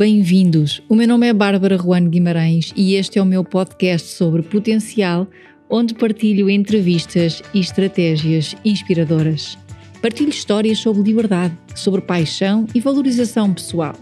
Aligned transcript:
bem-vindos. 0.00 0.80
O 0.88 0.94
meu 0.94 1.06
nome 1.06 1.28
é 1.28 1.32
Bárbara 1.34 1.76
Juan 1.76 2.08
Guimarães 2.08 2.72
e 2.74 2.94
este 2.94 3.18
é 3.18 3.22
o 3.22 3.26
meu 3.26 3.44
podcast 3.44 4.08
sobre 4.08 4.40
potencial, 4.40 5.28
onde 5.68 5.92
partilho 5.92 6.48
entrevistas 6.48 7.42
e 7.52 7.60
estratégias 7.60 8.56
inspiradoras. 8.64 9.58
Partilho 10.00 10.30
histórias 10.30 10.78
sobre 10.78 11.02
liberdade, 11.02 11.54
sobre 11.74 12.00
paixão 12.00 12.66
e 12.74 12.80
valorização 12.80 13.52
pessoal. 13.52 13.94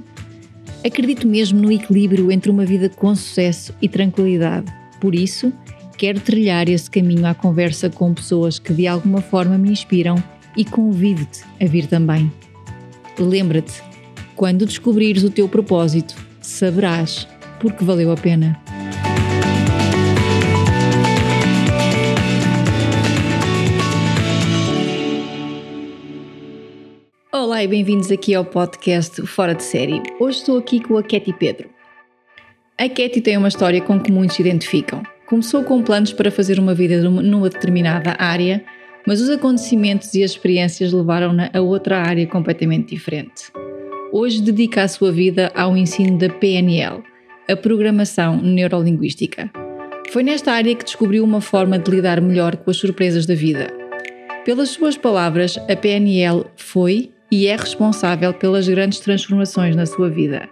Acredito 0.87 1.27
mesmo 1.27 1.61
no 1.61 1.73
equilíbrio 1.73 2.31
entre 2.31 2.49
uma 2.49 2.65
vida 2.65 2.89
com 2.89 3.13
sucesso 3.17 3.75
e 3.83 3.89
tranquilidade. 3.89 4.73
Por 5.01 5.17
isso, 5.17 5.53
quero 5.97 6.21
trilhar 6.21 6.69
esse 6.69 6.89
caminho 6.89 7.27
à 7.27 7.35
conversa 7.35 7.91
com 7.91 8.15
pessoas 8.15 8.61
que 8.61 8.73
de 8.73 8.87
alguma 8.87 9.21
forma 9.21 9.59
me 9.59 9.73
inspiram 9.73 10.15
e 10.57 10.65
convido-te 10.65 11.43
a 11.61 11.67
vir 11.67 11.89
também. 11.89 12.31
Lembra-te, 13.19 13.83
quando 14.39 14.65
descobrires 14.65 15.25
o 15.25 15.31
teu 15.31 15.49
propósito, 15.49 16.15
saberás 16.41 17.27
porque 17.59 17.85
valeu 17.85 18.13
a 18.13 18.17
pena. 18.17 18.57
Olá 27.33 27.65
e 27.65 27.67
bem-vindos 27.67 28.13
aqui 28.13 28.33
ao 28.33 28.45
podcast 28.45 29.27
Fora 29.27 29.57
de 29.57 29.65
Série. 29.65 30.01
Hoje 30.21 30.39
estou 30.39 30.57
aqui 30.57 30.81
com 30.81 30.97
a 30.97 31.03
Katy 31.03 31.33
Pedro. 31.33 31.69
A 32.79 32.89
Katy 32.89 33.21
tem 33.21 33.37
uma 33.37 33.49
história 33.49 33.81
com 33.81 33.99
que 33.99 34.13
muitos 34.13 34.37
se 34.37 34.43
identificam. 34.43 35.03
Começou 35.27 35.65
com 35.65 35.83
planos 35.83 36.13
para 36.13 36.31
fazer 36.31 36.61
uma 36.61 36.75
vida 36.75 37.03
numa 37.03 37.51
determinada 37.51 38.15
área, 38.17 38.65
mas 39.05 39.21
os 39.21 39.31
acontecimentos 39.31 40.15
e 40.15 40.23
as 40.23 40.31
experiências 40.31 40.93
levaram-na 40.93 41.51
a 41.53 41.61
outra 41.61 41.99
área 41.99 42.25
completamente 42.25 42.95
diferente. 42.95 43.51
Hoje 44.11 44.41
dedica 44.41 44.83
a 44.83 44.89
sua 44.89 45.13
vida 45.13 45.53
ao 45.55 45.77
ensino 45.77 46.17
da 46.17 46.31
PNL, 46.31 47.03
a 47.47 47.55
Programação 47.55 48.41
Neurolinguística. 48.41 49.51
Foi 50.11 50.23
nesta 50.23 50.53
área 50.53 50.75
que 50.75 50.85
descobriu 50.85 51.23
uma 51.23 51.43
forma 51.43 51.79
de 51.79 51.91
lidar 51.91 52.19
melhor 52.19 52.57
com 52.57 52.71
as 52.71 52.79
surpresas 52.79 53.27
da 53.27 53.35
vida. 53.35 53.69
Pelas 54.47 54.71
suas 54.71 54.97
palavras, 54.97 55.59
a 55.59 55.77
PNL 55.77 56.47
foi 56.57 57.11
e 57.31 57.49
é 57.49 57.55
responsável 57.55 58.33
pelas 58.33 58.67
grandes 58.67 58.99
transformações 59.01 59.77
na 59.77 59.85
sua 59.85 60.09
vida. 60.09 60.49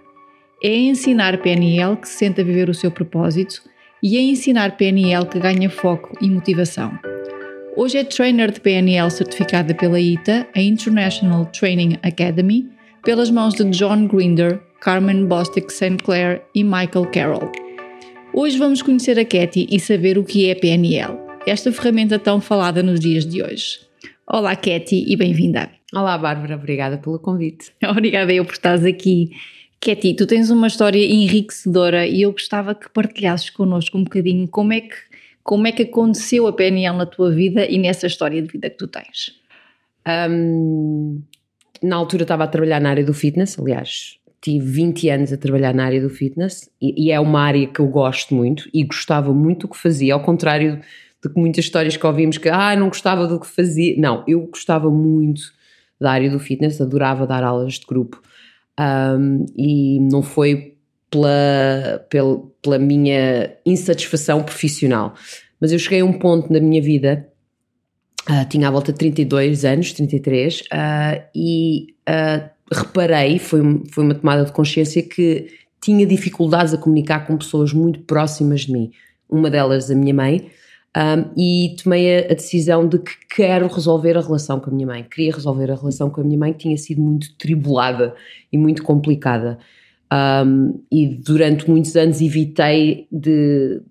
É 0.63 0.75
ensinar 0.75 1.41
PNL 1.41 1.97
que 1.97 2.07
se 2.07 2.17
senta 2.17 2.41
a 2.43 2.45
viver 2.45 2.69
o 2.69 2.75
seu 2.75 2.91
propósito 2.91 3.63
e 4.03 4.17
é 4.17 4.21
ensinar 4.21 4.77
PNL 4.77 5.25
que 5.25 5.39
ganha 5.39 5.69
foco 5.69 6.15
e 6.21 6.29
motivação. 6.29 6.91
Hoje 7.75 7.97
é 7.97 8.03
trainer 8.03 8.51
de 8.51 8.61
PNL 8.61 9.09
certificada 9.09 9.73
pela 9.73 9.99
ITA, 9.99 10.47
a 10.55 10.61
International 10.61 11.45
Training 11.47 11.97
Academy, 12.03 12.76
pelas 13.03 13.29
mãos 13.29 13.53
de 13.53 13.63
John 13.71 14.07
Grinder, 14.07 14.61
Carmen 14.81 15.25
Bostic 15.25 15.71
St. 15.71 15.97
Clair 15.97 16.41
e 16.53 16.63
Michael 16.63 17.09
Carroll. 17.11 17.51
Hoje 18.33 18.57
vamos 18.57 18.81
conhecer 18.81 19.17
a 19.19 19.25
Katy 19.25 19.67
e 19.71 19.79
saber 19.79 20.17
o 20.17 20.23
que 20.23 20.49
é 20.49 20.55
PNL, 20.55 21.17
esta 21.45 21.71
ferramenta 21.71 22.19
tão 22.19 22.39
falada 22.39 22.83
nos 22.83 22.99
dias 22.99 23.25
de 23.25 23.41
hoje. 23.41 23.79
Olá, 24.27 24.55
Katy, 24.55 25.05
e 25.07 25.15
bem-vinda. 25.15 25.69
Olá, 25.93 26.17
Bárbara, 26.17 26.55
obrigada 26.55 26.97
pelo 26.97 27.17
convite. 27.17 27.71
Obrigada 27.81 28.33
eu 28.33 28.43
por 28.43 28.53
estares 28.53 28.83
aqui. 28.83 29.31
Katy, 29.79 30.15
tu 30.15 30.25
tens 30.25 30.49
uma 30.49 30.67
história 30.67 30.99
enriquecedora 30.99 32.05
e 32.05 32.23
eu 32.23 32.31
gostava 32.31 32.75
que 32.75 32.89
partilhasses 32.89 33.49
connosco 33.49 33.97
um 33.97 34.03
bocadinho 34.03 34.47
como 34.49 34.73
é 34.73 34.81
que, 34.81 34.95
como 35.43 35.65
é 35.65 35.71
que 35.71 35.83
aconteceu 35.83 36.45
a 36.45 36.51
PNL 36.51 36.97
na 36.97 37.05
tua 37.05 37.31
vida 37.31 37.65
e 37.65 37.77
nessa 37.77 38.05
história 38.05 38.41
de 38.41 38.51
vida 38.51 38.69
que 38.69 38.77
tu 38.77 38.87
tens. 38.87 39.31
Um, 40.29 41.21
na 41.81 41.95
altura 41.95 42.23
estava 42.23 42.43
a 42.43 42.47
trabalhar 42.47 42.79
na 42.79 42.89
área 42.89 43.05
do 43.05 43.13
fitness, 43.13 43.57
aliás, 43.59 44.17
tive 44.41 44.65
20 44.65 45.09
anos 45.09 45.33
a 45.33 45.37
trabalhar 45.37 45.73
na 45.73 45.85
área 45.85 46.01
do 46.01 46.09
fitness 46.09 46.69
e, 46.81 47.07
e, 47.07 47.11
é 47.11 47.19
uma 47.19 47.41
área 47.41 47.67
que 47.67 47.79
eu 47.79 47.87
gosto 47.87 48.33
muito 48.33 48.69
e 48.73 48.83
gostava 48.83 49.33
muito 49.33 49.67
do 49.67 49.73
que 49.73 49.77
fazia, 49.77 50.13
ao 50.13 50.21
contrário 50.21 50.79
de 51.23 51.29
que 51.29 51.39
muitas 51.39 51.65
histórias 51.65 51.97
que 51.97 52.05
ouvimos 52.05 52.37
que 52.37 52.49
ah, 52.49 52.75
não 52.75 52.87
gostava 52.87 53.27
do 53.27 53.39
que 53.39 53.47
fazia. 53.47 53.95
Não, 53.97 54.23
eu 54.27 54.41
gostava 54.47 54.89
muito 54.89 55.41
da 55.99 56.11
área 56.11 56.29
do 56.29 56.39
fitness, 56.39 56.79
adorava 56.79 57.25
dar 57.25 57.43
aulas 57.43 57.73
de 57.73 57.85
grupo 57.85 58.21
um, 58.79 59.45
e 59.57 59.99
não 59.99 60.21
foi 60.21 60.75
pela, 61.09 62.05
pela, 62.09 62.41
pela 62.61 62.79
minha 62.79 63.51
insatisfação 63.65 64.43
profissional. 64.43 65.15
Mas 65.59 65.71
eu 65.71 65.79
cheguei 65.79 66.01
a 66.01 66.05
um 66.05 66.13
ponto 66.13 66.51
na 66.53 66.59
minha 66.59 66.81
vida 66.81 67.27
Uh, 68.29 68.47
tinha 68.49 68.67
à 68.67 68.71
volta 68.71 68.91
de 68.91 68.97
32 68.97 69.63
anos, 69.63 69.93
33, 69.93 70.61
uh, 70.61 70.65
e 71.33 71.95
uh, 72.09 72.49
reparei, 72.71 73.39
foi, 73.39 73.61
foi 73.89 74.03
uma 74.03 74.15
tomada 74.15 74.43
de 74.43 74.51
consciência 74.51 75.01
que 75.01 75.47
tinha 75.79 76.05
dificuldades 76.05 76.73
a 76.73 76.77
comunicar 76.77 77.25
com 77.25 77.37
pessoas 77.37 77.71
muito 77.71 78.01
próximas 78.01 78.61
de 78.61 78.73
mim. 78.73 78.91
Uma 79.29 79.49
delas, 79.49 79.89
a 79.89 79.95
minha 79.95 80.13
mãe, 80.13 80.49
um, 80.97 81.31
e 81.37 81.75
tomei 81.81 82.17
a, 82.17 82.31
a, 82.31 82.33
decisão 82.33 82.87
de 82.87 82.97
que 82.99 83.13
quero 83.35 83.67
resolver 83.67 84.17
a 84.17 84.21
relação 84.21 84.59
com 84.59 84.71
a 84.71 84.73
minha 84.73 84.87
mãe. 84.87 85.03
Queria 85.03 85.31
resolver 85.31 85.71
a 85.71 85.75
relação 85.75 86.09
com 86.09 86.21
a 86.21 86.23
minha 86.23 86.39
mãe, 86.39 86.53
que 86.53 86.59
tinha 86.59 86.77
sido 86.77 87.01
muito 87.01 87.33
tribulada 87.37 88.15
e 88.51 88.57
muito 88.57 88.83
complicada. 88.83 89.59
Um, 90.11 90.81
e 90.91 91.07
durante 91.07 91.69
muitos 91.69 91.95
anos 91.95 92.19
evitei 92.19 93.07
de, 93.11 93.81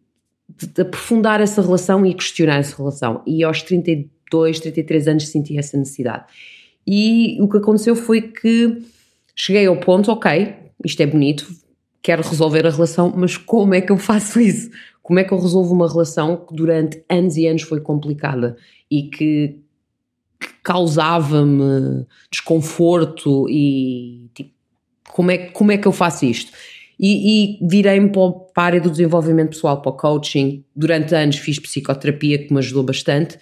de, 0.58 0.66
de, 0.66 0.82
aprofundar 0.82 1.40
essa 1.40 1.62
relação 1.62 2.04
e 2.04 2.12
questionar 2.12 2.56
essa 2.56 2.76
relação. 2.76 3.22
E 3.26 3.44
aos 3.44 3.62
32 3.62 4.15
32, 4.30 4.60
33 4.60 5.08
anos 5.08 5.28
senti 5.28 5.58
essa 5.58 5.76
necessidade. 5.76 6.24
E 6.86 7.38
o 7.40 7.48
que 7.48 7.56
aconteceu 7.56 7.96
foi 7.96 8.22
que 8.22 8.82
cheguei 9.34 9.66
ao 9.66 9.76
ponto, 9.76 10.10
ok, 10.10 10.54
isto 10.84 11.02
é 11.02 11.06
bonito, 11.06 11.46
quero 12.02 12.22
resolver 12.22 12.66
a 12.66 12.70
relação, 12.70 13.12
mas 13.16 13.36
como 13.36 13.74
é 13.74 13.80
que 13.80 13.90
eu 13.90 13.98
faço 13.98 14.40
isso? 14.40 14.70
Como 15.02 15.18
é 15.18 15.24
que 15.24 15.32
eu 15.32 15.38
resolvo 15.38 15.74
uma 15.74 15.88
relação 15.88 16.36
que 16.36 16.54
durante 16.54 17.02
anos 17.08 17.36
e 17.36 17.46
anos 17.46 17.62
foi 17.62 17.80
complicada 17.80 18.56
e 18.90 19.04
que, 19.04 19.58
que 20.40 20.48
causava-me 20.62 22.06
desconforto 22.30 23.48
e 23.48 24.28
tipo, 24.34 24.50
como 25.08 25.30
é, 25.30 25.38
como 25.38 25.72
é 25.72 25.78
que 25.78 25.86
eu 25.86 25.92
faço 25.92 26.24
isto? 26.24 26.52
E, 26.98 27.58
e 27.60 27.66
virei-me 27.66 28.10
para 28.10 28.32
a 28.56 28.62
área 28.62 28.80
do 28.80 28.90
desenvolvimento 28.90 29.50
pessoal, 29.50 29.82
para 29.82 29.90
o 29.90 29.96
coaching. 29.96 30.64
Durante 30.74 31.14
anos 31.14 31.36
fiz 31.36 31.58
psicoterapia, 31.58 32.38
que 32.38 32.52
me 32.52 32.58
ajudou 32.58 32.82
bastante 32.82 33.38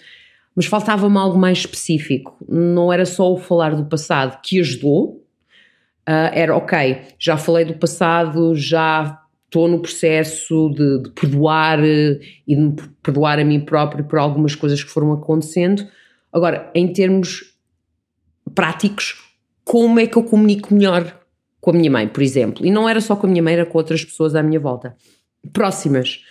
mas 0.55 0.65
faltava-me 0.65 1.17
algo 1.17 1.37
mais 1.37 1.59
específico. 1.59 2.37
Não 2.47 2.91
era 2.91 3.05
só 3.05 3.31
o 3.31 3.37
falar 3.37 3.75
do 3.75 3.85
passado 3.85 4.39
que 4.41 4.59
ajudou, 4.59 5.25
uh, 6.07 6.31
era 6.31 6.55
ok, 6.55 7.01
já 7.19 7.35
falei 7.35 7.65
do 7.65 7.73
passado, 7.75 8.55
já 8.55 9.21
estou 9.45 9.67
no 9.67 9.81
processo 9.81 10.69
de, 10.69 11.03
de, 11.03 11.09
perdoar 11.11 11.79
eh, 11.83 12.19
e 12.45 12.55
de 12.55 12.61
me 12.61 12.75
perdoar 13.01 13.39
a 13.39 13.45
mim 13.45 13.61
próprio 13.61 14.03
por 14.03 14.19
algumas 14.19 14.53
coisas 14.53 14.83
que 14.83 14.89
foram 14.89 15.13
acontecendo. 15.13 15.87
Agora, 16.33 16.69
em 16.75 16.91
termos 16.91 17.55
práticos, 18.53 19.23
como 19.63 19.99
é 19.99 20.07
que 20.07 20.17
eu 20.17 20.23
comunico 20.23 20.73
melhor 20.73 21.19
com 21.61 21.71
a 21.71 21.73
minha 21.73 21.89
mãe, 21.89 22.07
por 22.07 22.21
exemplo? 22.21 22.65
E 22.65 22.71
não 22.71 22.89
era 22.89 22.99
só 22.99 23.15
com 23.15 23.27
a 23.27 23.29
minha 23.29 23.41
mãe, 23.41 23.53
era 23.53 23.65
com 23.65 23.77
outras 23.77 24.03
pessoas 24.03 24.35
à 24.35 24.43
minha 24.43 24.59
volta. 24.59 24.95
Próximas 25.53 26.21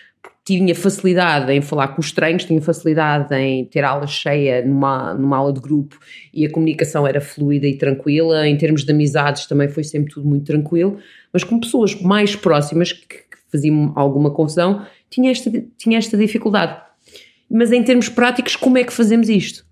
tinha 0.44 0.75
facilidade 0.75 1.50
em 1.50 1.62
falar 1.62 1.88
com 1.88 2.00
os 2.00 2.12
treinos, 2.12 2.44
tinha 2.44 2.60
facilidade 2.60 3.34
em 3.34 3.65
ter 3.65 3.82
aula 3.82 4.06
cheia 4.06 4.65
numa, 4.65 5.15
numa 5.15 5.38
aula 5.38 5.53
de 5.53 5.60
grupo 5.60 5.99
e 6.34 6.44
a 6.44 6.50
comunicação 6.50 7.06
era 7.06 7.21
fluida 7.21 7.66
e 7.66 7.78
tranquila. 7.78 8.47
Em 8.47 8.56
termos 8.56 8.84
de 8.84 8.93
amizades 8.93 9.47
também 9.47 9.69
foi 9.69 9.83
sempre 9.83 10.12
tudo 10.12 10.28
muito 10.28 10.44
tranquilo, 10.44 10.99
mas 11.33 11.43
com 11.43 11.59
pessoas 11.59 11.99
mais 12.00 12.37
próximas 12.37 12.93
que, 12.93 13.06
que 13.06 13.38
faziam 13.50 13.93
alguma 13.97 14.31
confusão, 14.31 14.84
tinha 15.09 15.31
esta, 15.31 15.50
tinha 15.78 15.97
esta 15.97 16.16
dificuldade. 16.16 16.78
Mas 17.51 17.72
em 17.72 17.83
termos 17.83 18.10
práticos, 18.10 18.54
como 18.54 18.77
é 18.77 18.84
que 18.84 18.92
fazemos 18.92 19.30
isto? 19.30 19.65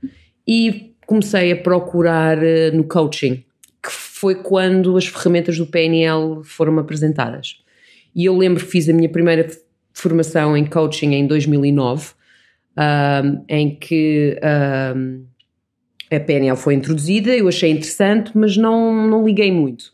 E 0.46 0.94
comecei 1.06 1.52
a 1.52 1.56
procurar 1.56 2.38
uh, 2.38 2.74
no 2.74 2.84
coaching, 2.84 3.44
que 3.82 3.90
foi 3.90 4.36
quando 4.36 4.96
as 4.96 5.06
ferramentas 5.06 5.58
do 5.58 5.66
PNL 5.66 6.42
foram 6.44 6.78
apresentadas. 6.78 7.62
E 8.14 8.24
eu 8.24 8.36
lembro 8.36 8.64
que 8.64 8.70
fiz 8.70 8.88
a 8.88 8.92
minha 8.92 9.08
primeira 9.08 9.44
formação 9.92 10.56
em 10.56 10.64
coaching 10.64 11.12
em 11.12 11.26
2009, 11.26 12.12
um, 12.76 13.44
em 13.48 13.76
que 13.76 14.38
um, 14.96 15.24
a 16.10 16.20
PNL 16.20 16.56
foi 16.56 16.74
introduzida, 16.74 17.34
eu 17.36 17.48
achei 17.48 17.70
interessante, 17.70 18.32
mas 18.34 18.56
não, 18.56 19.06
não 19.06 19.24
liguei 19.24 19.50
muito. 19.50 19.92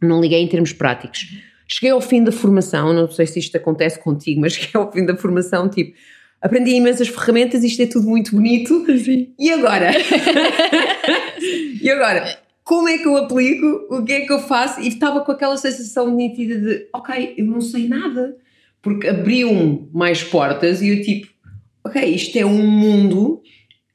Não 0.00 0.20
liguei 0.20 0.40
em 0.40 0.46
termos 0.46 0.72
práticos. 0.72 1.26
Cheguei 1.66 1.90
ao 1.90 2.00
fim 2.00 2.22
da 2.22 2.32
formação, 2.32 2.92
não 2.92 3.10
sei 3.10 3.26
se 3.26 3.38
isto 3.38 3.56
acontece 3.56 3.98
contigo, 3.98 4.40
mas 4.40 4.52
cheguei 4.54 4.80
ao 4.80 4.90
fim 4.90 5.04
da 5.04 5.16
formação, 5.16 5.68
tipo, 5.68 5.96
aprendi 6.40 6.70
imensas 6.72 7.08
ferramentas, 7.08 7.62
isto 7.64 7.82
é 7.82 7.86
tudo 7.86 8.08
muito 8.08 8.34
bonito. 8.34 8.84
Sim. 8.98 9.32
E 9.38 9.50
agora? 9.50 9.90
e 11.82 11.90
agora? 11.90 12.38
Como 12.64 12.88
é 12.88 12.98
que 12.98 13.06
eu 13.06 13.16
aplico? 13.16 13.86
O 13.90 14.04
que 14.04 14.12
é 14.12 14.20
que 14.20 14.32
eu 14.32 14.38
faço? 14.40 14.80
E 14.80 14.88
estava 14.88 15.22
com 15.22 15.32
aquela 15.32 15.56
sensação 15.56 16.14
nítida 16.14 16.58
de, 16.58 16.88
ok, 16.92 17.34
eu 17.36 17.46
não 17.46 17.60
sei 17.60 17.88
nada 17.88 18.36
porque 18.82 19.08
abriu-me 19.08 19.88
mais 19.92 20.22
portas 20.22 20.80
e 20.82 20.88
eu 20.88 21.02
tipo, 21.02 21.28
ok, 21.84 22.02
isto 22.04 22.36
é 22.36 22.44
um 22.44 22.66
mundo, 22.66 23.42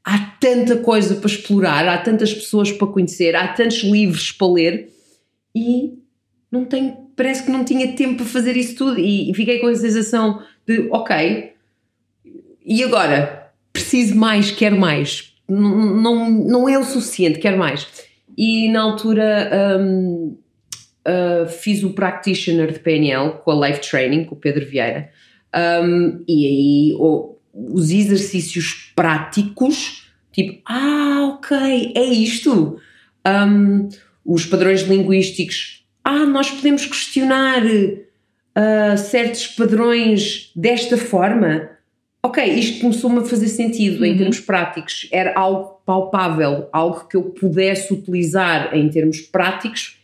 há 0.03 0.17
tanta 0.39 0.77
coisa 0.77 1.15
para 1.15 1.29
explorar, 1.29 1.87
há 1.87 1.97
tantas 1.97 2.33
pessoas 2.33 2.71
para 2.71 2.87
conhecer, 2.87 3.35
há 3.35 3.47
tantos 3.47 3.83
livros 3.83 4.31
para 4.31 4.47
ler 4.47 4.89
e 5.55 5.93
não 6.51 6.65
tenho 6.65 7.03
parece 7.15 7.43
que 7.43 7.51
não 7.51 7.63
tinha 7.63 7.93
tempo 7.93 8.17
para 8.17 8.25
fazer 8.25 8.57
isso 8.57 8.75
tudo 8.75 8.99
e, 8.99 9.31
fiquei 9.33 9.59
com 9.59 9.67
a 9.67 9.75
sensação 9.75 10.41
de, 10.65 10.89
ok, 10.91 11.53
e 12.65 12.83
agora? 12.83 13.51
Preciso 13.71 14.15
mais, 14.15 14.51
quero 14.51 14.79
mais. 14.79 15.33
Não, 15.47 15.95
não, 15.95 16.29
não 16.29 16.69
é 16.69 16.77
o 16.77 16.83
suficiente, 16.83 17.39
quero 17.39 17.57
mais. 17.57 17.87
E 18.37 18.69
na 18.69 18.81
altura 18.81 19.79
um, 19.79 20.37
uh, 21.07 21.47
fiz 21.47 21.83
o 21.83 21.91
practitioner 21.93 22.71
de 22.71 22.79
PNL 22.79 23.39
com 23.43 23.51
a 23.51 23.67
Life 23.67 23.89
Training, 23.89 24.25
com 24.25 24.35
o 24.35 24.37
Pedro 24.39 24.65
Vieira, 24.65 25.09
um, 25.55 26.23
e 26.27 26.47
aí 26.47 26.95
oh, 26.97 27.37
os 27.53 27.91
exercícios 27.91 28.91
práticos, 28.95 30.09
tipo, 30.31 30.61
ah, 30.65 31.35
ok, 31.35 31.93
é 31.95 32.03
isto. 32.03 32.79
Um, 33.25 33.89
os 34.25 34.45
padrões 34.45 34.81
linguísticos, 34.81 35.85
ah, 36.03 36.25
nós 36.25 36.49
podemos 36.49 36.85
questionar 36.85 37.63
uh, 37.63 38.97
certos 38.97 39.47
padrões 39.47 40.51
desta 40.55 40.97
forma. 40.97 41.69
Ok, 42.25 42.43
isto 42.43 42.79
começou-me 42.79 43.19
a 43.19 43.25
fazer 43.25 43.49
sentido 43.49 43.99
uhum. 43.99 44.05
em 44.05 44.17
termos 44.17 44.39
práticos, 44.39 45.07
era 45.11 45.37
algo 45.37 45.81
palpável, 45.85 46.69
algo 46.71 47.05
que 47.07 47.17
eu 47.17 47.23
pudesse 47.23 47.93
utilizar 47.93 48.73
em 48.75 48.89
termos 48.89 49.19
práticos 49.19 49.99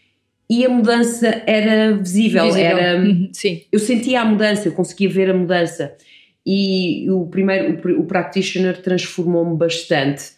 e 0.50 0.66
a 0.66 0.70
mudança 0.70 1.44
era 1.46 1.94
visível, 1.94 2.46
visível. 2.46 2.66
era 2.66 3.00
uhum. 3.00 3.30
Sim. 3.32 3.62
eu 3.72 3.80
sentia 3.80 4.22
a 4.22 4.26
mudança, 4.26 4.68
eu 4.68 4.72
conseguia 4.72 5.10
ver 5.10 5.30
a 5.30 5.34
mudança 5.34 5.96
e 6.46 7.10
o 7.12 7.28
primeiro 7.28 7.80
o, 7.86 8.02
o 8.02 8.06
practitioner 8.06 8.82
transformou-me 8.82 9.56
bastante 9.56 10.32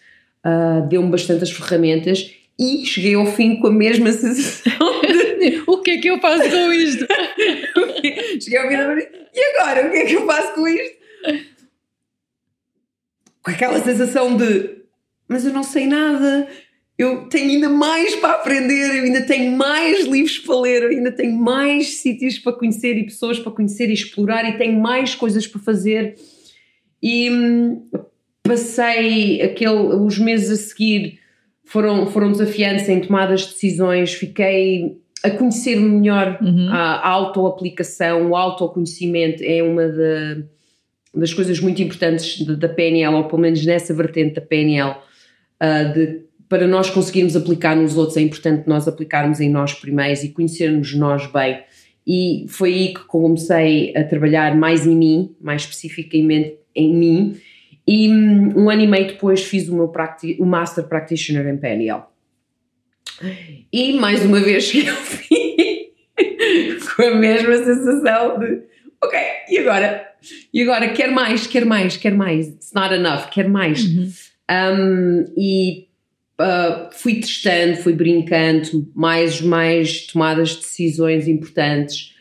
uh, 0.46 0.88
deu-me 0.88 1.10
bastante 1.10 1.44
as 1.44 1.52
ferramentas 1.52 2.36
e 2.60 2.86
cheguei 2.86 3.16
ao 3.16 3.26
fim 3.26 3.56
com 3.56 3.68
a 3.68 3.72
mesma 3.72 4.12
sensação 4.14 5.02
de 5.02 5.64
o 5.66 5.78
que 5.82 5.92
é 5.92 5.98
que 5.98 6.10
eu 6.10 6.20
faço 6.20 6.50
com 6.50 6.74
isto? 6.74 7.08
cheguei 8.42 8.60
ao 8.60 8.68
fim 8.68 8.78
da 8.78 8.96
e 9.34 9.60
agora 9.60 9.88
o 9.88 9.92
que 9.92 9.98
é 9.98 10.06
que 10.06 10.14
eu 10.14 10.26
faço 10.26 10.54
com 10.54 10.68
isto? 10.68 11.02
com 13.44 13.52
aquela 13.52 13.80
sensação 13.80 14.36
de 14.36 14.82
mas 15.28 15.46
eu 15.46 15.54
não 15.54 15.64
sei 15.64 15.88
nada 15.88 16.48
eu 17.02 17.28
tenho 17.30 17.50
ainda 17.50 17.68
mais 17.68 18.16
para 18.16 18.34
aprender, 18.34 19.00
eu 19.00 19.04
ainda 19.06 19.24
tenho 19.24 19.52
mais 19.58 20.06
livros 20.06 20.38
para 20.38 20.60
ler, 20.60 20.84
eu 20.84 20.90
ainda 20.90 21.12
tenho 21.12 21.36
mais 21.36 21.96
sítios 21.96 22.38
para 22.38 22.54
conhecer 22.54 22.96
e 22.96 23.06
pessoas 23.06 23.40
para 23.40 23.52
conhecer 23.52 23.90
e 23.90 23.94
explorar 23.94 24.48
e 24.48 24.56
tenho 24.56 24.80
mais 24.80 25.16
coisas 25.16 25.48
para 25.48 25.60
fazer. 25.60 26.16
E 27.02 27.28
hum, 27.32 27.90
passei 28.44 29.42
aquele, 29.42 29.96
os 29.96 30.20
meses 30.20 30.52
a 30.52 30.64
seguir 30.64 31.20
foram, 31.66 32.06
foram 32.06 32.32
desafiantes 32.32 32.88
em 32.88 33.02
tomadas 33.02 33.42
de 33.42 33.48
decisões, 33.48 34.14
fiquei 34.14 34.98
a 35.24 35.32
conhecer-me 35.32 35.90
melhor 35.90 36.38
uhum. 36.40 36.70
a, 36.70 36.98
a 36.98 37.10
autoaplicação, 37.10 38.30
o 38.30 38.36
autoconhecimento 38.36 39.42
é 39.44 39.64
uma 39.64 39.88
de, 39.88 40.44
das 41.16 41.34
coisas 41.34 41.60
muito 41.60 41.82
importantes 41.82 42.46
da 42.46 42.70
PNL, 42.70 43.16
ou 43.16 43.24
pelo 43.24 43.42
menos 43.42 43.66
nessa 43.66 43.92
vertente 43.92 44.36
da 44.36 44.42
PNL, 44.42 44.92
uh, 44.92 45.94
de 45.94 46.31
para 46.52 46.68
nós 46.68 46.90
conseguirmos 46.90 47.34
aplicar 47.34 47.78
nos 47.78 47.96
outros, 47.96 48.18
é 48.18 48.22
importante 48.22 48.68
nós 48.68 48.86
aplicarmos 48.86 49.40
em 49.40 49.50
nós 49.50 49.74
primeiros 49.74 50.22
e 50.22 50.28
conhecermos 50.28 50.94
nós 50.94 51.26
bem. 51.28 51.64
E 52.06 52.46
foi 52.50 52.74
aí 52.74 52.94
que 52.94 53.06
comecei 53.06 53.96
a 53.96 54.04
trabalhar 54.04 54.54
mais 54.54 54.86
em 54.86 54.94
mim, 54.94 55.34
mais 55.40 55.62
especificamente 55.62 56.58
em 56.76 56.94
mim. 56.94 57.38
E 57.88 58.10
um 58.10 58.70
ano 58.70 58.82
e 58.82 58.88
meio 58.88 59.08
depois 59.08 59.46
fiz 59.46 59.70
o 59.70 59.76
meu 59.76 59.90
o 60.40 60.46
Master 60.46 60.84
Practitioner 60.90 61.48
em 61.48 61.56
PNL. 61.56 62.02
E 63.72 63.94
mais 63.94 64.26
uma 64.26 64.42
vez 64.42 64.70
que 64.70 64.86
eu 64.86 64.94
fui 64.94 65.94
com 66.98 67.02
a 67.02 67.16
mesma 67.16 67.64
sensação 67.64 68.40
de 68.40 68.62
ok, 69.02 69.20
e 69.48 69.58
agora? 69.58 70.06
E 70.54 70.62
agora? 70.64 70.90
Quer 70.90 71.12
mais, 71.12 71.48
quer 71.48 71.66
mais, 71.66 71.96
quer 71.96 72.14
mais. 72.14 72.50
It's 72.50 72.74
not 72.74 72.94
enough, 72.94 73.30
quer 73.30 73.48
mais. 73.48 73.86
Uhum. 73.86 74.12
Um, 74.52 75.34
e 75.38 75.91
Uh, 76.42 76.90
fui 76.92 77.20
testando, 77.20 77.78
fui 77.78 77.94
brincando, 77.94 78.90
mais, 78.96 79.42
mais 79.42 80.08
tomadas 80.08 80.50
de 80.50 80.58
decisões 80.58 81.28
importantes. 81.28 82.16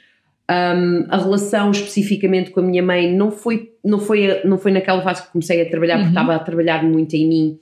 Um, 0.51 1.07
a 1.09 1.17
relação 1.17 1.71
especificamente 1.71 2.51
com 2.51 2.61
a 2.61 2.63
minha 2.63 2.83
mãe 2.83 3.11
não 3.11 3.31
foi, 3.31 3.73
não 3.83 3.99
foi, 3.99 4.43
não 4.45 4.59
foi 4.59 4.73
naquela 4.73 5.01
fase 5.01 5.23
que 5.23 5.33
comecei 5.33 5.63
a 5.63 5.71
trabalhar, 5.71 5.95
uhum. 5.95 6.03
porque 6.03 6.19
estava 6.19 6.35
a 6.35 6.39
trabalhar 6.39 6.85
muito 6.85 7.15
em 7.15 7.27
mim. 7.27 7.59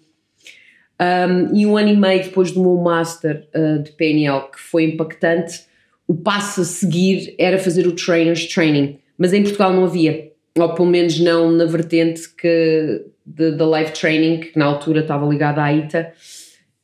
Um, 1.01 1.57
e 1.57 1.65
um 1.65 1.77
ano 1.77 1.91
e 1.91 1.97
meio 1.97 2.25
depois 2.25 2.51
do 2.51 2.61
meu 2.61 2.77
Master 2.77 3.47
uh, 3.55 3.81
de 3.81 3.93
PNL, 3.93 4.51
que 4.51 4.59
foi 4.59 4.85
impactante, 4.85 5.61
o 6.09 6.15
passo 6.15 6.63
a 6.63 6.65
seguir 6.65 7.37
era 7.39 7.59
fazer 7.59 7.87
o 7.87 7.93
Trainers 7.93 8.49
Training, 8.49 8.99
mas 9.17 9.33
em 9.33 9.43
Portugal 9.43 9.73
não 9.73 9.85
havia, 9.85 10.33
ou 10.59 10.75
pelo 10.75 10.89
menos 10.89 11.21
não 11.21 11.53
na 11.53 11.67
vertente 11.67 12.23
que 12.35 13.05
da 13.27 13.79
Life 13.79 13.93
Training, 13.93 14.41
que 14.41 14.59
na 14.59 14.65
altura 14.65 15.01
estava 15.01 15.27
ligada 15.27 15.63
à 15.63 15.73
ITA 15.73 16.13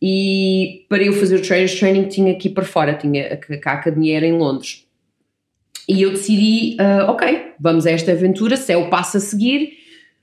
e 0.06 0.84
para 0.86 1.02
eu 1.02 1.14
fazer 1.14 1.36
o 1.36 1.40
Trainers 1.40 1.78
Training 1.78 2.08
tinha 2.08 2.34
que 2.34 2.48
ir 2.48 2.50
para 2.50 2.66
fora, 2.66 2.92
tinha, 2.92 3.26
a, 3.26 3.70
a 3.70 3.72
academia 3.72 4.18
era 4.18 4.26
em 4.26 4.36
Londres. 4.36 4.86
E 5.88 6.02
eu 6.02 6.10
decidi, 6.10 6.76
uh, 6.78 7.10
ok, 7.10 7.52
vamos 7.58 7.86
a 7.86 7.90
esta 7.90 8.12
aventura, 8.12 8.54
se 8.58 8.70
é 8.70 8.76
o 8.76 8.90
passo 8.90 9.16
a 9.16 9.20
seguir, 9.20 9.72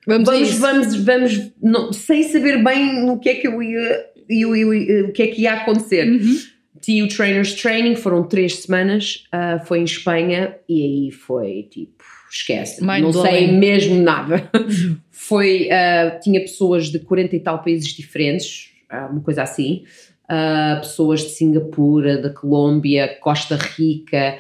vamos, 0.06 0.30
vamos, 0.30 0.60
vamos, 0.60 0.95
vamos 1.04 1.51
não, 1.60 1.92
sem 1.92 2.22
saber 2.22 2.63
bem 2.63 3.04
no 3.04 3.19
que 3.19 3.30
é 3.30 3.33
que 3.33 3.48
eu 3.48 3.60
ia, 3.63 4.06
eu, 4.30 4.56
eu, 4.56 4.72
eu, 4.72 5.07
o 5.07 5.12
que 5.12 5.24
é 5.24 5.28
que 5.28 5.42
ia 5.42 5.54
acontecer. 5.54 6.07
Uhum. 6.07 6.38
Tive 6.80 7.01
o 7.01 7.07
Trainers 7.07 7.56
Training, 7.56 7.95
foram 7.95 8.24
três 8.27 8.57
semanas, 8.57 9.24
uh, 9.34 9.66
foi 9.66 9.80
em 9.80 9.84
Espanha 9.84 10.57
e 10.69 10.84
aí 10.84 11.12
foi 11.12 11.68
tipo, 11.72 12.04
esquece, 12.30 12.84
Mind 12.84 13.01
não 13.01 13.12
blowing. 13.12 13.30
sei 13.30 13.51
mesmo 13.51 14.00
nada. 14.00 14.48
Foi, 15.10 15.68
uh, 15.68 16.19
tinha 16.19 16.42
pessoas 16.42 16.89
de 16.89 16.98
40 16.98 17.36
e 17.36 17.39
tal 17.39 17.62
países 17.62 17.89
diferentes, 17.89 18.71
uma 18.98 19.22
coisa 19.22 19.44
assim. 19.44 19.84
Uh, 20.26 20.80
pessoas 20.80 21.22
de 21.22 21.30
Singapura, 21.30 22.22
da 22.22 22.30
Colômbia, 22.30 23.18
Costa 23.20 23.56
Rica, 23.56 24.38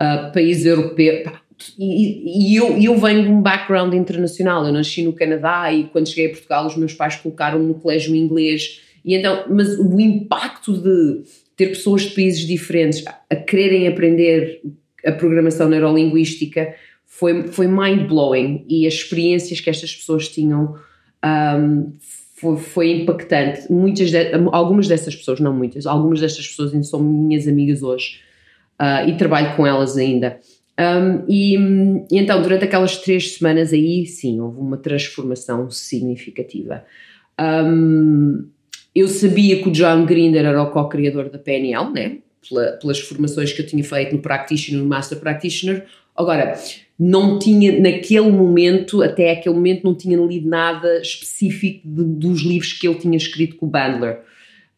uh, 0.00 0.32
país 0.32 0.64
europeu. 0.66 1.32
E, 1.78 2.52
e, 2.52 2.56
eu, 2.56 2.76
eu 2.78 2.98
venho 2.98 3.22
de 3.22 3.28
um 3.28 3.40
background 3.40 3.94
internacional. 3.94 4.66
Eu 4.66 4.72
nasci 4.72 5.02
no 5.02 5.12
Canadá 5.12 5.72
e 5.72 5.84
quando 5.84 6.08
cheguei 6.08 6.26
a 6.26 6.30
Portugal, 6.30 6.66
os 6.66 6.76
meus 6.76 6.94
pais 6.94 7.16
colocaram-me 7.16 7.66
no 7.66 7.74
colégio 7.74 8.14
inglês. 8.14 8.80
E 9.04 9.14
então, 9.14 9.44
mas 9.48 9.78
o 9.78 10.00
impacto 10.00 10.72
de 10.72 11.22
ter 11.56 11.68
pessoas 11.68 12.02
de 12.02 12.14
países 12.14 12.46
diferentes 12.46 13.04
a 13.06 13.36
quererem 13.36 13.86
aprender 13.88 14.60
a 15.04 15.12
programação 15.12 15.68
neurolinguística 15.68 16.74
foi, 17.06 17.48
foi 17.48 17.66
mind-blowing. 17.66 18.64
E 18.68 18.86
as 18.86 18.94
experiências 18.94 19.60
que 19.60 19.70
estas 19.70 19.94
pessoas 19.94 20.28
tinham 20.28 20.76
um, 21.24 21.92
foi, 22.42 22.56
foi 22.56 22.92
impactante. 23.02 23.72
Muitas 23.72 24.10
de, 24.10 24.32
algumas 24.50 24.88
dessas 24.88 25.14
pessoas, 25.14 25.38
não 25.38 25.54
muitas, 25.54 25.86
algumas 25.86 26.20
destas 26.20 26.46
pessoas 26.48 26.72
ainda 26.72 26.84
são 26.84 27.00
minhas 27.00 27.46
amigas 27.46 27.82
hoje 27.82 28.20
uh, 28.80 29.08
e 29.08 29.16
trabalho 29.16 29.54
com 29.56 29.64
elas 29.64 29.96
ainda. 29.96 30.40
Um, 30.78 31.24
e, 31.28 31.54
e, 32.10 32.18
então, 32.18 32.42
durante 32.42 32.64
aquelas 32.64 32.96
três 32.96 33.34
semanas 33.34 33.72
aí, 33.72 34.04
sim, 34.06 34.40
houve 34.40 34.58
uma 34.58 34.76
transformação 34.76 35.70
significativa. 35.70 36.84
Um, 37.40 38.48
eu 38.94 39.06
sabia 39.06 39.62
que 39.62 39.68
o 39.68 39.72
John 39.72 40.04
Grinder 40.04 40.44
era 40.44 40.60
o 40.60 40.70
co-criador 40.70 41.30
da 41.30 41.38
PNL, 41.38 41.92
né? 41.92 42.18
Pela, 42.48 42.72
pelas 42.72 42.98
formações 42.98 43.52
que 43.52 43.62
eu 43.62 43.66
tinha 43.66 43.84
feito 43.84 44.16
no 44.16 44.20
Practitioner, 44.20 44.82
no 44.82 44.88
Master 44.88 45.20
Practitioner. 45.20 45.86
Agora, 46.16 46.54
não 46.98 47.38
tinha, 47.38 47.80
naquele 47.80 48.30
momento, 48.30 49.02
até 49.02 49.32
aquele 49.32 49.54
momento, 49.54 49.84
não 49.84 49.94
tinha 49.94 50.16
lido 50.18 50.48
nada 50.48 51.00
específico 51.00 51.80
de, 51.84 52.04
dos 52.04 52.42
livros 52.42 52.72
que 52.74 52.86
ele 52.86 52.98
tinha 52.98 53.16
escrito 53.16 53.56
com 53.56 53.66
o 53.66 53.68
Bandler. 53.68 54.20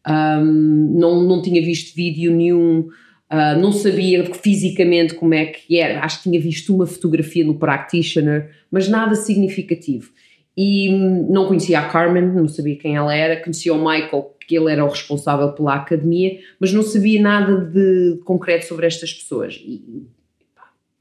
Um, 0.07 0.97
não, 0.97 1.21
não 1.23 1.41
tinha 1.41 1.61
visto 1.61 1.95
vídeo 1.95 2.31
nenhum, 2.31 2.79
uh, 2.79 3.59
não 3.59 3.71
sabia 3.71 4.25
fisicamente 4.33 5.13
como 5.13 5.33
é 5.33 5.45
que 5.45 5.77
era. 5.77 6.03
Acho 6.03 6.17
que 6.17 6.29
tinha 6.29 6.41
visto 6.41 6.73
uma 6.73 6.85
fotografia 6.85 7.43
no 7.43 7.59
Practitioner, 7.59 8.51
mas 8.71 8.87
nada 8.87 9.15
significativo. 9.15 10.09
E 10.57 10.89
hum, 10.89 11.27
não 11.29 11.47
conhecia 11.47 11.79
a 11.79 11.89
Carmen, 11.89 12.27
não 12.27 12.47
sabia 12.47 12.77
quem 12.77 12.95
ela 12.95 13.13
era, 13.13 13.41
conhecia 13.41 13.73
o 13.73 13.77
Michael, 13.77 14.35
que 14.47 14.55
ele 14.57 14.71
era 14.71 14.85
o 14.85 14.89
responsável 14.89 15.51
pela 15.51 15.75
academia, 15.75 16.39
mas 16.59 16.71
não 16.71 16.81
sabia 16.81 17.21
nada 17.21 17.57
de 17.57 18.19
concreto 18.23 18.65
sobre 18.65 18.85
estas 18.87 19.13
pessoas. 19.13 19.55
E 19.55 20.05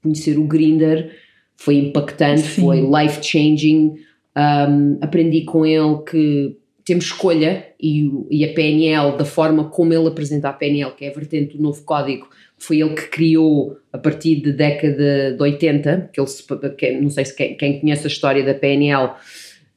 conhecer 0.04 0.38
o 0.38 0.44
Grinder 0.44 1.10
foi 1.56 1.76
impactante, 1.76 2.42
Sim. 2.42 2.62
foi 2.62 2.80
life-changing. 2.80 3.94
Um, 4.36 4.98
aprendi 5.00 5.42
com 5.42 5.64
ele 5.64 6.02
que 6.08 6.56
temos 6.84 7.06
escolha 7.06 7.66
e, 7.80 8.10
e, 8.30 8.44
a 8.44 8.52
PNL, 8.52 9.16
da 9.16 9.24
forma 9.24 9.70
como 9.70 9.94
ele 9.94 10.06
apresenta 10.06 10.48
a 10.50 10.52
PNL, 10.52 10.92
que 10.94 11.04
é 11.04 11.10
a 11.10 11.14
vertente 11.14 11.56
do 11.56 11.62
novo 11.62 11.82
código, 11.82 12.28
foi 12.58 12.80
ele 12.80 12.94
que 12.94 13.08
criou 13.08 13.78
a 13.92 13.98
partir 13.98 14.42
da 14.42 14.50
década 14.50 15.32
de 15.32 15.42
80, 15.42 16.10
que 16.12 16.20
ele 16.20 16.26
se, 16.26 16.44
que, 16.76 16.92
não 17.00 17.10
sei 17.10 17.24
se 17.24 17.34
quem, 17.34 17.56
quem, 17.56 17.80
conhece 17.80 18.04
a 18.04 18.08
história 18.08 18.44
da 18.44 18.54
PNL, 18.54 19.12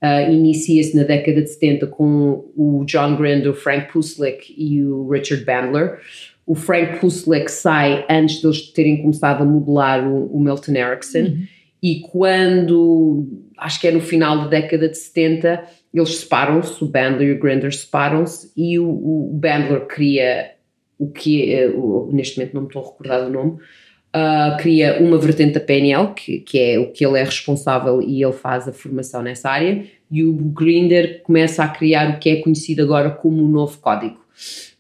uh, 0.02 0.32
inicia-se 0.32 0.96
na 0.98 1.04
década 1.04 1.42
de 1.42 1.50
70 1.50 1.88
com 1.88 2.46
o 2.58 2.84
John 2.86 3.16
Grinder, 3.16 3.52
o 3.52 3.56
Frank 3.56 3.92
Puslik 3.94 4.54
e 4.58 4.84
o 4.84 5.08
Richard 5.10 5.46
Bandler 5.46 6.00
o 6.48 6.56
Frank 6.56 7.00
Kuslik 7.00 7.52
sai 7.52 8.06
antes 8.10 8.42
deles 8.42 8.72
terem 8.72 9.02
começado 9.02 9.42
a 9.42 9.46
modelar 9.46 10.08
o, 10.08 10.28
o 10.28 10.40
Milton 10.40 10.72
Erickson. 10.72 11.20
Uhum. 11.20 11.44
E 11.84 12.00
quando, 12.00 13.28
acho 13.58 13.82
que 13.82 13.88
é 13.88 13.92
no 13.92 14.00
final 14.00 14.40
da 14.40 14.48
década 14.48 14.88
de 14.88 14.98
70, 14.98 15.64
eles 15.94 16.16
separam-se, 16.16 16.82
o 16.82 16.88
Bandler 16.88 17.28
e 17.28 17.32
o 17.34 17.40
Grinder 17.40 17.76
separam-se, 17.76 18.52
e 18.56 18.80
o, 18.80 18.88
o 18.88 19.30
Bandler 19.34 19.86
cria 19.88 20.54
o 20.98 21.12
que, 21.12 21.66
uh, 21.66 22.10
neste 22.14 22.38
momento 22.38 22.54
não 22.54 22.62
me 22.62 22.68
estou 22.68 22.82
a 22.82 22.86
recordar 22.86 23.26
do 23.26 23.30
nome, 23.30 23.52
uh, 23.52 24.58
cria 24.58 25.00
uma 25.02 25.18
vertente 25.18 25.54
da 25.54 25.60
PNL, 25.60 26.14
que, 26.16 26.40
que 26.40 26.60
é 26.60 26.80
o 26.80 26.92
que 26.92 27.06
ele 27.06 27.20
é 27.20 27.24
responsável 27.24 28.02
e 28.02 28.24
ele 28.24 28.34
faz 28.34 28.68
a 28.68 28.72
formação 28.72 29.22
nessa 29.22 29.50
área, 29.50 29.84
e 30.10 30.24
o 30.24 30.34
Grinder 30.34 31.22
começa 31.24 31.64
a 31.64 31.68
criar 31.68 32.16
o 32.16 32.20
que 32.20 32.30
é 32.30 32.36
conhecido 32.38 32.82
agora 32.82 33.12
como 33.12 33.44
o 33.44 33.48
novo 33.50 33.78
código, 33.80 34.18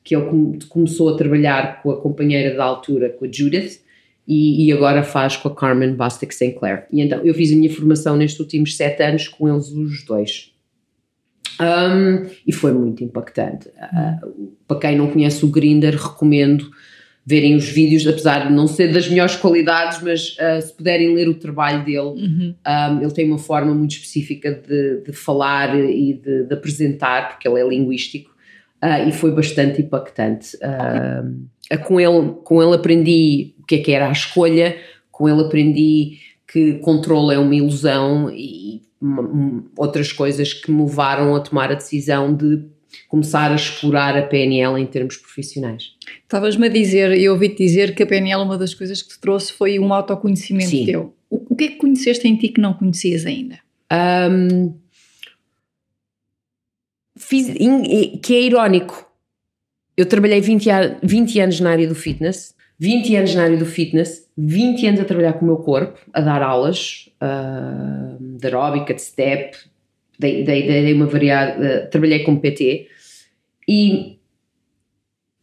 que 0.07 0.15
ele 0.15 0.57
começou 0.69 1.09
a 1.09 1.17
trabalhar 1.17 1.81
com 1.83 1.91
a 1.91 1.99
companheira 1.99 2.55
da 2.55 2.63
altura, 2.63 3.09
com 3.09 3.25
a 3.25 3.27
Judith, 3.29 3.81
e, 4.25 4.65
e, 4.65 4.71
agora 4.71 5.03
faz 5.03 5.35
com 5.35 5.49
a 5.49 5.55
Carmen 5.55 5.93
Bostic 5.93 6.33
Sinclair. 6.33 6.85
E 6.91 7.01
então 7.01 7.19
eu 7.25 7.33
fiz 7.33 7.51
a 7.51 7.55
minha 7.55 7.73
formação 7.73 8.15
nestes 8.15 8.39
últimos 8.39 8.75
sete 8.75 9.03
anos 9.03 9.27
com 9.27 9.49
eles 9.49 9.69
os 9.69 10.05
dois. 10.05 10.53
Um, 11.59 12.29
e 12.45 12.53
foi 12.53 12.71
muito 12.71 13.03
impactante. 13.03 13.67
Uh, 13.67 14.53
para 14.65 14.79
quem 14.79 14.97
não 14.97 15.09
conhece 15.09 15.43
o 15.43 15.49
Grinder, 15.49 15.95
recomendo 15.95 16.69
verem 17.25 17.55
os 17.55 17.67
vídeos, 17.67 18.07
apesar 18.07 18.47
de 18.47 18.53
não 18.53 18.67
ser 18.67 18.93
das 18.93 19.09
melhores 19.09 19.35
qualidades, 19.35 20.01
mas 20.01 20.37
uh, 20.37 20.61
se 20.61 20.73
puderem 20.73 21.13
ler 21.13 21.27
o 21.27 21.33
trabalho 21.33 21.83
dele, 21.83 21.99
uhum. 21.99 22.55
um, 22.65 23.01
ele 23.01 23.11
tem 23.11 23.25
uma 23.25 23.37
forma 23.37 23.73
muito 23.73 23.91
específica 23.91 24.53
de, 24.53 25.01
de 25.01 25.11
falar 25.11 25.77
e 25.77 26.13
de, 26.13 26.43
de, 26.43 26.53
apresentar, 26.53 27.29
porque 27.29 27.47
ele 27.47 27.59
é 27.59 27.67
linguístico, 27.67 28.36
uh, 28.83 29.07
e 29.07 29.11
foi 29.11 29.31
bastante 29.31 29.81
impactante. 29.81 30.57
Uh, 30.57 31.77
com, 31.85 31.99
ele, 31.99 32.33
com 32.43 32.61
ele 32.61 32.75
aprendi 32.75 33.55
o 33.59 33.65
que 33.65 33.75
é 33.75 33.77
que 33.79 33.91
era 33.91 34.07
a 34.07 34.11
escolha, 34.11 34.77
com 35.11 35.27
ele 35.27 35.41
aprendi 35.41 36.19
que 36.51 36.75
controle 36.75 37.35
é 37.35 37.39
uma 37.39 37.55
ilusão 37.55 38.29
e 38.31 38.81
outras 39.77 40.11
coisas 40.11 40.53
que 40.53 40.71
me 40.71 40.83
levaram 40.83 41.35
a 41.35 41.39
tomar 41.39 41.71
a 41.71 41.75
decisão 41.75 42.33
de 42.33 42.63
começar 43.07 43.51
a 43.51 43.55
explorar 43.55 44.17
a 44.17 44.21
PNL 44.23 44.79
em 44.79 44.85
termos 44.85 45.17
profissionais. 45.17 45.93
Estavas-me 46.23 46.67
a 46.67 46.69
dizer, 46.69 47.11
eu 47.17 47.33
ouvi-te 47.33 47.57
dizer 47.57 47.93
que 47.93 48.03
a 48.03 48.07
PNL, 48.07 48.41
uma 48.41 48.57
das 48.57 48.73
coisas 48.73 49.01
que 49.01 49.09
te 49.09 49.19
trouxe 49.19 49.53
foi 49.53 49.77
um 49.77 49.93
autoconhecimento 49.93 50.69
Sim. 50.69 50.85
teu. 50.85 51.13
O, 51.29 51.53
o 51.53 51.55
que 51.55 51.65
é 51.65 51.67
que 51.69 51.75
conheceste 51.75 52.27
em 52.27 52.35
ti 52.35 52.49
que 52.49 52.61
não 52.61 52.73
conhecias 52.73 53.25
ainda? 53.25 53.59
Um, 53.91 54.73
fiz, 57.27 57.47
que 58.21 58.35
é 58.35 58.41
irónico. 58.41 59.05
Eu 59.95 60.05
trabalhei 60.05 60.39
20, 60.39 60.69
20 61.03 61.39
anos 61.39 61.59
na 61.59 61.71
área 61.71 61.87
do 61.87 61.95
fitness, 61.95 62.55
20 62.79 63.15
anos 63.15 63.35
na 63.35 63.43
área 63.43 63.57
do 63.57 63.65
fitness, 63.65 64.27
20 64.37 64.87
anos 64.87 65.01
a 65.01 65.05
trabalhar 65.05 65.33
com 65.33 65.43
o 65.43 65.47
meu 65.47 65.57
corpo, 65.57 65.99
a 66.13 66.21
dar 66.21 66.41
aulas 66.41 67.09
uh, 67.21 68.17
de 68.19 68.45
aeróbica, 68.45 68.93
de 68.93 69.01
step, 69.01 69.57
dei, 70.17 70.43
dei, 70.43 70.67
dei 70.67 70.93
uma 70.93 71.07
variada, 71.07 71.85
uh, 71.85 71.89
trabalhei 71.89 72.23
como 72.23 72.39
PT 72.39 72.87
e 73.67 74.17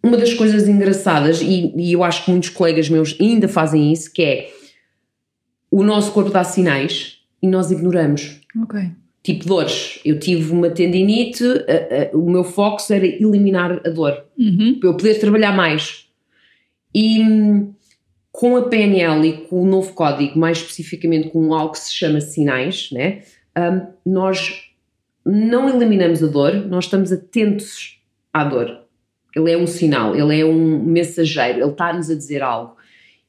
uma 0.03 0.17
das 0.17 0.35
coisas 0.35 0.69
engraçadas, 0.69 1.41
e, 1.41 1.73
e, 1.77 1.93
eu 1.93 2.05
acho 2.05 2.25
que 2.25 2.31
muitos 2.31 2.51
colegas 2.51 2.91
meus 2.91 3.17
ainda 3.19 3.49
fazem 3.49 3.91
isso, 3.91 4.13
que 4.13 4.23
é 4.23 4.51
o 5.71 5.83
nosso 5.83 6.13
corpo 6.13 6.31
dá 6.31 6.45
sinais 6.45 7.21
e 7.43 7.49
nós 7.49 7.71
ignoramos. 7.71 8.39
Ok. 8.63 8.91
Tipo 9.25 9.47
dores. 9.47 9.99
Eu 10.05 10.21
tive 10.21 10.53
uma 10.53 10.69
tendinite, 10.71 11.43
o 12.13 12.31
meu 12.31 12.45
foco 12.45 12.81
era 12.93 13.07
eliminar 13.07 13.81
a 13.85 13.89
dor, 13.89 14.23
uhum. 14.39 14.79
para 14.79 14.91
eu 14.91 14.97
poder 14.97 15.19
trabalhar 15.19 15.57
mais. 15.57 16.07
E 16.95 17.21
com 18.31 18.57
a 18.57 18.63
PNL 18.69 19.27
e 19.29 19.33
com 19.47 19.63
o 19.63 19.65
novo 19.65 19.95
código, 19.95 20.39
mais 20.39 20.59
especificamente 20.59 21.31
com 21.31 21.55
algo 21.55 21.73
que 21.73 21.79
se 21.79 21.95
chama 21.95 22.21
sinais, 22.21 22.91
né? 22.91 23.23
Um, 23.57 24.13
nós 24.13 24.73
não 25.25 25.69
eliminamos 25.69 26.21
a 26.23 26.27
dor, 26.27 26.53
nós 26.67 26.85
estamos 26.85 27.13
atentos 27.13 28.01
à 28.33 28.43
dor. 28.43 28.81
Ele 29.37 29.53
é 29.53 29.57
um 29.57 29.69
sinal, 29.69 30.17
ele 30.17 30.41
é 30.41 30.45
um 30.45 30.83
mensageiro, 30.83 31.61
ele 31.61 31.71
está-nos 31.71 32.11
a 32.11 32.15
dizer 32.15 32.43
algo. 32.43 32.77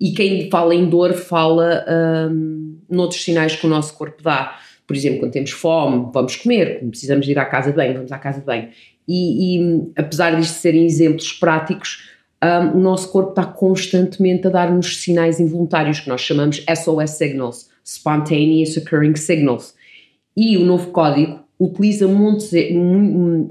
E 0.01 0.11
quem 0.11 0.49
fala 0.49 0.73
em 0.73 0.89
dor 0.89 1.13
fala 1.13 1.85
um, 2.29 2.79
noutros 2.89 3.23
sinais 3.23 3.55
que 3.55 3.65
o 3.65 3.69
nosso 3.69 3.95
corpo 3.95 4.21
dá. 4.23 4.59
Por 4.87 4.95
exemplo, 4.95 5.19
quando 5.19 5.31
temos 5.31 5.51
fome, 5.51 6.09
vamos 6.13 6.35
comer, 6.35 6.79
precisamos 6.87 7.27
ir 7.27 7.37
à 7.39 7.45
casa 7.45 7.71
de 7.71 7.75
banho, 7.75 7.95
vamos 7.95 8.11
à 8.11 8.17
casa 8.17 8.39
de 8.39 8.45
banho. 8.45 8.69
E, 9.07 9.57
e 9.57 9.91
apesar 9.95 10.35
disto 10.35 10.55
serem 10.55 10.85
exemplos 10.85 11.31
práticos, 11.33 12.09
um, 12.43 12.77
o 12.77 12.81
nosso 12.81 13.11
corpo 13.11 13.29
está 13.29 13.45
constantemente 13.45 14.47
a 14.47 14.49
dar-nos 14.49 14.97
sinais 14.97 15.39
involuntários 15.39 15.99
que 15.99 16.09
nós 16.09 16.21
chamamos 16.21 16.63
SOS 16.75 17.11
signals, 17.11 17.69
Spontaneous 17.83 18.77
Occurring 18.77 19.15
Signals. 19.15 19.73
E 20.35 20.57
o 20.57 20.65
novo 20.65 20.91
código 20.91 21.39
utiliza 21.59 22.05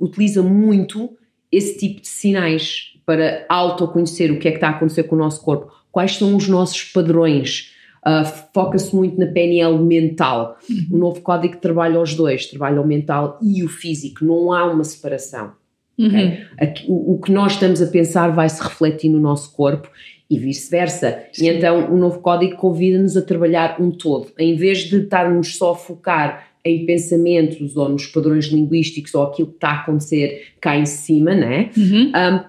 utiliza 0.00 0.42
muito 0.42 1.16
esse 1.50 1.78
tipo 1.78 2.00
de 2.02 2.08
sinais 2.08 2.92
para 3.06 3.44
autoconhecer 3.48 4.30
o 4.30 4.38
que 4.38 4.48
é 4.48 4.50
que 4.50 4.56
está 4.58 4.68
a 4.68 4.70
acontecer 4.70 5.04
com 5.04 5.14
o 5.14 5.18
nosso 5.18 5.42
corpo, 5.42 5.72
quais 5.90 6.16
são 6.16 6.36
os 6.36 6.48
nossos 6.48 6.84
padrões. 6.84 7.73
Uh, 8.06 8.24
Foca-se 8.52 8.94
muito 8.94 9.18
na 9.18 9.26
PNL 9.26 9.78
mental. 9.78 10.58
Uhum. 10.68 10.86
O 10.92 10.98
novo 10.98 11.20
código 11.22 11.56
trabalha 11.56 11.98
os 12.00 12.14
dois, 12.14 12.46
trabalha 12.46 12.80
o 12.80 12.86
mental 12.86 13.38
e 13.42 13.64
o 13.64 13.68
físico, 13.68 14.24
não 14.24 14.52
há 14.52 14.70
uma 14.70 14.84
separação. 14.84 15.52
Uhum. 15.98 16.08
Okay? 16.08 16.38
O, 16.86 17.14
o, 17.14 17.20
que 17.20 17.32
nós 17.32 17.52
estamos 17.52 17.80
a 17.80 17.86
pensar 17.86 18.28
vai 18.30 18.48
se 18.48 18.62
refletir 18.62 19.08
no 19.08 19.20
nosso 19.20 19.52
corpo 19.52 19.88
e 20.28 20.38
vice-versa. 20.38 21.22
E 21.40 21.48
então 21.48 21.92
o 21.92 21.96
novo 21.96 22.18
código 22.20 22.56
convida-nos 22.56 23.16
a 23.16 23.22
trabalhar 23.22 23.80
um 23.80 23.90
todo, 23.90 24.32
em 24.38 24.56
vez 24.56 24.80
de 24.80 24.98
estarmos 24.98 25.56
só 25.56 25.72
a 25.72 25.76
focar 25.76 26.48
em 26.64 26.86
pensamentos 26.86 27.76
ou 27.76 27.88
nos 27.88 28.06
padrões 28.06 28.46
linguísticos 28.46 29.14
ou 29.14 29.22
aquilo 29.22 29.48
que 29.48 29.54
está 29.54 29.68
a 29.68 29.80
acontecer 29.82 30.48
cá 30.60 30.76
em 30.76 30.86
cima, 30.86 31.34
né? 31.34 31.70
Uhum. 31.76 32.10
Um, 32.10 32.44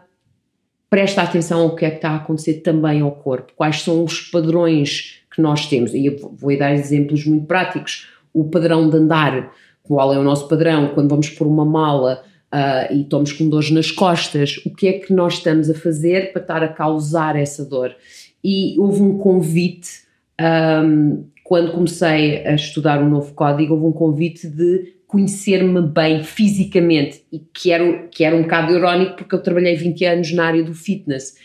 presta 0.90 1.22
atenção 1.22 1.62
ao 1.62 1.76
que 1.76 1.86
é 1.86 1.90
que 1.90 1.98
está 1.98 2.12
a 2.12 2.16
acontecer 2.16 2.62
também 2.62 3.02
ao 3.02 3.12
corpo, 3.12 3.52
quais 3.56 3.82
são 3.82 4.04
os 4.04 4.22
padrões 4.22 5.25
que 5.36 5.42
nós 5.42 5.68
temos. 5.68 5.94
E 5.94 6.06
eu 6.06 6.18
vou 6.38 6.58
dar 6.58 6.74
exemplos 6.74 7.26
muito 7.26 7.46
práticos. 7.46 8.08
O 8.34 8.46
padrão 8.46 8.90
de 8.90 8.98
andar, 8.98 9.52
qual 9.84 10.14
é 10.14 10.18
o 10.18 10.24
nosso 10.24 10.48
padrão 10.48 10.90
quando 10.94 11.10
vamos 11.10 11.30
por 11.30 11.46
uma 11.46 11.66
mala 11.66 12.24
uh, 12.54 12.94
e 12.94 13.02
estamos 13.02 13.32
com 13.34 13.48
dores 13.50 13.72
nas 13.72 13.92
costas, 13.92 14.58
o 14.66 14.74
que 14.74 14.88
é 14.88 14.94
que 14.94 15.14
nós 15.14 15.36
estamos 15.36 15.70
a 15.70 15.74
fazer 15.74 16.32
para 16.32 16.42
estar 16.42 16.64
a 16.64 16.68
causar 16.68 17.36
essa 17.36 17.66
dor? 17.66 17.96
E 18.44 18.80
houve 18.80 19.02
um 19.02 19.18
convite 19.18 20.06
um, 20.40 21.26
quando 21.44 21.72
comecei 21.72 22.46
a 22.46 22.56
estudar 22.56 23.02
o 23.02 23.10
novo 23.10 23.34
código, 23.34 23.76
houve 23.76 23.86
um 23.86 23.92
convite 23.92 24.48
de 24.48 24.96
conhecer-me 25.08 25.82
bem 25.82 26.24
fisicamente 26.24 27.24
e 27.32 27.40
que 27.40 27.72
era, 27.72 28.08
que 28.08 28.24
era 28.24 28.36
um 28.36 28.42
bocado 28.42 28.74
irónico 28.74 29.16
porque 29.16 29.36
eu 29.36 29.42
trabalhei 29.42 29.76
20 29.76 30.06
anos 30.06 30.34
na 30.34 30.46
área 30.46 30.64
do 30.64 30.74
fitness 30.74 31.36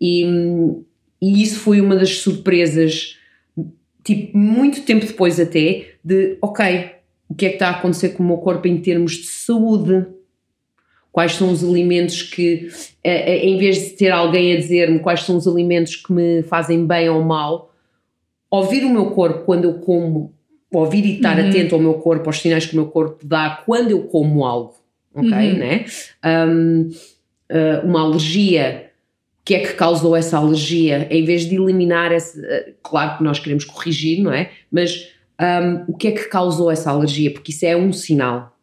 e, 0.00 0.24
e 1.20 1.42
isso 1.42 1.60
foi 1.60 1.80
uma 1.80 1.94
das 1.94 2.18
surpresas, 2.18 3.18
tipo, 4.04 4.36
muito 4.36 4.82
tempo 4.82 5.06
depois 5.06 5.38
até, 5.38 5.92
de 6.04 6.36
ok, 6.40 6.90
o 7.28 7.34
que 7.34 7.46
é 7.46 7.48
que 7.48 7.54
está 7.54 7.68
a 7.68 7.72
acontecer 7.72 8.10
com 8.10 8.22
o 8.22 8.26
meu 8.26 8.38
corpo 8.38 8.68
em 8.68 8.78
termos 8.78 9.12
de 9.12 9.26
saúde? 9.26 10.06
Quais 11.10 11.32
são 11.32 11.50
os 11.50 11.62
alimentos 11.62 12.22
que, 12.22 12.68
eh, 13.04 13.32
eh, 13.32 13.46
em 13.46 13.58
vez 13.58 13.76
de 13.76 13.90
ter 13.90 14.10
alguém 14.10 14.54
a 14.54 14.56
dizer-me 14.56 14.98
quais 14.98 15.22
são 15.22 15.36
os 15.36 15.46
alimentos 15.46 15.96
que 15.96 16.12
me 16.12 16.42
fazem 16.42 16.86
bem 16.86 17.08
ou 17.08 17.22
mal, 17.22 17.74
ouvir 18.50 18.84
o 18.84 18.90
meu 18.90 19.10
corpo 19.10 19.44
quando 19.44 19.64
eu 19.64 19.74
como, 19.74 20.34
ouvir 20.72 21.04
e 21.04 21.16
estar 21.16 21.38
uhum. 21.38 21.48
atento 21.48 21.74
ao 21.74 21.80
meu 21.80 21.94
corpo, 21.94 22.28
aos 22.28 22.40
sinais 22.40 22.66
que 22.66 22.72
o 22.72 22.76
meu 22.76 22.86
corpo 22.86 23.26
dá 23.26 23.62
quando 23.64 23.90
eu 23.90 24.04
como 24.04 24.44
algo, 24.44 24.74
ok? 25.14 25.30
Uhum. 25.30 25.58
Né? 25.58 25.84
Um, 26.24 26.90
uh, 27.50 27.86
uma 27.86 28.02
alergia, 28.02 28.90
que 29.44 29.54
é 29.54 29.60
que 29.60 29.74
causou 29.74 30.14
essa 30.14 30.36
alergia? 30.36 31.06
Em 31.10 31.24
vez 31.24 31.46
de 31.46 31.56
eliminar 31.56 32.12
essa, 32.12 32.38
uh, 32.38 32.74
claro 32.82 33.18
que 33.18 33.24
nós 33.24 33.38
queremos 33.38 33.64
corrigir, 33.64 34.22
não 34.22 34.32
é? 34.32 34.50
Mas 34.70 35.08
um, 35.40 35.92
o 35.92 35.96
que 35.96 36.08
é 36.08 36.12
que 36.12 36.28
causou 36.28 36.70
essa 36.70 36.90
alergia? 36.90 37.32
Porque 37.32 37.50
isso 37.50 37.66
é 37.66 37.76
um 37.76 37.92
sinal. 37.92 38.56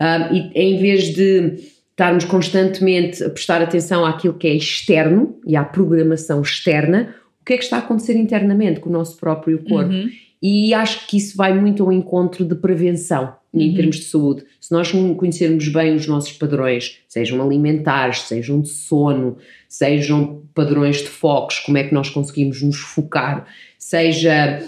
Um, 0.00 0.34
e 0.34 0.50
em 0.54 0.78
vez 0.80 1.14
de 1.14 1.58
estarmos 1.90 2.24
constantemente 2.24 3.22
a 3.22 3.30
prestar 3.30 3.60
atenção 3.60 4.04
àquilo 4.04 4.34
que 4.34 4.48
é 4.48 4.54
externo 4.54 5.38
e 5.46 5.54
à 5.54 5.62
programação 5.62 6.40
externa, 6.40 7.14
o 7.40 7.44
que 7.44 7.54
é 7.54 7.56
que 7.58 7.64
está 7.64 7.76
a 7.76 7.80
acontecer 7.80 8.16
internamente 8.16 8.80
com 8.80 8.88
o 8.88 8.92
nosso 8.92 9.16
próprio 9.18 9.62
corpo. 9.62 9.92
Uhum. 9.92 10.10
E 10.42 10.74
acho 10.74 11.06
que 11.06 11.16
isso 11.16 11.36
vai 11.36 11.54
muito 11.58 11.84
ao 11.84 11.92
encontro 11.92 12.44
de 12.44 12.56
prevenção 12.56 13.34
em 13.54 13.68
uhum. 13.68 13.74
termos 13.76 13.96
de 13.96 14.04
saúde. 14.06 14.44
Se 14.60 14.72
nós 14.72 14.90
conhecermos 14.90 15.68
bem 15.68 15.94
os 15.94 16.06
nossos 16.08 16.32
padrões, 16.32 16.98
sejam 17.06 17.40
alimentares, 17.40 18.22
sejam 18.22 18.60
de 18.60 18.68
sono, 18.68 19.36
sejam 19.68 20.42
padrões 20.52 20.96
de 20.96 21.08
focos, 21.08 21.60
como 21.60 21.78
é 21.78 21.84
que 21.84 21.94
nós 21.94 22.10
conseguimos 22.10 22.60
nos 22.60 22.76
focar, 22.76 23.46
seja 23.78 24.66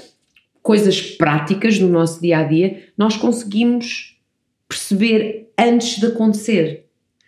coisas 0.62 1.00
práticas 1.00 1.78
no 1.78 1.88
nosso 1.88 2.20
dia 2.20 2.38
a 2.38 2.42
dia, 2.44 2.84
nós 2.96 3.16
conseguimos 3.16 4.16
perceber 4.68 5.50
antes 5.58 5.98
de 5.98 6.06
acontecer. 6.06 6.86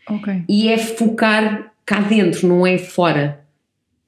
Okay. 0.08 0.44
E 0.48 0.68
é 0.68 0.78
focar 0.78 1.72
cá 1.84 2.00
dentro, 2.00 2.46
não 2.46 2.66
é 2.66 2.78
fora. 2.78 3.44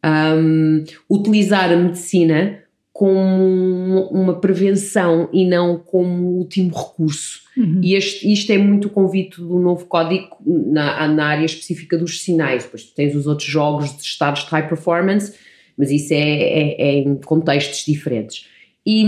Um, 0.04 0.84
utilizar 1.10 1.72
a 1.72 1.76
medicina 1.76 2.62
como 2.98 4.08
uma 4.10 4.40
prevenção 4.40 5.28
e 5.32 5.46
não 5.46 5.78
como 5.78 6.30
último 6.30 6.76
recurso. 6.76 7.42
Uhum. 7.56 7.80
E 7.80 7.94
este, 7.94 8.32
isto 8.32 8.50
é 8.50 8.58
muito 8.58 8.88
o 8.88 8.90
convite 8.90 9.40
do 9.40 9.60
novo 9.60 9.86
código 9.86 10.36
na, 10.44 11.06
na 11.06 11.26
área 11.26 11.44
específica 11.44 11.96
dos 11.96 12.24
sinais. 12.24 12.64
Depois 12.64 12.82
tens 12.86 13.14
os 13.14 13.28
outros 13.28 13.48
jogos 13.48 13.96
de 13.96 14.02
estados 14.02 14.44
de 14.44 14.50
high 14.50 14.66
performance, 14.66 15.32
mas 15.76 15.92
isso 15.92 16.12
é, 16.12 16.16
é, 16.18 16.82
é 16.82 16.98
em 16.98 17.14
contextos 17.18 17.84
diferentes. 17.84 18.48
E 18.84 19.06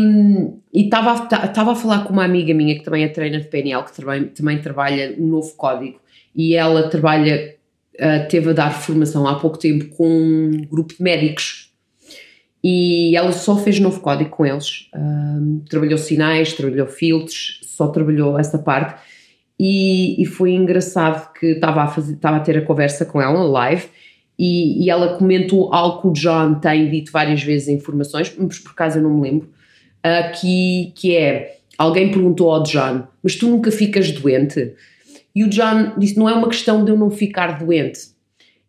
estava 0.72 1.72
a 1.72 1.74
falar 1.74 2.04
com 2.04 2.12
uma 2.12 2.24
amiga 2.24 2.54
minha 2.54 2.76
que 2.76 2.84
também 2.84 3.02
é 3.02 3.08
trainer 3.08 3.40
de 3.40 3.48
PNL, 3.48 3.82
que 3.82 3.96
também, 3.96 4.26
também 4.26 4.60
trabalha 4.60 5.16
no 5.18 5.26
novo 5.26 5.52
código, 5.56 5.98
e 6.32 6.54
ela 6.54 6.88
trabalha, 6.88 7.56
uh, 7.96 8.28
teve 8.28 8.50
a 8.50 8.52
dar 8.52 8.70
formação 8.70 9.26
há 9.26 9.34
pouco 9.34 9.58
tempo 9.58 9.86
com 9.86 10.06
um 10.06 10.64
grupo 10.70 10.94
de 10.94 11.02
médicos 11.02 11.69
e 12.62 13.16
ela 13.16 13.32
só 13.32 13.56
fez 13.56 13.80
novo 13.80 14.00
código 14.00 14.30
com 14.30 14.44
eles. 14.44 14.88
Um, 14.94 15.62
trabalhou 15.68 15.96
sinais, 15.98 16.52
trabalhou 16.52 16.86
filtros, 16.86 17.60
só 17.62 17.88
trabalhou 17.88 18.38
essa 18.38 18.58
parte. 18.58 19.00
E, 19.58 20.20
e 20.20 20.24
foi 20.26 20.52
engraçado 20.52 21.32
que 21.32 21.46
estava 21.46 21.82
a, 21.82 21.88
fazer, 21.88 22.14
estava 22.14 22.36
a 22.36 22.40
ter 22.40 22.56
a 22.58 22.62
conversa 22.62 23.04
com 23.04 23.20
ela 23.20 23.42
live 23.42 23.88
e, 24.38 24.84
e, 24.84 24.88
ela 24.88 25.18
comentou 25.18 25.70
algo 25.70 26.00
que 26.00 26.08
o 26.08 26.12
John 26.12 26.54
tem 26.54 26.88
dito 26.88 27.12
várias 27.12 27.42
vezes 27.42 27.68
em 27.68 27.74
informações, 27.74 28.34
mas 28.38 28.58
por 28.58 28.70
acaso 28.70 28.96
eu 28.96 29.02
não 29.02 29.10
me 29.10 29.20
lembro, 29.20 29.50
uh, 29.98 30.40
que, 30.40 30.94
que 30.96 31.14
é, 31.14 31.58
alguém 31.76 32.10
perguntou 32.10 32.50
ao 32.50 32.62
John, 32.62 33.02
mas 33.22 33.36
tu 33.36 33.50
nunca 33.50 33.70
ficas 33.70 34.10
doente? 34.12 34.72
E 35.34 35.44
o 35.44 35.48
John 35.50 35.92
disse, 35.98 36.16
não 36.16 36.26
é 36.26 36.32
uma 36.32 36.48
questão 36.48 36.82
de 36.82 36.90
eu 36.90 36.96
não 36.96 37.10
ficar 37.10 37.58
doente, 37.58 38.00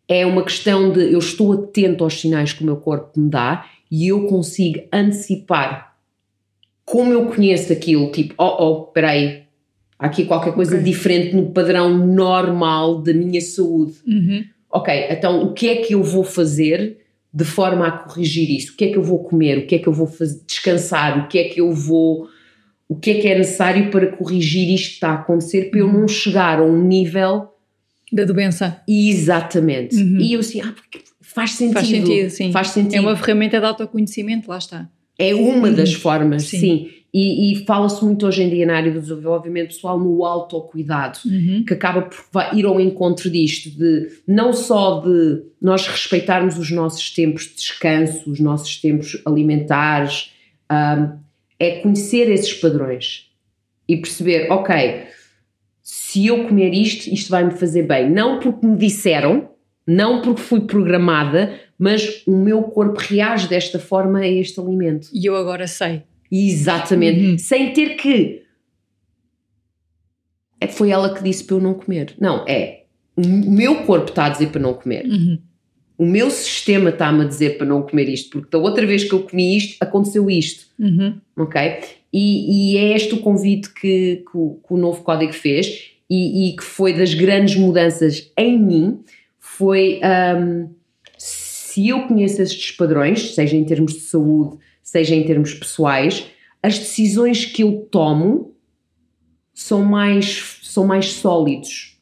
é 0.06 0.26
uma 0.26 0.42
questão 0.42 0.92
de 0.92 1.10
eu 1.10 1.18
estou 1.18 1.54
atento 1.54 2.04
aos 2.04 2.20
sinais 2.20 2.52
que 2.52 2.62
o 2.62 2.66
meu 2.66 2.76
corpo 2.76 3.18
me 3.18 3.30
dá 3.30 3.64
e 3.92 4.08
eu 4.08 4.26
consigo 4.26 4.80
antecipar 4.90 5.92
como 6.84 7.12
eu 7.12 7.26
conheço 7.26 7.72
aquilo, 7.72 8.10
tipo, 8.10 8.34
oh, 8.38 8.64
oh, 8.64 8.82
peraí, 8.86 9.42
há 9.98 10.06
aqui 10.06 10.24
qualquer 10.24 10.54
coisa 10.54 10.76
okay. 10.76 10.84
diferente 10.84 11.36
no 11.36 11.50
padrão 11.50 11.96
normal 11.96 13.02
da 13.02 13.12
minha 13.12 13.40
saúde. 13.40 13.94
Uhum. 14.06 14.44
Ok, 14.70 15.06
então 15.10 15.44
o 15.44 15.52
que 15.52 15.68
é 15.68 15.76
que 15.76 15.94
eu 15.94 16.02
vou 16.02 16.24
fazer 16.24 16.98
de 17.32 17.44
forma 17.44 17.86
a 17.86 17.90
corrigir 17.92 18.50
isso? 18.50 18.72
O 18.72 18.76
que 18.76 18.86
é 18.86 18.90
que 18.90 18.96
eu 18.96 19.02
vou 19.02 19.22
comer? 19.22 19.58
O 19.58 19.66
que 19.66 19.74
é 19.74 19.78
que 19.78 19.86
eu 19.86 19.92
vou 19.92 20.06
fazer? 20.06 20.40
Descansar? 20.46 21.24
O 21.24 21.28
que 21.28 21.38
é 21.38 21.44
que 21.44 21.60
eu 21.60 21.72
vou. 21.72 22.26
O 22.88 22.96
que 22.96 23.10
é 23.10 23.20
que 23.20 23.28
é 23.28 23.38
necessário 23.38 23.90
para 23.90 24.06
corrigir 24.08 24.68
isto 24.74 24.88
que 24.88 24.94
está 24.94 25.10
a 25.10 25.14
acontecer 25.14 25.70
para 25.70 25.80
eu 25.80 25.86
uhum. 25.86 26.00
não 26.00 26.08
chegar 26.08 26.58
a 26.58 26.64
um 26.64 26.82
nível. 26.82 27.48
Da 28.10 28.24
doença. 28.24 28.82
Exatamente. 28.88 29.96
Uhum. 29.96 30.18
E 30.18 30.32
eu 30.32 30.40
assim, 30.40 30.60
ah, 30.60 30.74
porque 30.74 30.98
Faz 31.34 31.52
sentido. 31.52 31.74
Faz 31.74 31.88
sentido, 31.88 32.30
sim. 32.30 32.52
Faz 32.52 32.68
sentido. 32.68 32.94
É 32.96 33.00
uma 33.00 33.16
ferramenta 33.16 33.58
de 33.58 33.66
autoconhecimento, 33.66 34.50
lá 34.50 34.58
está. 34.58 34.88
É 35.18 35.34
uma 35.34 35.70
das 35.70 35.92
formas, 35.92 36.44
sim. 36.44 36.58
sim. 36.58 36.90
E, 37.14 37.52
e 37.52 37.66
fala-se 37.66 38.02
muito 38.02 38.26
hoje 38.26 38.42
em 38.42 38.48
dia 38.48 38.64
na 38.64 38.76
área 38.76 38.90
do 38.90 39.00
desenvolvimento 39.00 39.68
pessoal 39.68 39.98
no 39.98 40.24
autocuidado, 40.24 41.18
uhum. 41.26 41.62
que 41.66 41.74
acaba 41.74 42.02
por 42.02 42.22
ir 42.54 42.64
ao 42.64 42.80
encontro 42.80 43.30
disto, 43.30 43.70
de 43.70 44.08
não 44.26 44.52
só 44.54 45.00
de 45.00 45.42
nós 45.60 45.86
respeitarmos 45.86 46.58
os 46.58 46.70
nossos 46.70 47.10
tempos 47.10 47.44
de 47.44 47.56
descanso, 47.56 48.30
os 48.30 48.40
nossos 48.40 48.80
tempos 48.80 49.20
alimentares, 49.26 50.32
um, 50.70 51.18
é 51.58 51.80
conhecer 51.80 52.30
esses 52.30 52.54
padrões 52.54 53.30
e 53.86 53.98
perceber, 53.98 54.50
ok, 54.50 55.04
se 55.82 56.26
eu 56.26 56.46
comer 56.48 56.72
isto, 56.72 57.12
isto 57.12 57.28
vai 57.28 57.44
me 57.44 57.50
fazer 57.50 57.82
bem. 57.82 58.10
Não 58.10 58.40
porque 58.40 58.66
me 58.66 58.76
disseram, 58.76 59.50
não 59.86 60.22
porque 60.22 60.40
fui 60.40 60.60
programada, 60.60 61.58
mas 61.78 62.22
o 62.26 62.36
meu 62.36 62.62
corpo 62.62 63.00
reage 63.00 63.48
desta 63.48 63.78
forma 63.78 64.20
a 64.20 64.28
este 64.28 64.60
alimento. 64.60 65.08
E 65.12 65.26
eu 65.26 65.36
agora 65.36 65.66
sei. 65.66 66.02
Exatamente. 66.30 67.24
Uhum. 67.24 67.38
Sem 67.38 67.72
ter 67.72 67.96
que. 67.96 68.42
É, 70.60 70.68
foi 70.68 70.90
ela 70.90 71.12
que 71.12 71.22
disse 71.22 71.44
para 71.44 71.56
eu 71.56 71.60
não 71.60 71.74
comer. 71.74 72.14
Não, 72.20 72.44
é. 72.46 72.84
O 73.16 73.26
meu 73.26 73.82
corpo 73.82 74.08
está 74.10 74.26
a 74.26 74.28
dizer 74.30 74.48
para 74.48 74.60
não 74.60 74.74
comer. 74.74 75.04
Uhum. 75.04 75.38
O 75.98 76.06
meu 76.06 76.30
sistema 76.30 76.90
está-me 76.90 77.24
a 77.24 77.28
dizer 77.28 77.58
para 77.58 77.66
não 77.66 77.82
comer 77.82 78.08
isto, 78.08 78.30
porque 78.30 78.48
da 78.50 78.58
outra 78.58 78.86
vez 78.86 79.04
que 79.04 79.12
eu 79.12 79.22
comi 79.24 79.56
isto, 79.56 79.76
aconteceu 79.80 80.30
isto. 80.30 80.66
Uhum. 80.78 81.20
Ok? 81.36 81.60
E, 82.12 82.74
e, 82.74 82.76
é 82.76 82.94
este 82.94 83.14
o 83.14 83.18
convite 83.18 83.72
que, 83.72 84.24
que, 84.30 84.36
o, 84.36 84.60
que 84.66 84.74
o 84.74 84.76
novo 84.76 85.02
código 85.02 85.32
fez 85.32 85.92
e, 86.08 86.48
e 86.48 86.56
que 86.56 86.62
foi 86.62 86.92
das 86.92 87.14
grandes 87.14 87.56
mudanças 87.56 88.30
em 88.36 88.58
mim 88.58 89.00
foi 89.56 90.00
um, 90.38 90.70
se 91.18 91.88
eu 91.88 92.06
conheço 92.06 92.40
estes 92.40 92.70
padrões, 92.72 93.34
seja 93.34 93.56
em 93.56 93.64
termos 93.64 93.92
de 93.94 94.00
saúde, 94.00 94.58
seja 94.82 95.14
em 95.14 95.24
termos 95.24 95.54
pessoais, 95.54 96.26
as 96.62 96.78
decisões 96.78 97.44
que 97.44 97.62
eu 97.62 97.86
tomo 97.90 98.54
são 99.52 99.84
mais, 99.84 100.58
são 100.62 100.86
mais 100.86 101.12
sólidos. 101.12 101.98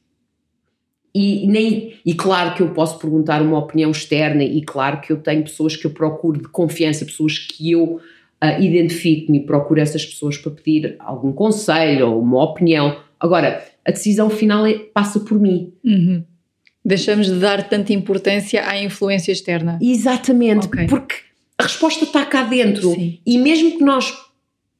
E, 1.14 1.46
nem, 1.48 1.94
e 2.06 2.14
claro 2.14 2.54
que 2.54 2.62
eu 2.62 2.72
posso 2.72 2.98
perguntar 2.98 3.42
uma 3.42 3.58
opinião 3.58 3.90
externa, 3.90 4.44
e 4.44 4.62
claro 4.62 5.00
que 5.00 5.12
eu 5.12 5.16
tenho 5.16 5.42
pessoas 5.42 5.74
que 5.74 5.86
eu 5.86 5.90
procuro 5.90 6.40
de 6.40 6.48
confiança, 6.48 7.04
pessoas 7.04 7.36
que 7.36 7.72
eu 7.72 7.96
uh, 8.42 8.60
identifico-me 8.62 9.38
e 9.38 9.46
procuro 9.46 9.80
essas 9.80 10.06
pessoas 10.06 10.38
para 10.38 10.52
pedir 10.52 10.94
algum 11.00 11.32
conselho 11.32 12.10
ou 12.10 12.22
uma 12.22 12.42
opinião. 12.44 12.96
Agora, 13.18 13.64
a 13.84 13.90
decisão 13.90 14.30
final 14.30 14.64
é, 14.66 14.74
passa 14.78 15.18
por 15.20 15.38
mim. 15.38 15.72
Uhum. 15.84 16.24
Deixamos 16.84 17.26
de 17.26 17.38
dar 17.38 17.68
tanta 17.68 17.92
importância 17.92 18.66
à 18.66 18.82
influência 18.82 19.32
externa. 19.32 19.78
Exatamente, 19.82 20.66
okay. 20.66 20.86
porque 20.86 21.16
a 21.58 21.64
resposta 21.64 22.04
está 22.04 22.24
cá 22.24 22.42
dentro. 22.44 22.94
Sim. 22.94 23.20
E 23.24 23.38
mesmo 23.38 23.76
que 23.76 23.84
nós, 23.84 24.12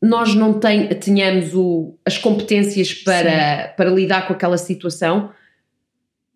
nós 0.03 0.35
não 0.35 0.59
ten, 0.59 0.89
tenhamos 0.89 1.55
o, 1.55 1.95
as 2.05 2.17
competências 2.17 2.95
para, 2.95 3.75
para 3.77 3.91
lidar 3.91 4.27
com 4.27 4.33
aquela 4.33 4.57
situação, 4.57 5.31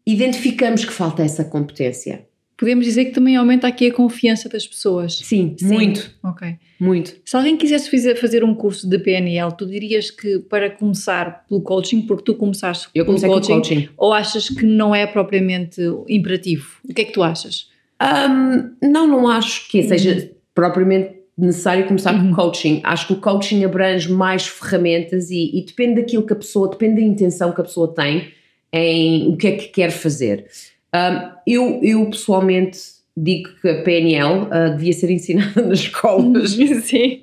identificamos 0.07 0.85
que 0.85 0.92
falta 0.92 1.22
essa 1.22 1.44
competência 1.44 2.27
podemos 2.57 2.85
dizer 2.85 3.07
que 3.07 3.11
também 3.12 3.37
aumenta 3.37 3.67
aqui 3.67 3.87
a 3.87 3.93
confiança 3.93 4.49
das 4.49 4.67
pessoas. 4.67 5.19
Sim, 5.19 5.57
Sim. 5.59 5.67
muito. 5.67 6.11
Ok. 6.23 6.57
Muito. 6.79 7.17
Se 7.25 7.37
alguém 7.37 7.57
quisesse 7.57 7.88
fazer 8.17 8.45
um 8.45 8.55
curso 8.55 8.88
de 8.88 8.99
PNL, 8.99 9.53
tu 9.57 9.67
dirias 9.67 10.11
que 10.11 10.40
para 10.40 10.71
começar 10.71 11.45
pelo 11.49 11.61
coaching, 11.61 12.03
porque 12.03 12.25
tu 12.25 12.35
começaste 12.35 12.88
Eu 12.95 13.05
pelo 13.05 13.21
coaching, 13.21 13.55
coaching, 13.55 13.88
ou 13.97 14.12
achas 14.12 14.49
que 14.49 14.67
não 14.67 14.95
é 14.95 15.07
propriamente 15.07 15.81
imperativo? 16.09 16.67
O 16.88 16.93
que 16.93 17.03
é 17.03 17.05
que 17.05 17.12
tu 17.12 17.23
achas? 17.23 17.71
Um, 18.03 18.88
não, 18.88 19.07
não 19.07 19.29
acho 19.29 19.69
que 19.69 19.83
seja 19.85 20.14
uhum. 20.14 20.29
propriamente 20.55 21.25
necessário 21.37 21.87
começar 21.87 22.14
uhum. 22.14 22.31
com 22.31 22.35
coaching. 22.35 22.81
Acho 22.85 23.07
que 23.09 23.12
o 23.14 23.17
coaching 23.17 23.64
abrange 23.64 24.11
mais 24.11 24.47
ferramentas 24.47 25.31
e, 25.31 25.59
e 25.59 25.64
depende 25.64 26.01
daquilo 26.01 26.27
que 26.27 26.33
a 26.33 26.37
pessoa, 26.37 26.69
depende 26.69 27.01
da 27.01 27.07
intenção 27.07 27.53
que 27.53 27.61
a 27.61 27.64
pessoa 27.64 27.93
tem 27.95 28.33
em 28.73 29.29
o 29.29 29.37
que 29.37 29.47
é 29.47 29.53
que 29.53 29.69
quer 29.69 29.90
fazer. 29.90 30.47
Um, 30.95 31.31
eu, 31.47 31.81
eu 31.83 32.07
pessoalmente 32.07 32.79
digo 33.17 33.51
que 33.61 33.69
a 33.69 33.83
PNL 33.83 34.43
uh, 34.43 34.49
ah, 34.51 34.69
devia 34.69 34.93
ser 34.93 35.11
ensinada 35.11 35.63
nas 35.67 35.81
escolas. 35.81 36.53
Sim. 36.53 37.23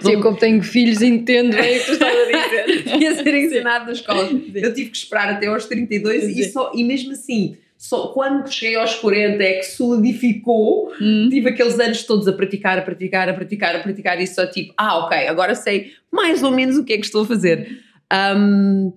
Sim, 0.00 0.20
como 0.20 0.36
tenho 0.36 0.62
filhos, 0.62 1.00
entendo 1.00 1.56
bem 1.56 1.78
o 1.78 1.80
que 1.80 1.86
tu 1.86 1.92
estás 1.92 2.14
a 2.14 2.24
dizer. 2.26 2.82
devia 2.92 3.14
ser 3.14 3.34
ensinado 3.34 3.86
nas 3.86 3.98
escolas. 3.98 4.30
Eu 4.30 4.74
tive 4.74 4.90
que 4.90 4.96
esperar 4.96 5.30
até 5.30 5.46
aos 5.46 5.64
32 5.64 6.36
e, 6.36 6.44
só, 6.44 6.70
e 6.74 6.84
mesmo 6.84 7.12
assim, 7.12 7.56
só 7.78 8.08
quando 8.08 8.52
cheguei 8.52 8.76
aos 8.76 8.94
40 8.96 9.42
é 9.42 9.52
que 9.54 9.62
solidificou. 9.64 10.92
Hum. 11.00 11.28
Tive 11.30 11.48
aqueles 11.48 11.80
anos 11.80 12.02
todos 12.02 12.28
a 12.28 12.32
praticar, 12.32 12.78
a 12.78 12.82
praticar, 12.82 13.28
a 13.28 13.32
praticar, 13.32 13.74
a 13.74 13.78
praticar 13.78 14.20
e 14.20 14.26
só 14.26 14.46
tipo, 14.46 14.74
ah, 14.76 15.06
ok, 15.06 15.26
agora 15.26 15.54
sei 15.54 15.92
mais 16.12 16.42
ou 16.42 16.50
menos 16.50 16.76
o 16.76 16.84
que 16.84 16.92
é 16.92 16.98
que 16.98 17.06
estou 17.06 17.22
a 17.22 17.26
fazer. 17.26 17.80
Um, 18.12 18.92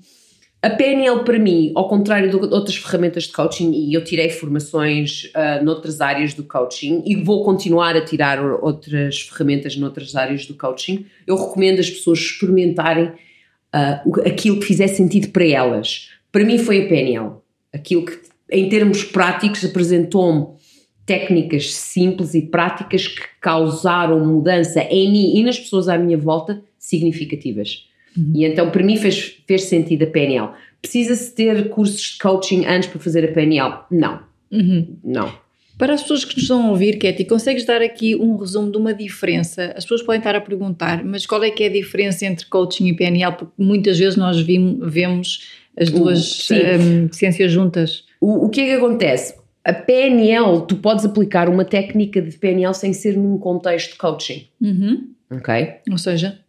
a 0.64 0.70
PNL 0.70 1.24
para 1.24 1.40
mim, 1.40 1.72
ao 1.74 1.88
contrário 1.88 2.30
de 2.30 2.36
outras 2.36 2.76
ferramentas 2.76 3.24
de 3.24 3.32
coaching, 3.32 3.72
e 3.72 3.94
eu 3.96 4.04
tirei 4.04 4.30
formações 4.30 5.32
uh, 5.36 5.64
noutras 5.66 6.00
áreas 6.00 6.36
do 6.36 6.44
coaching 6.44 7.02
e 7.04 7.16
vou 7.16 7.44
continuar 7.44 7.96
a 7.96 8.06
tirar 8.06 8.40
outras 8.62 9.22
ferramentas 9.22 9.76
noutras 9.76 10.16
áreas 10.16 10.46
do 10.46 10.54
coaching, 10.54 11.08
eu 11.26 11.36
recomendo 11.36 11.80
as 11.80 11.90
pessoas 11.90 12.20
experimentarem 12.20 13.06
uh, 13.06 14.22
aquilo 14.24 14.60
que 14.60 14.68
fizer 14.68 14.88
sentido 14.88 15.30
para 15.30 15.48
elas. 15.48 16.12
Para 16.32 16.44
mim 16.44 16.60
foi 16.60 16.86
a 16.86 16.88
PNL. 16.88 17.32
Aquilo 17.74 18.06
que, 18.06 18.20
em 18.52 18.70
termos 18.70 19.04
práticos, 19.04 19.66
apresentou-me 19.66 20.46
técnicas 21.08 21.74
simples 21.74 22.36
e 22.36 22.42
práticas 22.44 23.08
que 23.08 23.24
causaram 23.42 24.24
mudança 24.24 24.82
em 24.84 25.12
mim 25.12 25.38
e 25.38 25.44
nas 25.44 25.60
pessoas 25.60 25.90
à 25.90 25.98
minha 25.98 26.18
volta 26.20 26.62
significativas. 26.78 27.90
Uhum. 28.18 28.32
E 28.36 28.46
então 28.46 28.70
para 28.70 28.84
mim 28.84 28.98
fez, 28.98 29.38
fez 29.48 29.64
sentido 29.64 30.04
a 30.04 30.08
PNL. 30.08 30.50
Precisa-se 30.82 31.34
ter 31.34 31.70
cursos 31.70 32.02
de 32.02 32.18
coaching 32.18 32.66
antes 32.66 32.90
para 32.90 33.00
fazer 33.00 33.24
a 33.26 33.32
PNL? 33.32 33.80
Não. 33.92 34.20
Uhum. 34.52 34.98
Não. 35.04 35.34
Para 35.78 35.94
as 35.94 36.02
pessoas 36.02 36.26
que 36.26 36.36
nos 36.36 36.44
estão 36.44 36.68
a 36.68 36.70
ouvir, 36.70 37.00
Katy, 37.00 37.26
consegues 37.26 37.66
dar 37.66 37.82
aqui 37.82 38.16
um 38.16 38.36
resumo 38.36 38.72
de 38.72 38.78
uma 38.78 38.94
diferença? 38.94 39.74
As 39.76 39.84
pessoas 39.84 40.04
podem 40.04 40.20
estar 40.20 40.36
a 40.36 40.42
perguntar, 40.42 41.04
mas 41.04 41.26
qual 41.26 41.44
é 41.44 41.50
que 41.50 41.64
é 41.64 41.68
a 41.68 41.72
diferença 41.72 42.26
entre 42.26 42.46
coaching 42.46 42.88
e 42.88 42.96
PNL? 42.96 43.36
Porque 43.36 43.54
muitas 43.58 43.98
vezes 43.98 44.16
nós 44.16 44.40
vimos 44.40 45.48
as 45.76 45.90
duas 45.90 46.50
um, 46.52 47.12
ciências 47.12 47.52
juntas. 47.52 48.04
O, 48.20 48.46
o 48.46 48.50
que 48.50 48.62
é 48.62 48.66
que 48.66 48.72
acontece? 48.74 49.42
a 49.64 49.74
PNL, 49.74 50.66
tu 50.68 50.76
podes 50.78 51.06
aplicar 51.06 51.48
uma 51.48 51.64
técnica 51.64 52.22
de 52.22 52.36
PNL 52.38 52.74
sem 52.74 52.94
ser 52.94 53.16
num 53.16 53.38
contexto 53.38 53.92
de 53.92 53.98
coaching. 53.98 54.48
Uhum. 54.60 55.10
Ok? 55.32 55.76
Ou 55.92 55.98
seja, 55.98 56.40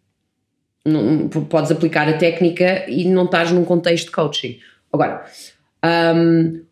Não- 0.85 1.29
podes 1.29 1.71
aplicar 1.71 2.09
a 2.09 2.14
técnica 2.14 2.85
e 2.88 3.05
não 3.05 3.25
estás 3.25 3.53
num 3.53 3.64
contexto 3.64 4.07
de 4.07 4.12
coaching. 4.12 4.59
Agora, 4.92 5.25
hum, 6.14 6.62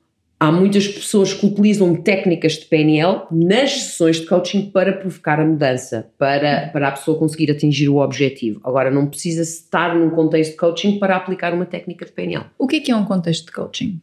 há 0.41 0.51
muitas 0.51 0.89
pessoas 0.89 1.35
que 1.35 1.47
utilizam 1.47 1.95
técnicas 1.95 2.55
de 2.55 2.65
PNL 2.65 3.23
nas 3.31 3.73
sessões 3.73 4.21
de 4.21 4.27
coaching 4.27 4.71
para 4.71 4.93
provocar 4.93 5.39
a 5.39 5.45
mudança, 5.45 6.11
para, 6.19 6.71
para 6.73 6.89
a 6.89 6.93
pessoa 6.93 7.19
conseguir 7.19 7.51
atingir 7.51 7.89
o 7.89 7.99
objetivo. 7.99 8.61
Agora, 8.65 8.91
não 8.91 9.07
precisa 9.07 9.43
estar 9.43 9.95
num 9.95 10.11
contexto 10.11 10.53
de 10.53 10.57
coaching 10.57 10.99
para 10.99 11.15
aplicar 11.15 11.53
uma 11.53 11.67
técnica 11.67 12.05
de 12.07 12.13
PNL. 12.13 12.47
o 12.59 12.67
que 12.67 12.77
é 12.77 12.81
que 12.81 12.91
é 12.91 12.97
um 12.97 13.05
contexto 13.05 13.47
de 13.47 13.53
coaching? 13.53 14.01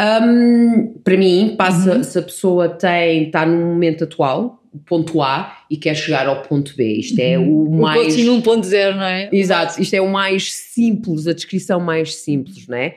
Hum, 0.00 0.94
para 1.04 1.16
mim, 1.16 1.54
passa 1.56 2.02
se 2.02 2.18
a 2.18 2.22
pessoa 2.22 2.68
tem, 2.68 3.26
está 3.26 3.46
num 3.46 3.66
momento 3.66 4.04
atual, 4.04 4.60
ponto 4.86 5.22
A, 5.22 5.58
e 5.70 5.76
quer 5.76 5.94
chegar 5.94 6.26
ao 6.26 6.42
ponto 6.42 6.74
B. 6.76 6.84
Isto 6.98 7.18
é 7.20 7.38
o 7.38 7.64
O 7.68 7.80
mais. 7.80 8.02
coaching 8.02 8.26
1.0, 8.40 8.94
não 8.96 9.02
é? 9.04 9.28
Exato, 9.32 9.80
isto 9.80 9.94
é 9.94 10.00
o 10.00 10.08
mais 10.10 10.52
simples, 10.52 11.26
a 11.26 11.32
descrição 11.32 11.80
mais 11.80 12.16
simples, 12.16 12.66
não 12.68 12.76
é? 12.76 12.96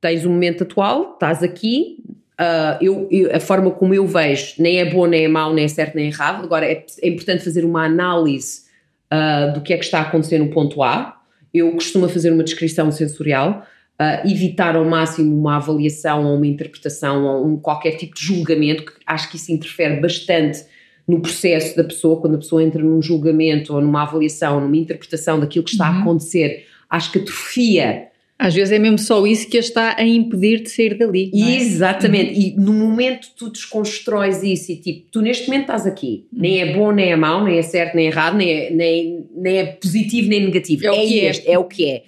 Tens 0.00 0.24
um 0.24 0.30
momento 0.30 0.62
atual, 0.64 1.12
estás 1.14 1.42
aqui. 1.42 1.96
ah, 2.38 2.78
eu, 2.82 3.08
eu- 3.10 3.34
a 3.34 3.40
forma 3.40 3.70
como 3.70 3.94
eu 3.94 4.06
vejo 4.06 4.54
nem 4.58 4.78
é 4.78 4.84
bom, 4.84 5.06
nem 5.06 5.24
é 5.24 5.28
mau, 5.28 5.54
nem 5.54 5.64
é 5.64 5.68
certo, 5.68 5.94
nem 5.94 6.04
é 6.04 6.08
errado. 6.08 6.44
Agora 6.44 6.66
é, 6.70 6.84
é 7.02 7.08
importante 7.08 7.42
fazer 7.42 7.64
uma 7.64 7.84
análise 7.86 8.66
ah, 9.10 9.46
do 9.54 9.62
que 9.62 9.72
é 9.72 9.78
que 9.78 9.84
está 9.86 10.00
a 10.00 10.02
acontecer 10.02 10.38
no 10.38 10.48
ponto 10.50 10.82
A. 10.82 11.16
Eu 11.54 11.72
costumo 11.72 12.06
fazer 12.10 12.30
uma 12.32 12.44
descrição 12.44 12.92
sensorial, 12.92 13.64
ah, 13.98 14.22
evitar 14.24 14.76
ao 14.76 14.84
máximo 14.84 15.34
uma 15.38 15.56
avaliação 15.56 16.24
ou 16.26 16.36
uma 16.36 16.46
interpretação 16.46 17.24
ou 17.24 17.46
um, 17.46 17.56
qualquer 17.58 17.92
tipo 17.96 18.14
de 18.14 18.22
julgamento, 18.24 18.84
que 18.84 18.92
acho 19.06 19.30
que 19.30 19.36
isso 19.36 19.50
interfere 19.52 20.00
bastante 20.00 20.64
no 21.08 21.20
processo 21.20 21.76
da 21.76 21.84
pessoa, 21.84 22.20
quando 22.20 22.34
a 22.34 22.38
pessoa 22.38 22.62
entra 22.62 22.82
num 22.82 23.00
julgamento 23.00 23.72
ou 23.74 23.80
numa 23.80 24.02
avaliação, 24.02 24.60
numa 24.60 24.76
interpretação 24.76 25.38
daquilo 25.38 25.64
que 25.64 25.70
está 25.70 25.86
a 25.86 25.92
Uhum. 25.92 26.00
acontecer, 26.00 26.66
acho 26.90 27.12
que 27.12 27.18
atrofia 27.20 28.08
Às 28.38 28.54
vezes 28.54 28.70
é 28.72 28.78
mesmo 28.78 28.98
só 28.98 29.26
isso 29.26 29.48
que 29.48 29.56
a 29.56 29.60
está 29.60 29.96
a 29.98 30.04
impedir 30.04 30.62
de 30.62 30.68
sair 30.68 30.98
dali. 30.98 31.30
é? 31.34 31.56
Exatamente, 31.56 32.38
e 32.38 32.54
no 32.56 32.72
momento 32.74 33.28
tu 33.34 33.48
desconstróis 33.50 34.42
isso 34.42 34.72
e 34.72 34.76
tipo, 34.76 35.06
tu 35.10 35.22
neste 35.22 35.46
momento 35.46 35.62
estás 35.62 35.86
aqui, 35.86 36.26
nem 36.30 36.60
é 36.60 36.74
bom, 36.74 36.92
nem 36.92 37.12
é 37.12 37.16
mau, 37.16 37.42
nem 37.42 37.56
é 37.58 37.62
certo, 37.62 37.94
nem 37.94 38.06
é 38.06 38.08
errado, 38.10 38.36
nem 38.36 38.50
é, 38.50 38.70
nem, 38.70 39.24
nem 39.34 39.56
é 39.58 39.64
positivo, 39.66 40.28
nem 40.28 40.44
negativo. 40.44 40.84
É 40.86 40.90
o 40.90 40.94
que 40.94 41.20
é. 41.20 41.30
este, 41.30 41.50
é 41.50 41.58
o 41.58 41.64
que 41.64 41.88
é. 41.88 42.02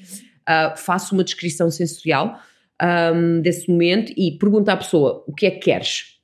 Ah, 0.50 0.74
faço 0.74 1.14
uma 1.14 1.22
descrição 1.22 1.70
sensorial 1.70 2.40
ahm, 2.80 3.42
desse 3.42 3.70
momento 3.70 4.14
e 4.16 4.32
pergunto 4.32 4.70
à 4.70 4.78
pessoa 4.78 5.22
o 5.26 5.34
que 5.34 5.44
é 5.44 5.50
que 5.50 5.58
queres, 5.58 6.18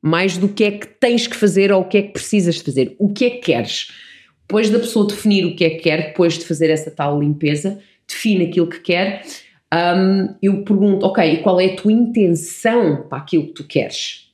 mais 0.00 0.38
do 0.38 0.48
que 0.48 0.64
é 0.64 0.70
que 0.70 0.86
tens 0.86 1.26
que 1.26 1.36
fazer 1.36 1.70
ou 1.70 1.82
o 1.82 1.84
que 1.84 1.98
é 1.98 2.02
que 2.02 2.14
precisas 2.14 2.54
de 2.54 2.62
fazer, 2.62 2.96
o 2.98 3.12
que 3.12 3.26
é 3.26 3.30
que 3.30 3.40
queres. 3.40 3.92
Depois 4.48 4.70
da 4.70 4.78
pessoa 4.78 5.06
definir 5.06 5.44
o 5.44 5.54
que 5.54 5.66
é 5.66 5.70
que 5.70 5.80
quer, 5.80 6.06
depois 6.06 6.38
de 6.38 6.46
fazer 6.46 6.70
essa 6.70 6.90
tal 6.90 7.20
limpeza, 7.20 7.78
define 8.08 8.46
aquilo 8.46 8.68
que 8.68 8.80
quer. 8.80 9.22
Hum, 9.74 10.34
eu 10.40 10.62
pergunto, 10.64 11.04
ok, 11.04 11.34
e 11.34 11.42
qual 11.42 11.60
é 11.60 11.66
a 11.66 11.76
tua 11.76 11.92
intenção 11.92 13.06
para 13.08 13.18
aquilo 13.18 13.48
que 13.48 13.52
tu 13.52 13.64
queres? 13.64 14.32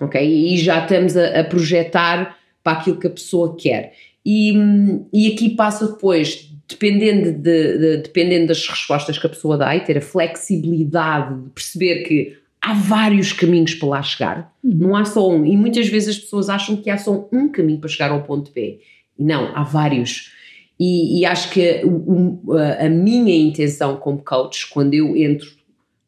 Ok, 0.00 0.22
e 0.22 0.56
já 0.58 0.80
estamos 0.80 1.16
a, 1.16 1.40
a 1.40 1.44
projetar 1.44 2.38
para 2.62 2.78
aquilo 2.78 3.00
que 3.00 3.08
a 3.08 3.10
pessoa 3.10 3.56
quer. 3.56 3.94
E, 4.24 4.56
hum, 4.56 5.08
e 5.12 5.32
aqui 5.32 5.50
passa 5.50 5.88
depois, 5.88 6.49
dependendo, 6.70 7.32
de, 7.32 7.78
de- 7.78 7.96
dependendo 7.98 8.46
das 8.46 8.66
respostas 8.66 9.18
que 9.18 9.26
a 9.26 9.30
pessoa 9.30 9.56
dá 9.58 9.74
e 9.76 9.80
ter 9.80 9.98
a 9.98 10.00
flexibilidade 10.00 11.42
de 11.44 11.50
perceber 11.50 12.02
que 12.04 12.36
há 12.60 12.74
vários 12.74 13.32
caminhos 13.32 13.74
para 13.74 13.88
lá 13.88 14.02
chegar, 14.02 14.52
Uhum. 14.62 14.74
não 14.74 14.96
há 14.96 15.04
só 15.04 15.28
um. 15.30 15.44
E 15.46 15.56
muitas 15.56 15.88
vezes 15.88 16.16
as 16.16 16.18
pessoas 16.18 16.48
acham 16.48 16.76
que 16.76 16.90
há 16.90 16.98
só 16.98 17.28
um 17.32 17.48
caminho 17.48 17.78
para 17.80 17.88
chegar 17.88 18.10
ao 18.10 18.22
ponto 18.22 18.52
B. 18.52 18.80
E 19.18 19.24
não, 19.24 19.54
há 19.56 19.62
vários. 19.62 20.32
E, 20.78 21.20
e 21.20 21.24
acho 21.26 21.50
que 21.50 21.82
o- 21.84 22.52
a, 22.54 22.86
a 22.86 22.88
minha 22.88 23.36
intenção 23.36 23.96
como 23.96 24.18
coach, 24.22 24.68
quando 24.70 24.94
eu 24.94 25.16
entro 25.16 25.48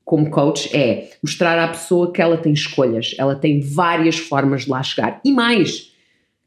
como 0.05 0.31
coach, 0.31 0.75
é 0.77 1.11
mostrar 1.23 1.59
à 1.59 1.69
pessoa 1.69 2.13
que 2.13 2.21
ela 2.21 2.37
tem 2.37 2.53
escolhas, 2.53 3.15
ela 3.19 3.35
tem 3.35 3.61
várias 3.61 4.19
formas 4.19 4.65
de 4.65 4.71
lá 4.71 4.83
chegar. 4.83 5.21
E 5.25 5.31
mais, 5.33 5.93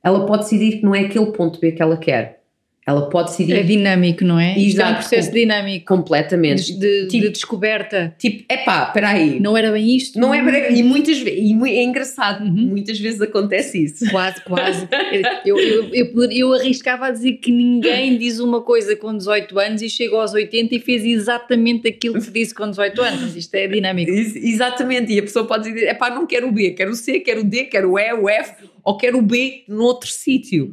ela 0.03 0.25
pode 0.25 0.43
decidir 0.43 0.77
que 0.77 0.83
não 0.83 0.93
é 0.93 1.01
aquele 1.01 1.27
ponto 1.31 1.59
B 1.59 1.71
que 1.71 1.81
ela 1.81 1.97
quer. 1.97 2.41
Ela 2.87 3.09
pode 3.09 3.29
decidir 3.31 3.53
É 3.53 3.63
dinâmico, 3.63 4.23
não 4.23 4.39
é? 4.39 4.51
Isto 4.59 4.79
é 4.79 4.85
um 4.85 4.87
Exato. 4.89 4.99
processo 4.99 5.31
dinâmico 5.31 5.85
completamente. 5.87 6.71
de, 6.77 7.07
Tipo- 7.07 7.23
de 7.25 7.29
descoberta. 7.31 8.13
Tipo, 8.19 8.45
epá, 8.47 8.83
espera 8.87 9.09
aí. 9.09 9.39
Não 9.39 9.57
era 9.57 9.71
bem 9.71 9.95
isto? 9.95 10.19
Não 10.19 10.31
é 10.31 10.43
para- 10.43 10.69
e 10.69 10.83
muitas 10.83 11.17
vezes, 11.17 11.39
e 11.39 11.53
é 11.67 11.83
engraçado, 11.83 12.43
Uhum. 12.45 12.67
muitas 12.67 12.99
vezes 12.99 13.19
acontece 13.21 13.83
isso. 13.83 14.07
Quase, 14.11 14.39
quase. 14.43 14.87
Eu, 15.45 15.57
eu, 15.59 15.89
eu, 15.93 16.31
eu 16.31 16.53
arriscava 16.53 17.07
a 17.07 17.11
dizer 17.11 17.33
que 17.33 17.51
ninguém 17.51 18.17
diz 18.19 18.39
uma 18.39 18.61
coisa 18.61 18.95
com 18.95 19.15
18 19.17 19.57
anos 19.59 19.81
e 19.81 19.89
chega 19.89 20.15
aos 20.15 20.33
80 20.33 20.75
e 20.75 20.79
fez 20.79 21.03
exatamente 21.03 21.87
aquilo 21.87 22.21
que 22.21 22.29
disse 22.29 22.53
com 22.53 22.69
18 22.69 23.01
anos. 23.01 23.21
Mas 23.21 23.35
Isto 23.35 23.55
é 23.55 23.67
dinâmico. 23.67 24.11
Ex- 24.11 24.35
Exatamente, 24.35 25.11
e 25.11 25.17
a 25.19 25.23
pessoa 25.23 25.45
pode 25.45 25.71
dizer: 25.71 25.87
epá, 25.89 26.09
não 26.11 26.27
quero 26.27 26.47
o 26.47 26.51
B, 26.51 26.71
quero 26.71 26.91
o 26.91 26.95
C, 26.95 27.19
quero 27.19 27.41
o 27.41 27.43
D, 27.43 27.63
quero 27.65 27.91
o 27.93 27.97
E, 27.99 28.13
o 28.13 28.29
F, 28.29 28.63
ou 28.83 28.95
quero 28.97 29.17
o 29.17 29.21
B 29.23 29.63
noutro 29.67 30.09
sítio. 30.09 30.71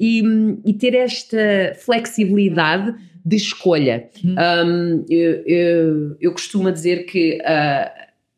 E, 0.00 0.22
e 0.64 0.72
ter 0.74 0.94
esta 0.94 1.72
flexibilidade 1.78 2.94
de 3.24 3.36
escolha. 3.36 4.08
Uhum. 4.22 4.34
Hum, 4.34 5.04
eu, 5.08 5.32
eu, 5.46 6.16
eu 6.20 6.32
costumo 6.32 6.70
dizer 6.70 7.06
que 7.06 7.40
ah, 7.44 7.90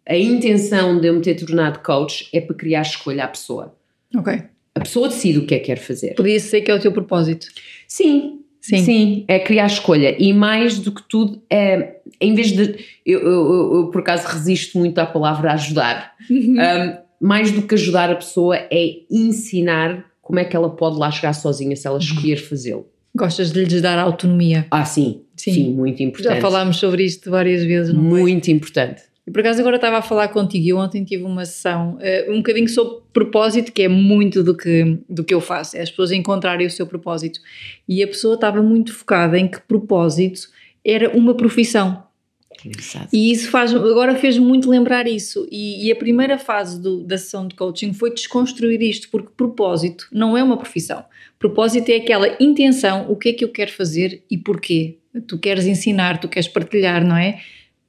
a 0.08 0.16
intenção 0.16 1.00
de 1.00 1.08
eu 1.08 1.14
me 1.14 1.20
ter 1.22 1.34
tornado 1.34 1.80
coach 1.80 2.28
é 2.32 2.40
para 2.40 2.54
criar 2.54 2.82
escolha 2.82 3.24
à 3.24 3.28
pessoa. 3.28 3.74
Ok. 4.14 4.40
A 4.74 4.80
pessoa 4.80 5.08
decide 5.08 5.38
o 5.38 5.46
que 5.46 5.54
é 5.54 5.58
que 5.58 5.66
quer 5.66 5.78
fazer. 5.78 6.14
Podia 6.14 6.38
ser 6.38 6.60
que 6.60 6.70
é 6.70 6.74
o 6.74 6.80
teu 6.80 6.92
propósito. 6.92 7.46
Sim, 7.88 8.40
Sim. 8.60 8.78
Sim, 8.78 9.24
é 9.28 9.38
criar 9.38 9.66
escolha. 9.66 10.16
E 10.20 10.32
mais 10.32 10.80
do 10.80 10.90
que 10.90 11.00
tudo, 11.08 11.40
é, 11.48 11.98
em 12.20 12.34
vez 12.34 12.50
de. 12.50 12.74
Eu, 13.06 13.20
eu- 13.20 13.30
eu- 13.30 13.74
eu, 13.76 13.90
por 13.92 14.00
acaso, 14.00 14.26
resisto 14.26 14.76
muito 14.76 14.98
à 14.98 15.06
palavra 15.06 15.52
ajudar. 15.52 16.14
Uhum. 16.28 16.56
Um, 16.58 16.96
mais 17.20 17.52
do 17.52 17.62
que 17.62 17.74
ajudar 17.76 18.10
a 18.10 18.16
pessoa, 18.16 18.56
é 18.56 18.96
ensinar 19.08 20.04
como 20.26 20.40
é 20.40 20.44
que 20.44 20.56
ela 20.56 20.68
pode 20.68 20.98
lá 20.98 21.10
chegar 21.10 21.32
sozinha 21.32 21.76
se 21.76 21.86
ela 21.86 21.98
escolher 21.98 22.36
fazê-lo. 22.36 22.86
Gostas 23.14 23.52
de 23.52 23.64
lhes 23.64 23.80
dar 23.80 23.98
autonomia. 23.98 24.66
Ah, 24.70 24.84
sim, 24.84 25.22
Sim. 25.36 25.54
sim, 25.54 25.70
muito 25.72 26.02
importante. 26.02 26.34
Já 26.34 26.40
falámos 26.40 26.76
sobre 26.78 27.04
isto 27.04 27.30
várias 27.30 27.62
vezes, 27.62 27.94
não? 27.94 28.02
Muito 28.02 28.50
importante. 28.50 29.02
E 29.26 29.30
por 29.30 29.40
acaso 29.40 29.60
agora 29.60 29.76
estava 29.76 29.98
a 29.98 30.02
falar 30.02 30.28
contigo 30.28 30.66
e 30.66 30.72
ontem 30.72 31.02
tive 31.02 31.24
uma 31.24 31.44
sessão 31.44 31.96
eh, 32.00 32.26
um 32.28 32.36
bocadinho 32.36 32.68
sobre 32.68 32.98
propósito, 33.12 33.72
que 33.72 33.82
é 33.82 33.88
muito 33.88 34.42
do 34.42 34.56
que, 34.56 34.98
do 35.08 35.24
que 35.24 35.32
eu 35.32 35.40
faço, 35.40 35.76
é 35.76 35.80
as 35.80 35.90
pessoas 35.90 36.12
encontrarem 36.12 36.66
o 36.66 36.70
seu 36.70 36.86
propósito. 36.86 37.40
E 37.88 38.02
a 38.02 38.06
pessoa 38.06 38.34
estava 38.34 38.62
muito 38.62 38.92
focada 38.92 39.38
em 39.38 39.48
que 39.48 39.60
propósito 39.60 40.48
era 40.84 41.10
uma 41.16 41.34
profissão. 41.34 42.05
Engraçado. 42.64 43.08
E 43.12 43.30
isso 43.30 43.50
faz, 43.50 43.74
agora 43.74 44.14
fez 44.16 44.38
muito 44.38 44.68
lembrar 44.70 45.06
isso. 45.06 45.46
E, 45.50 45.86
e 45.86 45.92
a 45.92 45.96
primeira 45.96 46.38
fase 46.38 46.80
do- 46.80 47.02
da 47.04 47.16
sessão 47.18 47.46
de 47.46 47.54
coaching 47.54 47.92
foi 47.92 48.12
desconstruir 48.12 48.80
isto, 48.82 49.08
porque 49.10 49.28
propósito 49.36 50.06
não 50.12 50.36
é 50.36 50.42
uma 50.42 50.56
profissão. 50.56 51.04
Propósito 51.38 51.88
é 51.90 51.96
aquela 51.96 52.36
intenção, 52.40 53.06
o 53.10 53.16
que 53.16 53.28
é 53.28 53.32
que 53.32 53.44
eu 53.44 53.48
quero 53.50 53.72
fazer 53.72 54.22
e 54.30 54.38
porquê. 54.38 54.98
Tu 55.26 55.38
queres 55.38 55.66
ensinar, 55.66 56.18
tu 56.18 56.28
queres 56.28 56.48
partilhar, 56.48 57.04
não 57.06 57.16
é? 57.16 57.40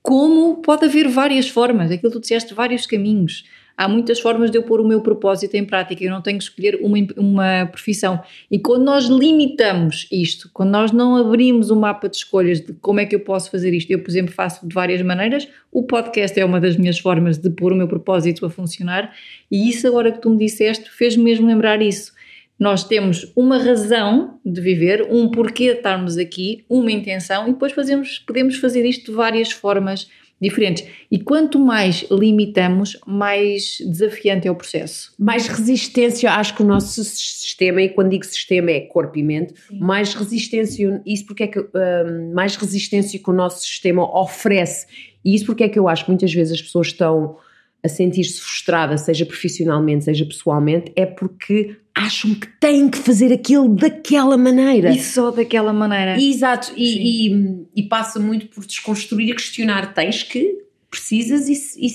Como 0.01 0.57
pode 0.61 0.85
haver 0.85 1.07
várias 1.07 1.49
formas, 1.49 1.91
aquilo 1.91 2.11
que 2.11 2.17
tu 2.17 2.21
disseste, 2.21 2.53
vários 2.53 2.85
caminhos. 2.85 3.45
Há 3.77 3.87
muitas 3.87 4.19
formas 4.19 4.49
de 4.49 4.57
eu 4.57 4.63
pôr 4.63 4.81
o 4.81 4.87
meu 4.87 5.01
propósito 5.01 5.53
em 5.53 5.63
prática, 5.63 6.03
eu 6.03 6.09
não 6.09 6.19
tenho 6.19 6.39
que 6.39 6.45
escolher 6.45 6.79
uma, 6.81 6.97
uma 7.15 7.65
profissão. 7.67 8.19
E 8.49 8.57
quando 8.57 8.83
nós 8.83 9.05
limitamos 9.05 10.07
isto, 10.11 10.49
quando 10.51 10.71
nós 10.71 10.91
não 10.91 11.15
abrimos 11.15 11.69
o 11.69 11.75
mapa 11.75 12.09
de 12.09 12.17
escolhas 12.17 12.59
de 12.59 12.73
como 12.73 12.99
é 12.99 13.05
que 13.05 13.15
eu 13.15 13.19
posso 13.19 13.51
fazer 13.51 13.75
isto, 13.75 13.91
eu, 13.91 13.99
por 13.99 14.09
exemplo, 14.09 14.33
faço 14.33 14.67
de 14.67 14.73
várias 14.73 14.99
maneiras, 15.03 15.47
o 15.71 15.83
podcast 15.83 16.39
é 16.39 16.43
uma 16.43 16.59
das 16.59 16.75
minhas 16.75 16.97
formas 16.97 17.37
de 17.37 17.51
pôr 17.51 17.71
o 17.71 17.75
meu 17.75 17.87
propósito 17.87 18.47
a 18.47 18.49
funcionar, 18.49 19.13
e 19.51 19.69
isso 19.69 19.87
agora 19.87 20.11
que 20.11 20.19
tu 20.19 20.31
me 20.31 20.37
disseste 20.37 20.89
fez-me 20.89 21.23
mesmo 21.23 21.45
lembrar 21.45 21.79
isso. 21.79 22.13
Nós 22.59 22.83
temos 22.83 23.31
uma 23.35 23.59
razão 23.59 24.39
de 24.43 24.59
viver, 24.59 25.07
um 25.11 25.29
porquê 25.29 25.73
de 25.73 25.77
estarmos 25.77 26.17
aqui, 26.17 26.65
uma 26.67 26.91
intenção, 26.91 27.47
e 27.47 27.51
depois 27.51 27.71
fazemos, 27.73 28.17
podemos 28.17 28.57
fazer 28.57 28.83
isto 28.83 29.11
de 29.11 29.15
várias 29.15 29.51
formas 29.51 30.09
diferentes. 30.41 30.87
E 31.11 31.19
quanto 31.19 31.59
mais 31.59 32.05
limitamos, 32.11 32.97
mais 33.05 33.77
desafiante 33.79 34.47
é 34.47 34.51
o 34.51 34.55
processo. 34.55 35.11
Mais 35.17 35.47
resistência, 35.47 36.31
acho 36.31 36.55
que 36.55 36.61
o 36.61 36.65
nosso 36.65 37.03
sistema, 37.03 37.81
e 37.81 37.89
quando 37.89 38.11
digo 38.11 38.25
sistema 38.25 38.71
é 38.71 38.81
corpo 38.81 39.17
e 39.17 39.23
mente, 39.23 39.53
mais 39.71 40.13
resistência, 40.13 41.01
isso 41.05 41.25
porque 41.25 41.43
é 41.43 41.47
que 41.47 41.59
hum, 41.59 42.33
mais 42.33 42.55
resistência 42.55 43.19
que 43.19 43.29
o 43.29 43.33
nosso 43.33 43.61
sistema 43.61 44.03
oferece. 44.19 44.85
E 45.25 45.33
isso 45.33 45.45
porque 45.45 45.63
é 45.63 45.69
que 45.69 45.79
eu 45.79 45.87
acho 45.87 46.05
que 46.05 46.11
muitas 46.11 46.33
vezes 46.33 46.53
as 46.53 46.61
pessoas 46.61 46.87
estão 46.87 47.37
a 47.83 47.87
sentir-se 47.87 48.39
frustradas, 48.39 49.01
seja 49.01 49.25
profissionalmente, 49.25 50.05
seja 50.05 50.25
pessoalmente, 50.25 50.91
é 50.95 51.05
porque 51.05 51.77
acham 51.97 52.33
que 52.35 52.47
têm 52.59 52.89
que 52.89 52.97
fazer 52.97 53.33
aquilo 53.33 53.67
daquela 53.69 54.37
maneira. 54.37 54.91
E 54.91 55.01
só 55.01 55.31
daquela 55.31 55.73
maneira. 55.73 56.21
Exato, 56.21 56.71
e, 56.77 57.29
e, 57.29 57.65
e 57.75 57.83
passa 57.83 58.19
muito 58.19 58.47
por 58.47 58.65
desconstruir 58.65 59.29
e 59.31 59.33
questionar. 59.35 59.93
Tens 59.93 60.23
que, 60.23 60.59
precisas 60.89 61.49
e, 61.49 61.55
se- 61.55 61.79
e 61.79 61.87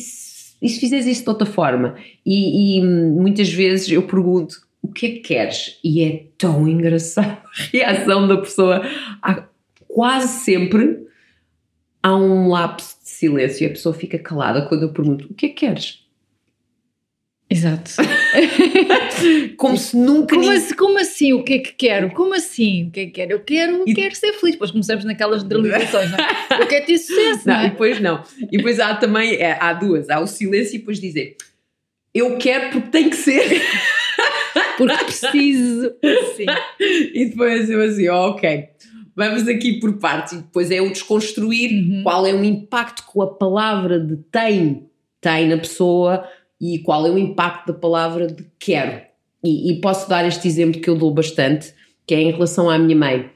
e 0.64 0.68
se 0.68 0.78
fizeres 0.78 1.06
isso 1.06 1.24
de 1.24 1.28
outra 1.28 1.44
forma? 1.46 1.96
E, 2.24 2.78
e 2.78 2.80
muitas 2.84 3.48
vezes 3.52 3.88
eu 3.90 4.02
pergunto, 4.04 4.54
o 4.80 4.88
que 4.92 5.06
é 5.06 5.08
que 5.10 5.18
queres? 5.20 5.78
E 5.82 6.02
é 6.04 6.26
tão 6.38 6.68
engraçado 6.68 7.38
a 7.58 7.62
reação 7.72 8.28
da 8.28 8.36
pessoa. 8.36 8.80
Há, 9.20 9.44
quase 9.88 10.28
sempre 10.44 10.98
há 12.02 12.14
um 12.16 12.48
lapso 12.48 12.96
de 13.02 13.10
silêncio 13.10 13.64
e 13.64 13.66
a 13.66 13.70
pessoa 13.70 13.92
fica 13.94 14.18
calada 14.18 14.62
quando 14.68 14.82
eu 14.82 14.92
pergunto, 14.92 15.26
o 15.30 15.34
que 15.34 15.46
é 15.46 15.48
que 15.48 15.66
queres? 15.66 16.01
Exato. 17.52 17.90
como 19.58 19.76
se 19.76 19.96
nunca. 19.96 20.34
Como, 20.34 20.50
assim, 20.50 20.74
como, 20.74 20.98
assim? 20.98 21.32
O 21.34 21.44
que 21.44 21.54
é 21.54 21.58
que 21.58 21.72
quero? 21.72 22.10
Como 22.12 22.34
assim? 22.34 22.88
O 22.88 22.90
que 22.90 23.00
é 23.00 23.04
que 23.06 23.10
quero? 23.10 23.32
Eu 23.32 23.40
quero, 23.40 23.84
e... 23.86 23.94
quero 23.94 24.14
ser 24.14 24.32
feliz. 24.32 24.54
Depois 24.54 24.70
começamos 24.70 25.04
naquelas 25.04 25.42
generalizações, 25.42 26.10
não 26.10 26.18
é? 26.18 26.62
Eu 26.62 26.66
quero 26.66 26.86
ter 26.86 26.98
sucesso. 26.98 27.46
Não, 27.46 27.54
não 27.54 27.60
é? 27.60 27.66
E 27.66 27.70
depois 27.70 28.00
não. 28.00 28.22
E 28.50 28.56
depois 28.56 28.80
há 28.80 28.94
também, 28.94 29.34
é, 29.34 29.58
há 29.60 29.72
duas: 29.74 30.08
há 30.08 30.18
o 30.20 30.26
silêncio 30.26 30.76
e 30.76 30.78
depois 30.78 30.98
dizer 30.98 31.36
eu 32.14 32.36
quero 32.36 32.70
porque 32.70 32.88
tem 32.90 33.10
que 33.10 33.16
ser. 33.16 33.62
porque 34.76 35.04
preciso. 35.04 35.94
Sim. 36.36 36.46
E 37.14 37.26
depois 37.26 37.70
eu 37.70 37.82
assim, 37.82 38.08
oh, 38.08 38.30
ok. 38.30 38.68
Vamos 39.14 39.46
aqui 39.48 39.78
por 39.78 39.98
partes. 39.98 40.34
E 40.34 40.36
depois 40.36 40.70
é 40.70 40.80
o 40.80 40.90
desconstruir 40.90 41.70
uhum. 41.72 42.02
qual 42.02 42.26
é 42.26 42.32
o 42.32 42.44
impacto 42.44 43.04
que 43.10 43.20
a 43.20 43.26
palavra 43.26 43.98
de 44.00 44.16
tem 44.30 44.86
tem 45.20 45.48
na 45.48 45.56
pessoa 45.56 46.28
e 46.62 46.78
qual 46.78 47.04
é 47.04 47.10
o 47.10 47.18
impacto 47.18 47.72
da 47.72 47.78
palavra 47.78 48.28
de 48.28 48.46
quero. 48.56 49.02
E, 49.42 49.72
e 49.72 49.80
posso 49.80 50.08
dar 50.08 50.24
este 50.24 50.46
exemplo 50.46 50.80
que 50.80 50.88
eu 50.88 50.94
dou 50.94 51.12
bastante, 51.12 51.74
que 52.06 52.14
é 52.14 52.20
em 52.20 52.30
relação 52.30 52.70
à 52.70 52.78
minha 52.78 52.96
mãe. 52.96 53.30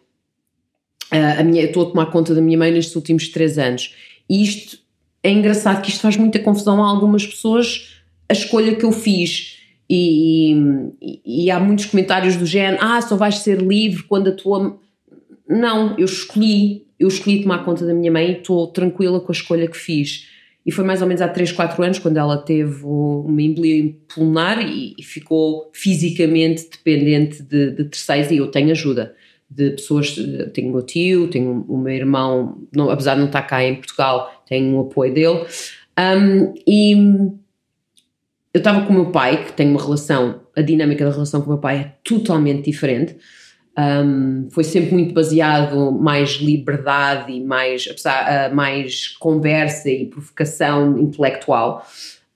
Uh, 1.12 1.40
a 1.40 1.42
minha, 1.42 1.62
eu 1.62 1.66
estou 1.66 1.82
a 1.82 1.90
tomar 1.90 2.06
conta 2.06 2.32
da 2.32 2.40
minha 2.40 2.56
mãe 2.56 2.70
nestes 2.70 2.94
últimos 2.94 3.28
três 3.28 3.58
anos. 3.58 3.92
E 4.30 4.44
isto 4.44 4.78
é 5.24 5.30
engraçado 5.30 5.82
que 5.82 5.90
isto 5.90 6.02
faz 6.02 6.16
muita 6.16 6.38
confusão 6.38 6.80
a 6.84 6.88
algumas 6.88 7.26
pessoas, 7.26 7.96
a 8.28 8.32
escolha 8.32 8.76
que 8.76 8.84
eu 8.84 8.92
fiz. 8.92 9.56
E, 9.90 10.54
e, 11.02 11.44
e 11.46 11.50
há 11.50 11.58
muitos 11.58 11.86
comentários 11.86 12.36
do 12.36 12.46
género: 12.46 12.78
ah, 12.80 13.02
só 13.02 13.16
vais 13.16 13.38
ser 13.38 13.60
livre 13.60 14.04
quando 14.04 14.28
a 14.28 14.32
tua. 14.32 14.78
Não, 15.48 15.98
eu 15.98 16.04
escolhi, 16.04 16.86
eu 16.98 17.08
escolhi 17.08 17.42
tomar 17.42 17.64
conta 17.64 17.84
da 17.84 17.94
minha 17.94 18.10
mãe 18.10 18.28
e 18.28 18.38
estou 18.38 18.68
tranquila 18.68 19.18
com 19.18 19.32
a 19.32 19.34
escolha 19.34 19.66
que 19.66 19.76
fiz. 19.76 20.35
E 20.66 20.72
foi 20.72 20.84
mais 20.84 21.00
ou 21.00 21.06
menos 21.06 21.22
há 21.22 21.28
3, 21.28 21.52
4 21.52 21.80
anos 21.80 21.98
quando 22.00 22.16
ela 22.16 22.36
teve 22.36 22.84
uma 22.84 23.40
embolia 23.40 23.94
pulmonar 24.12 24.60
e, 24.60 25.00
ficou 25.00 25.70
fisicamente 25.72 26.68
dependente 26.68 27.40
de, 27.40 27.70
de, 27.70 27.84
terceiros 27.84 28.32
e 28.32 28.38
eu 28.38 28.48
tenho 28.48 28.72
ajuda 28.72 29.14
de 29.48 29.70
pessoas, 29.70 30.16
tenho 30.52 30.70
o 30.70 30.72
meu 30.72 30.82
tio, 30.82 31.28
tenho 31.28 31.64
o 31.68 31.78
meu 31.78 31.94
irmão, 31.94 32.66
não, 32.74 32.90
apesar 32.90 33.14
de 33.14 33.20
não 33.20 33.26
estar 33.28 33.42
cá 33.42 33.62
em 33.62 33.76
Portugal, 33.76 34.42
tenho 34.48 34.76
o 34.76 34.80
apoio 34.80 35.14
dele. 35.14 35.46
Um, 35.96 36.52
e 36.66 36.92
eu 38.52 38.58
estava 38.58 38.84
com 38.84 38.92
o 38.92 38.96
meu 38.96 39.12
pai, 39.12 39.44
que 39.44 39.52
tem 39.52 39.70
uma 39.70 39.80
relação, 39.80 40.40
a 40.56 40.62
dinâmica 40.62 41.04
da 41.04 41.12
relação 41.12 41.42
com 41.42 41.46
o 41.46 41.50
meu 41.50 41.60
pai 41.60 41.76
é 41.78 41.94
totalmente 42.02 42.64
diferente. 42.64 43.16
Um, 43.78 44.48
foi 44.50 44.64
sempre 44.64 44.92
muito 44.94 45.12
baseado 45.12 45.92
mais 45.92 46.30
liberdade 46.36 47.30
e 47.30 47.44
mais, 47.44 47.86
apesar, 47.90 48.50
uh, 48.50 48.54
mais 48.54 49.08
conversa 49.18 49.90
e 49.90 50.06
provocação 50.06 50.98
intelectual. 50.98 51.86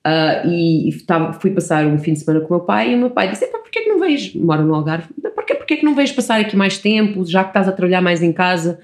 Uh, 0.05 0.47
e, 0.47 0.89
e 0.89 1.01
tava, 1.01 1.33
fui 1.33 1.51
passar 1.51 1.85
um 1.85 1.97
fim 1.97 2.13
de 2.13 2.19
semana 2.19 2.45
com 2.45 2.53
o 2.53 2.57
meu 2.57 2.65
pai 2.65 2.91
e 2.91 2.95
o 2.95 2.97
meu 2.97 3.09
pai 3.09 3.29
disse: 3.29 3.47
porquê 3.47 3.81
que 3.81 3.89
não 3.89 3.99
vens? 3.99 4.35
Moro 4.35 4.63
no 4.63 4.75
Algarve, 4.75 5.07
porquê, 5.35 5.55
porquê 5.55 5.77
que 5.77 5.85
não 5.85 5.95
vens 5.95 6.11
passar 6.11 6.39
aqui 6.39 6.55
mais 6.55 6.77
tempo, 6.77 7.25
já 7.25 7.43
que 7.43 7.49
estás 7.49 7.67
a 7.67 7.71
trabalhar 7.71 8.01
mais 8.01 8.21
em 8.21 8.31
casa? 8.31 8.79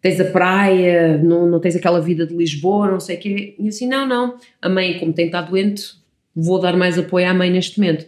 Tens 0.00 0.20
a 0.20 0.24
praia, 0.24 1.18
não, 1.18 1.46
não 1.46 1.60
tens 1.60 1.76
aquela 1.76 2.00
vida 2.00 2.26
de 2.26 2.34
Lisboa, 2.34 2.90
não 2.90 3.00
sei 3.00 3.16
o 3.16 3.18
quê. 3.18 3.54
E 3.58 3.68
assim: 3.68 3.88
não, 3.88 4.06
não, 4.06 4.36
a 4.62 4.68
mãe, 4.68 4.98
como 4.98 5.12
tem 5.12 5.26
estado 5.26 5.50
doente, 5.50 5.94
vou 6.34 6.60
dar 6.60 6.76
mais 6.76 6.98
apoio 6.98 7.28
à 7.28 7.34
mãe 7.34 7.50
neste 7.50 7.80
momento. 7.80 8.06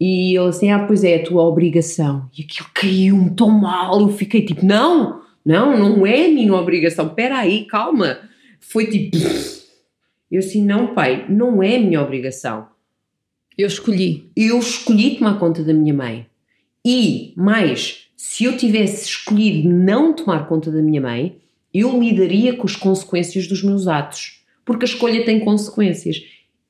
E 0.00 0.36
ele 0.36 0.48
assim, 0.48 0.70
ah, 0.70 0.84
pois 0.86 1.04
é, 1.04 1.16
a 1.16 1.24
tua 1.24 1.42
obrigação. 1.44 2.28
E 2.36 2.42
aquilo 2.42 2.68
caiu-me 2.74 3.30
tão 3.30 3.50
mal, 3.50 4.00
eu 4.00 4.08
fiquei 4.08 4.44
tipo, 4.44 4.64
não, 4.64 5.22
não, 5.44 5.78
não 5.78 6.06
é 6.06 6.26
a 6.26 6.30
minha 6.30 6.54
obrigação, 6.54 7.06
espera 7.06 7.38
aí, 7.38 7.64
calma. 7.64 8.18
Foi 8.60 8.86
tipo, 8.86 9.16
eu 10.30 10.38
assim, 10.38 10.64
não 10.64 10.94
pai, 10.94 11.26
não 11.28 11.62
é 11.62 11.76
a 11.76 11.80
minha 11.80 12.02
obrigação. 12.02 12.66
Eu 13.56 13.68
escolhi. 13.68 14.30
Eu 14.36 14.58
escolhi 14.58 15.16
tomar 15.16 15.38
conta 15.38 15.62
da 15.62 15.72
minha 15.72 15.94
mãe. 15.94 16.26
E, 16.84 17.32
mais, 17.36 18.08
se 18.16 18.44
eu 18.44 18.56
tivesse 18.56 19.06
escolhido 19.06 19.68
não 19.68 20.12
tomar 20.12 20.48
conta 20.48 20.72
da 20.72 20.82
minha 20.82 21.00
mãe, 21.00 21.38
eu 21.72 21.98
lidaria 22.00 22.56
com 22.56 22.66
as 22.66 22.74
consequências 22.74 23.46
dos 23.46 23.62
meus 23.62 23.86
atos. 23.86 24.44
Porque 24.64 24.84
a 24.84 24.88
escolha 24.88 25.24
tem 25.24 25.40
consequências. 25.40 26.22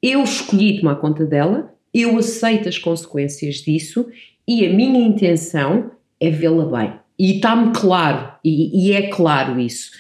Eu 0.03 0.23
escolhi 0.23 0.79
tomar 0.79 0.97
conta 0.97 1.25
dela 1.25 1.74
eu 1.95 2.19
aceito 2.19 2.69
as 2.69 2.77
consequências 2.77 3.57
disso 3.57 4.07
e 4.47 4.67
a 4.67 4.73
minha 4.73 5.07
intenção 5.07 5.93
é 6.21 6.29
vê-la 6.29 6.67
bem. 6.67 6.93
E 7.19 7.37
está-me 7.37 7.73
claro, 7.73 8.33
e, 8.45 8.89
e, 8.89 8.93
é 8.93 9.09
claro 9.09 9.61
isso. 9.61 9.93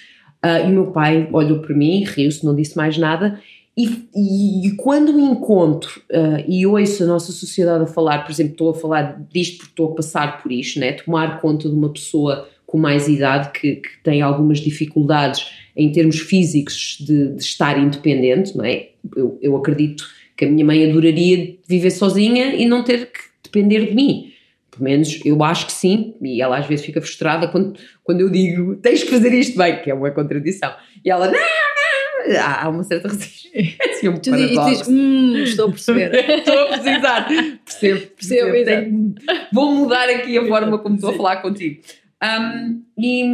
Uh, 0.45 0.67
e 0.67 0.71
o 0.71 0.75
meu 0.75 0.87
pai 0.89 1.29
olhou 1.33 1.61
para 1.61 1.75
mim, 1.75 2.05
riu-se, 2.05 2.45
não 2.45 2.55
disse 2.55 2.77
mais 2.77 2.99
nada. 2.99 3.41
E, 3.77 4.09
e, 4.15 4.67
e 4.67 4.77
quando 4.77 5.13
me 5.13 5.23
encontro 5.23 6.03
uh, 6.11 6.45
e 6.49 6.67
ouço 6.67 7.05
a 7.05 7.07
nossa 7.07 7.33
sociedade 7.33 7.85
a 7.85 7.87
falar, 7.87 8.25
por 8.25 8.33
exemplo, 8.33 8.53
estou 8.53 8.71
a 8.71 8.75
falar 8.75 9.25
disto 9.33 9.59
porque 9.59 9.71
estou 9.71 9.93
a 9.93 9.95
passar 9.95 10.43
por 10.43 10.51
isto, 10.51 10.81
né? 10.81 10.93
tomar 10.93 11.41
conta 11.41 11.69
de 11.69 11.75
uma 11.75 11.89
pessoa 11.89 12.49
com 12.67 12.79
mais 12.79 13.09
idade 13.09 13.51
que, 13.51 13.77
que 13.77 14.03
tem 14.03 14.21
algumas 14.21 14.59
dificuldades 14.59 15.47
em 15.77 15.91
termos 15.93 16.19
físicos 16.19 16.99
de, 17.01 17.35
de 17.35 17.43
estar 17.43 17.79
independente, 17.79 18.57
não 18.57 18.65
é? 18.65 18.89
Eu, 19.17 19.39
eu 19.41 19.57
acredito 19.57 20.05
que 20.37 20.45
a 20.45 20.49
minha 20.49 20.65
mãe 20.65 20.89
adoraria 20.89 21.57
viver 21.67 21.91
sozinha 21.91 22.55
e 22.55 22.67
não 22.67 22.83
ter 22.83 23.07
que 23.07 23.21
depender 23.43 23.87
de 23.87 23.95
mim. 23.95 24.33
Pelo 24.71 24.85
menos 24.85 25.21
eu 25.25 25.43
acho 25.45 25.67
que 25.67 25.73
sim, 25.73 26.15
e 26.21 26.43
ela 26.43 26.59
às 26.59 26.67
vezes 26.67 26.85
fica 26.85 27.01
frustrada 27.01 27.47
quando, 27.47 27.79
quando 28.03 28.21
eu 28.21 28.29
digo 28.29 28.75
tens 28.77 29.05
que 29.05 29.11
fazer 29.11 29.33
isto 29.33 29.57
bem, 29.57 29.81
que 29.81 29.91
é 29.91 29.95
uma 29.95 30.11
contradição. 30.11 30.75
E 31.05 31.11
ela, 31.11 31.29
não, 31.29 31.39
não, 31.39 32.41
há 32.41 32.69
uma 32.69 32.83
certa 32.83 33.09
resistência. 33.09 33.77
Assim, 33.89 34.09
um 34.09 34.17
tu 34.17 34.33
dizes, 34.33 34.89
hum, 34.89 35.37
estou 35.37 35.69
a 35.69 35.71
perceber. 35.71 36.15
estou 36.39 36.59
a 36.59 36.67
precisar. 36.67 37.29
Percebo, 37.65 38.07
percebo. 38.17 38.51
percebo 38.51 38.65
tenho, 38.65 39.15
vou 39.53 39.73
mudar 39.73 40.09
aqui 40.09 40.37
a 40.37 40.45
forma 40.45 40.79
como 40.79 40.97
estou 40.97 41.11
a 41.11 41.15
falar 41.15 41.37
contigo. 41.37 41.81
Um, 42.23 42.83
e, 42.99 43.25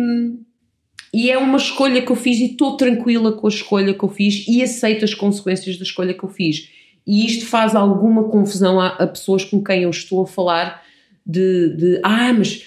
e 1.14 1.30
é 1.30 1.38
uma 1.38 1.56
escolha 1.56 2.02
que 2.02 2.10
eu 2.10 2.16
fiz 2.16 2.38
e 2.38 2.46
estou 2.46 2.76
tranquila 2.76 3.32
com 3.32 3.46
a 3.46 3.50
escolha 3.50 3.94
que 3.94 4.04
eu 4.04 4.08
fiz 4.10 4.46
e 4.46 4.62
aceito 4.62 5.06
as 5.06 5.14
consequências 5.14 5.78
da 5.78 5.84
escolha 5.84 6.12
que 6.12 6.24
eu 6.24 6.28
fiz 6.28 6.68
e 7.10 7.26
isto 7.26 7.46
faz 7.46 7.74
alguma 7.74 8.28
confusão 8.28 8.80
a, 8.80 8.86
a 8.86 9.04
pessoas 9.04 9.44
com 9.44 9.60
quem 9.60 9.82
eu 9.82 9.90
estou 9.90 10.22
a 10.22 10.26
falar 10.28 10.80
de, 11.26 11.76
de 11.76 12.00
ah, 12.04 12.32
mas 12.32 12.64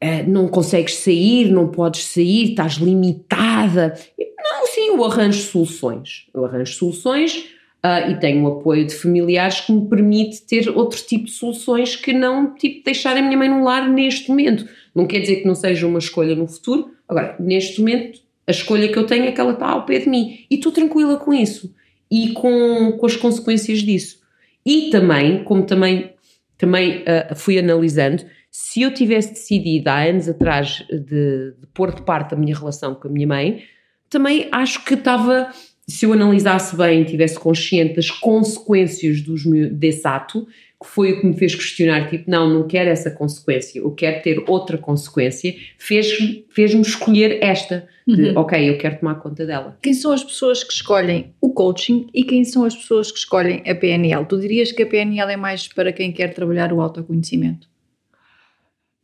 é, 0.00 0.22
não 0.22 0.48
consegues 0.48 0.94
sair, 0.96 1.50
não 1.50 1.68
podes 1.68 2.06
sair, 2.06 2.52
estás 2.52 2.76
limitada. 2.76 3.94
Não, 4.18 4.66
sim, 4.68 4.88
eu 4.88 5.04
arranjo 5.04 5.38
soluções. 5.42 6.26
Eu 6.32 6.46
arranjo 6.46 6.72
soluções 6.72 7.36
uh, 7.84 8.10
e 8.10 8.18
tenho 8.18 8.44
o 8.44 8.58
apoio 8.58 8.86
de 8.86 8.94
familiares 8.94 9.60
que 9.60 9.70
me 9.70 9.86
permite 9.86 10.40
ter 10.46 10.70
outro 10.70 10.98
tipo 11.02 11.26
de 11.26 11.32
soluções 11.32 11.94
que 11.94 12.14
não 12.14 12.54
tipo 12.54 12.82
deixar 12.86 13.14
a 13.18 13.20
minha 13.20 13.36
mãe 13.36 13.50
no 13.50 13.62
lar 13.62 13.86
neste 13.86 14.30
momento. 14.30 14.66
Não 14.94 15.06
quer 15.06 15.20
dizer 15.20 15.36
que 15.36 15.46
não 15.46 15.54
seja 15.54 15.86
uma 15.86 15.98
escolha 15.98 16.34
no 16.34 16.48
futuro. 16.48 16.90
Agora, 17.06 17.36
neste 17.38 17.80
momento, 17.80 18.18
a 18.46 18.50
escolha 18.50 18.88
que 18.88 18.98
eu 18.98 19.04
tenho 19.04 19.26
é 19.26 19.32
que 19.32 19.40
ela 19.42 19.52
está 19.52 19.68
ao 19.68 19.84
pé 19.84 19.98
de 19.98 20.08
mim 20.08 20.46
e 20.50 20.54
estou 20.54 20.72
tranquila 20.72 21.18
com 21.18 21.34
isso 21.34 21.70
e 22.14 22.32
com, 22.32 22.92
com 22.92 23.06
as 23.06 23.16
consequências 23.16 23.80
disso. 23.80 24.20
E 24.64 24.88
também, 24.90 25.42
como 25.42 25.64
também, 25.66 26.12
também 26.56 26.98
uh, 26.98 27.34
fui 27.34 27.58
analisando, 27.58 28.24
se 28.52 28.82
eu 28.82 28.94
tivesse 28.94 29.30
decidido 29.30 29.90
há 29.90 30.04
anos 30.04 30.28
atrás 30.28 30.84
de, 30.88 31.00
de, 31.00 31.66
pôr 31.74 31.92
de 31.92 32.02
parte 32.02 32.32
a 32.32 32.36
minha 32.36 32.56
relação 32.56 32.94
com 32.94 33.08
a 33.08 33.10
minha 33.10 33.26
mãe, 33.26 33.64
também 34.08 34.48
acho 34.52 34.84
que 34.84 34.94
estava, 34.94 35.50
se 35.88 36.06
eu 36.06 36.12
analisasse 36.12 36.76
bem, 36.76 37.02
tivesse 37.02 37.36
consciente 37.36 37.96
das 37.96 38.12
consequências 38.12 39.20
dos 39.20 39.44
meus, 39.44 39.72
desse 39.72 40.06
ato, 40.06 40.46
que 40.84 40.90
foi 40.90 41.12
o 41.12 41.20
que 41.20 41.26
me 41.26 41.34
fez 41.34 41.54
questionar, 41.54 42.10
tipo, 42.10 42.30
não, 42.30 42.46
não 42.46 42.68
quero 42.68 42.90
essa 42.90 43.10
consequência, 43.10 43.78
eu 43.78 43.90
quero 43.92 44.22
ter 44.22 44.44
outra 44.46 44.76
consequência, 44.76 45.54
fez-me 45.78 46.44
fez 46.50 46.74
escolher 46.74 47.38
esta, 47.42 47.88
de, 48.06 48.30
uhum. 48.30 48.38
ok, 48.38 48.68
eu 48.68 48.76
quero 48.76 48.98
tomar 48.98 49.14
conta 49.14 49.46
dela. 49.46 49.78
Quem 49.80 49.94
são 49.94 50.12
as 50.12 50.22
pessoas 50.22 50.62
que 50.62 50.74
escolhem 50.74 51.32
o 51.40 51.54
coaching 51.54 52.06
e 52.12 52.22
quem 52.22 52.44
são 52.44 52.64
as 52.64 52.76
pessoas 52.76 53.10
que 53.10 53.18
escolhem 53.18 53.62
a 53.66 53.74
PNL? 53.74 54.26
Tu 54.26 54.38
dirias 54.38 54.72
que 54.72 54.82
a 54.82 54.86
PNL 54.86 55.32
é 55.32 55.36
mais 55.36 55.66
para 55.66 55.90
quem 55.90 56.12
quer 56.12 56.34
trabalhar 56.34 56.70
o 56.70 56.82
autoconhecimento? 56.82 57.66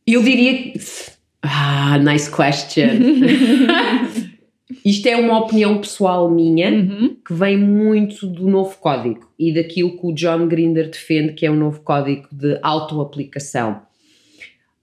Eu 0.05 0.21
diria 0.21 0.71
que... 0.71 0.79
Ah, 1.41 1.97
nice 1.97 2.29
question. 2.29 2.85
Isto 4.83 5.07
é 5.07 5.15
uma 5.15 5.39
opinião 5.39 5.77
pessoal 5.79 6.29
minha 6.29 6.71
uhum. 6.71 7.15
que 7.25 7.33
vem 7.33 7.57
muito 7.57 8.25
do 8.25 8.47
novo 8.47 8.77
código 8.77 9.29
e 9.37 9.53
daquilo 9.53 9.97
que 9.97 10.05
o 10.07 10.13
John 10.13 10.47
Grinder 10.47 10.89
defende, 10.89 11.33
que 11.33 11.45
é 11.45 11.51
o 11.51 11.55
novo 11.55 11.81
código 11.81 12.27
de 12.31 12.57
autoaplicação. 12.63 13.81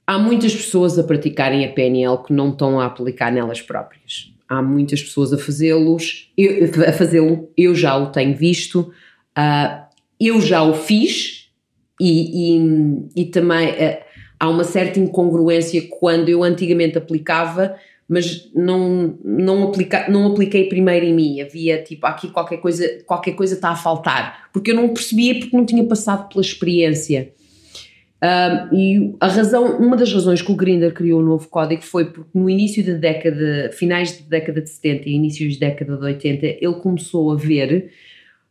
Há 0.07 0.19
muitas 0.19 0.55
pessoas 0.55 0.99
a 0.99 1.05
praticarem 1.05 1.65
a 1.65 1.73
PNL 1.73 2.23
que 2.23 2.33
não 2.33 2.51
estão 2.51 2.81
a 2.81 2.87
aplicar 2.87 3.31
nelas 3.31 3.61
próprias. 3.61 4.33
Há 4.49 4.63
muitas 4.63 5.03
pessoas 5.03 5.33
a 5.33 5.39
fazê-los, 5.39 6.33
a 6.87 6.93
fazê-lo, 6.93 7.51
eu 7.57 7.75
já 7.75 7.97
o 7.97 8.07
tenho 8.07 8.35
visto. 8.35 8.93
Uh, 9.37 9.87
eu 10.19 10.41
já 10.41 10.63
o 10.63 10.73
fiz 10.75 11.51
e, 12.01 12.57
e, 12.57 13.09
e 13.17 13.25
também 13.27 13.69
uh, 13.71 13.99
há 14.41 14.49
uma 14.49 14.65
certa 14.65 14.99
incongruência 14.99 15.87
quando 15.91 16.29
eu 16.29 16.43
antigamente 16.43 16.97
aplicava, 16.97 17.77
mas 18.09 18.51
não, 18.55 19.19
não, 19.23 19.65
aplica, 19.65 20.09
não 20.09 20.33
apliquei 20.33 20.65
primeiro 20.69 21.05
em 21.05 21.15
mim. 21.15 21.41
Havia 21.41 21.83
tipo, 21.83 22.07
aqui 22.07 22.29
qualquer 22.29 22.57
coisa, 22.57 23.03
qualquer 23.05 23.33
coisa 23.33 23.55
está 23.55 23.71
a 23.71 23.77
faltar, 23.77 24.49
porque 24.53 24.71
eu 24.71 24.75
não 24.75 24.89
percebia 24.89 25.39
porque 25.39 25.57
não 25.57 25.67
tinha 25.67 25.85
passado 25.85 26.29
pela 26.29 26.41
experiência. 26.41 27.33
Um, 28.21 28.75
e 28.75 29.15
a 29.21 29.29
razão, 29.29 29.79
uma 29.79 29.97
das 29.97 30.13
razões 30.13 30.43
que 30.43 30.51
o 30.51 30.57
Grinder 30.57 30.93
criou 30.93 31.21
o 31.21 31.25
novo 31.25 31.49
código 31.49 31.83
foi 31.83 32.07
porque 32.07 32.37
no 32.37 32.51
início 32.51 32.85
da 32.85 32.95
década, 32.95 33.71
finais 33.73 34.21
da 34.21 34.29
década 34.29 34.61
de 34.61 34.71
70 34.71 35.09
e 35.09 35.13
inícios 35.13 35.59
da 35.59 35.69
década 35.69 35.97
de 35.97 36.05
80, 36.05 36.47
ele 36.47 36.75
começou 36.81 37.31
a 37.31 37.37
ver 37.37 37.93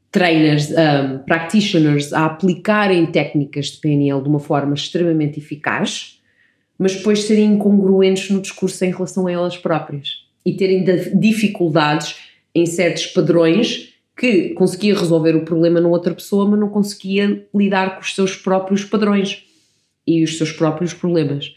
trainers, 0.10 0.72
um, 0.72 1.18
practitioners 1.26 2.14
a 2.14 2.26
aplicarem 2.26 3.06
técnicas 3.08 3.68
de 3.68 3.80
PNL 3.80 4.22
de 4.22 4.30
uma 4.30 4.40
forma 4.40 4.74
extremamente 4.74 5.40
eficaz, 5.40 6.17
mas 6.78 6.96
depois 6.96 7.24
serem 7.24 7.54
incongruentes 7.54 8.30
no 8.30 8.42
discurso 8.42 8.84
em 8.86 8.92
relação 8.92 9.28
a 9.28 9.32
elas 9.32 9.58
próprias 9.58 10.24
e 10.46 10.54
terem 10.54 10.86
dificuldades 11.20 12.16
em 12.54 12.66
certos 12.66 13.08
padrões 13.08 13.94
que 14.16 14.50
conseguia 14.50 14.98
resolver 14.98 15.36
o 15.36 15.46
problema 15.46 15.80
numa 15.80 15.96
outra 15.96 16.14
pessoa, 16.14 16.48
mas 16.48 16.60
não 16.60 16.70
conseguia 16.70 17.46
lidar 17.54 17.96
com 17.96 18.02
os 18.02 18.16
seus 18.16 18.36
próprios 18.36 18.84
padrões 18.84 19.44
e 20.06 20.24
os 20.24 20.38
seus 20.38 20.52
próprios 20.52 20.94
problemas. 20.94 21.54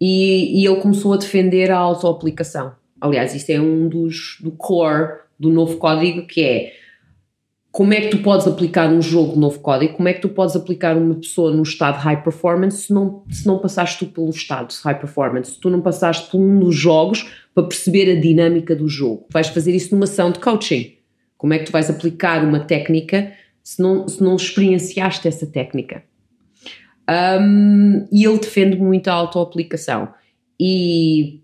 E, 0.00 0.60
e 0.60 0.66
ele 0.66 0.80
começou 0.80 1.12
a 1.12 1.16
defender 1.18 1.70
a 1.70 1.76
autoaplicação. 1.76 2.72
Aliás, 3.00 3.34
isto 3.34 3.50
é 3.50 3.60
um 3.60 3.88
dos 3.88 4.38
do 4.40 4.50
core 4.52 5.18
do 5.38 5.50
novo 5.50 5.76
código, 5.76 6.26
que 6.26 6.42
é 6.42 6.72
como 7.70 7.92
é 7.92 8.00
que 8.00 8.08
tu 8.08 8.18
podes 8.18 8.46
aplicar 8.46 8.90
um 8.90 9.00
jogo 9.00 9.34
de 9.34 9.38
novo 9.38 9.60
código, 9.60 9.94
como 9.94 10.08
é 10.08 10.14
que 10.14 10.20
tu 10.20 10.28
podes 10.28 10.56
aplicar 10.56 10.96
uma 10.96 11.14
pessoa 11.14 11.52
no 11.52 11.62
estado 11.62 11.98
high 11.98 12.22
performance 12.22 12.86
se 12.86 12.92
não, 12.92 13.22
se 13.30 13.46
não 13.46 13.58
passaste 13.58 13.98
tu 13.98 14.06
pelo 14.06 14.30
estado 14.30 14.68
de 14.68 14.76
high 14.82 14.98
performance, 14.98 15.52
se 15.52 15.60
tu 15.60 15.68
não 15.68 15.80
passaste 15.80 16.30
por 16.30 16.40
um 16.40 16.58
dos 16.58 16.74
jogos 16.74 17.30
para 17.54 17.64
perceber 17.64 18.10
a 18.10 18.20
dinâmica 18.20 18.74
do 18.74 18.88
jogo. 18.88 19.26
Vais 19.30 19.48
fazer 19.48 19.74
isso 19.74 19.94
numa 19.94 20.04
ação 20.04 20.30
de 20.30 20.38
coaching. 20.38 20.94
Como 21.36 21.52
é 21.52 21.58
que 21.58 21.66
tu 21.66 21.72
vais 21.72 21.88
aplicar 21.88 22.42
uma 22.42 22.60
técnica 22.60 23.32
se 23.62 23.80
não, 23.82 24.08
se 24.08 24.22
não 24.22 24.34
experienciaste 24.34 25.28
essa 25.28 25.46
técnica? 25.46 26.02
Um, 27.08 28.06
e 28.10 28.24
ele 28.24 28.38
defende 28.38 28.76
muito 28.76 29.08
a 29.08 29.12
autoaplicação. 29.12 30.08
E 30.58 31.40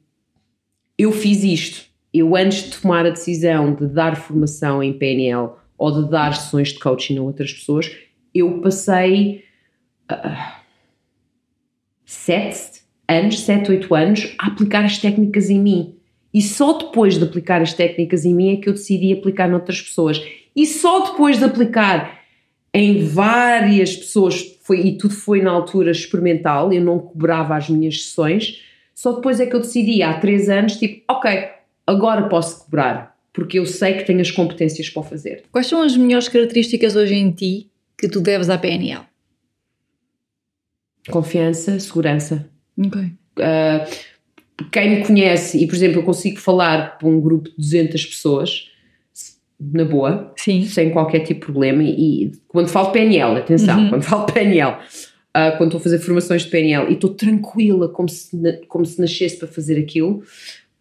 eu 0.98 1.12
fiz 1.12 1.44
isto. 1.44 1.84
Eu, 2.12 2.36
antes 2.36 2.70
de 2.70 2.78
tomar 2.78 3.06
a 3.06 3.10
decisão 3.10 3.74
de 3.74 3.86
dar 3.86 4.16
formação 4.16 4.82
em 4.82 4.92
PNL 4.92 5.50
ou 5.76 6.02
de 6.02 6.10
dar 6.10 6.34
sessões 6.34 6.68
de 6.68 6.78
coaching 6.78 7.18
a 7.18 7.22
outras 7.22 7.52
pessoas, 7.52 7.90
eu 8.34 8.60
passei 8.60 9.44
uh, 10.10 10.62
sete 12.04 12.82
anos, 13.08 13.40
sete, 13.40 13.70
oito 13.70 13.94
anos 13.94 14.34
a 14.38 14.48
aplicar 14.48 14.84
as 14.84 14.98
técnicas 14.98 15.50
em 15.50 15.60
mim. 15.60 15.96
E 16.32 16.42
só 16.42 16.76
depois 16.78 17.16
de 17.16 17.24
aplicar 17.24 17.62
as 17.62 17.74
técnicas 17.74 18.24
em 18.24 18.34
mim 18.34 18.54
é 18.54 18.56
que 18.56 18.68
eu 18.68 18.72
decidi 18.72 19.12
aplicar 19.12 19.48
noutras 19.48 19.80
pessoas. 19.80 20.20
E 20.54 20.66
só 20.66 21.10
depois 21.10 21.38
de 21.38 21.44
aplicar 21.44 22.20
em 22.72 23.04
várias 23.04 23.96
pessoas, 23.96 24.58
foi, 24.62 24.80
e 24.80 24.98
tudo 24.98 25.14
foi 25.14 25.40
na 25.40 25.52
altura 25.52 25.92
experimental, 25.92 26.72
eu 26.72 26.82
não 26.82 26.98
cobrava 26.98 27.54
as 27.54 27.68
minhas 27.68 28.02
sessões, 28.02 28.60
só 28.92 29.12
depois 29.12 29.38
é 29.38 29.46
que 29.46 29.54
eu 29.54 29.60
decidi, 29.60 30.02
há 30.02 30.18
três 30.18 30.48
anos, 30.48 30.76
tipo, 30.76 31.04
ok, 31.08 31.50
agora 31.86 32.28
posso 32.28 32.64
cobrar, 32.64 33.13
porque 33.34 33.58
eu 33.58 33.66
sei 33.66 33.94
que 33.94 34.04
tenho 34.04 34.20
as 34.20 34.30
competências 34.30 34.88
para 34.88 35.00
o 35.00 35.04
fazer. 35.04 35.42
Quais 35.52 35.66
são 35.66 35.82
as 35.82 35.96
melhores 35.96 36.28
características 36.28 36.96
hoje 36.96 37.14
em 37.14 37.30
ti 37.32 37.68
que 37.98 38.08
tu 38.08 38.20
deves 38.20 38.48
à 38.48 38.56
PNL? 38.56 39.02
Confiança, 41.10 41.78
segurança. 41.78 42.48
Ok. 42.78 43.02
Uh, 43.02 44.64
quem 44.70 44.90
me 44.90 45.04
conhece, 45.04 45.62
e 45.62 45.66
por 45.66 45.74
exemplo, 45.74 45.98
eu 45.98 46.04
consigo 46.04 46.38
falar 46.38 46.96
para 46.96 47.08
um 47.08 47.20
grupo 47.20 47.50
de 47.50 47.56
200 47.56 48.06
pessoas, 48.06 48.70
na 49.58 49.84
boa, 49.84 50.32
Sim. 50.36 50.64
sem 50.64 50.90
qualquer 50.90 51.20
tipo 51.20 51.40
de 51.40 51.46
problema. 51.46 51.82
E, 51.82 52.32
quando 52.48 52.68
falo 52.68 52.92
PNL, 52.92 53.38
atenção, 53.38 53.78
uhum. 53.78 53.88
quando 53.90 54.02
falo 54.02 54.26
PNL, 54.26 54.72
uh, 54.72 55.56
quando 55.56 55.70
estou 55.70 55.78
a 55.78 55.82
fazer 55.82 55.98
formações 55.98 56.42
de 56.42 56.50
PNL 56.50 56.90
e 56.90 56.94
estou 56.94 57.10
tranquila, 57.10 57.88
como 57.88 58.08
se, 58.08 58.30
como 58.68 58.86
se 58.86 59.00
nascesse 59.00 59.36
para 59.36 59.48
fazer 59.48 59.78
aquilo. 59.78 60.22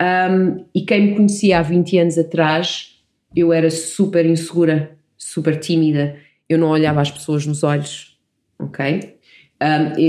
Um, 0.04 0.66
e 0.76 0.82
quem 0.82 1.08
me 1.08 1.16
conhecia 1.16 1.60
há 1.60 1.62
20 1.62 1.98
anos 1.98 2.18
atrás, 2.18 3.02
eu 3.34 3.54
era 3.54 3.70
super 3.72 4.26
insegura, 4.26 4.98
super 5.18 5.58
tímida, 5.58 6.18
eu 6.50 6.58
não 6.58 6.70
olhava 6.70 7.00
as 7.00 7.10
pessoas 7.10 7.46
nos 7.46 7.64
olhos, 7.64 8.20
ok? 8.60 9.16
Um, 9.62 10.00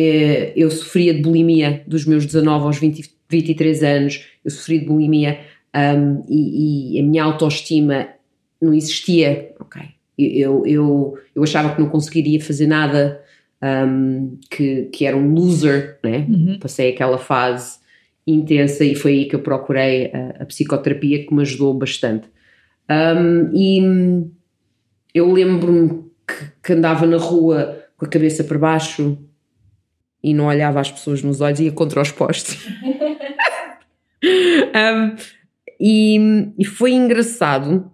eu 0.56 0.68
sofria 0.70 1.14
de 1.14 1.22
bulimia 1.22 1.84
dos 1.86 2.04
meus 2.06 2.26
19 2.26 2.64
aos 2.64 2.78
20, 2.78 3.08
23 3.28 3.82
anos, 3.84 4.26
eu 4.44 4.50
sofri 4.50 4.80
de 4.80 4.86
bulimia 4.86 5.38
um, 5.74 6.24
e, 6.28 6.96
e, 6.96 7.00
a 7.00 7.02
minha 7.04 7.22
autoestima 7.22 8.08
não 8.60 8.74
existia, 8.74 9.54
ok. 9.60 9.82
Eu, 10.16 10.64
eu, 10.64 11.18
eu 11.34 11.42
achava 11.42 11.74
que 11.74 11.80
não 11.80 11.88
conseguiria 11.88 12.40
fazer 12.40 12.66
nada, 12.66 13.20
um, 13.62 14.38
que, 14.50 14.84
que 14.92 15.04
era 15.04 15.16
um 15.16 15.32
loser, 15.34 15.98
né? 16.02 16.26
Uhum. 16.28 16.58
Passei 16.60 16.90
aquela 16.90 17.18
fase 17.18 17.83
intensa 18.26 18.84
e 18.84 18.94
foi 18.94 19.12
aí 19.12 19.24
que 19.26 19.34
eu 19.34 19.40
procurei 19.40 20.10
a, 20.12 20.42
a 20.42 20.46
psicoterapia 20.46 21.26
que 21.26 21.34
me 21.34 21.42
ajudou 21.42 21.74
bastante. 21.74 22.28
Um, 22.90 23.50
e 23.52 24.26
eu 25.14 25.32
lembro-me 25.32 26.04
que, 26.26 26.52
que, 26.62 26.72
andava 26.72 27.06
na 27.06 27.16
rua 27.16 27.84
com 27.96 28.04
a 28.04 28.08
cabeça 28.08 28.44
para 28.44 28.58
baixo 28.58 29.18
e 30.22 30.32
não 30.34 30.46
olhava 30.46 30.80
as 30.80 30.90
pessoas 30.90 31.22
nos 31.22 31.40
olhos, 31.40 31.60
ia 31.60 31.72
contra 31.72 32.00
os 32.00 32.10
postes. 32.10 32.66
um, 34.24 35.16
e, 35.78 36.18
e 36.58 36.64
foi 36.64 36.92
engraçado 36.92 37.90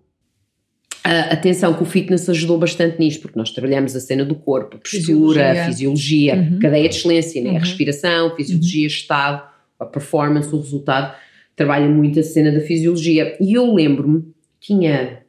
Uh, 1.01 1.33
atenção 1.33 1.73
que 1.73 1.83
o 1.83 1.87
fitness 1.87 2.29
ajudou 2.29 2.59
bastante 2.59 2.99
nisto, 2.99 3.23
porque 3.23 3.39
nós 3.39 3.51
trabalhamos 3.51 3.97
a 3.97 4.01
cena 4.01 4.23
do 4.23 4.35
corpo, 4.35 4.77
a 4.77 4.79
postura, 4.79 5.01
fisiologia, 5.01 5.51
a 5.51 5.67
fisiologia 5.67 6.37
uhum. 6.37 6.59
cadeia 6.59 6.89
de 6.91 6.95
excelência, 6.95 7.43
né? 7.43 7.51
Uhum. 7.51 7.57
a 7.57 7.61
respiração, 7.61 8.37
fisiologia, 8.37 8.83
uhum. 8.83 8.87
estado, 8.87 9.50
a 9.81 9.87
performance, 9.87 10.55
o 10.55 10.61
resultado, 10.61 11.17
trabalha 11.57 11.89
muito 11.89 12.21
a 12.21 12.23
cena 12.23 12.53
da 12.53 12.61
fisiologia. 12.61 13.37
E 13.41 13.55
eu 13.55 13.73
lembro-me, 13.73 14.33
tinha, 14.61 15.25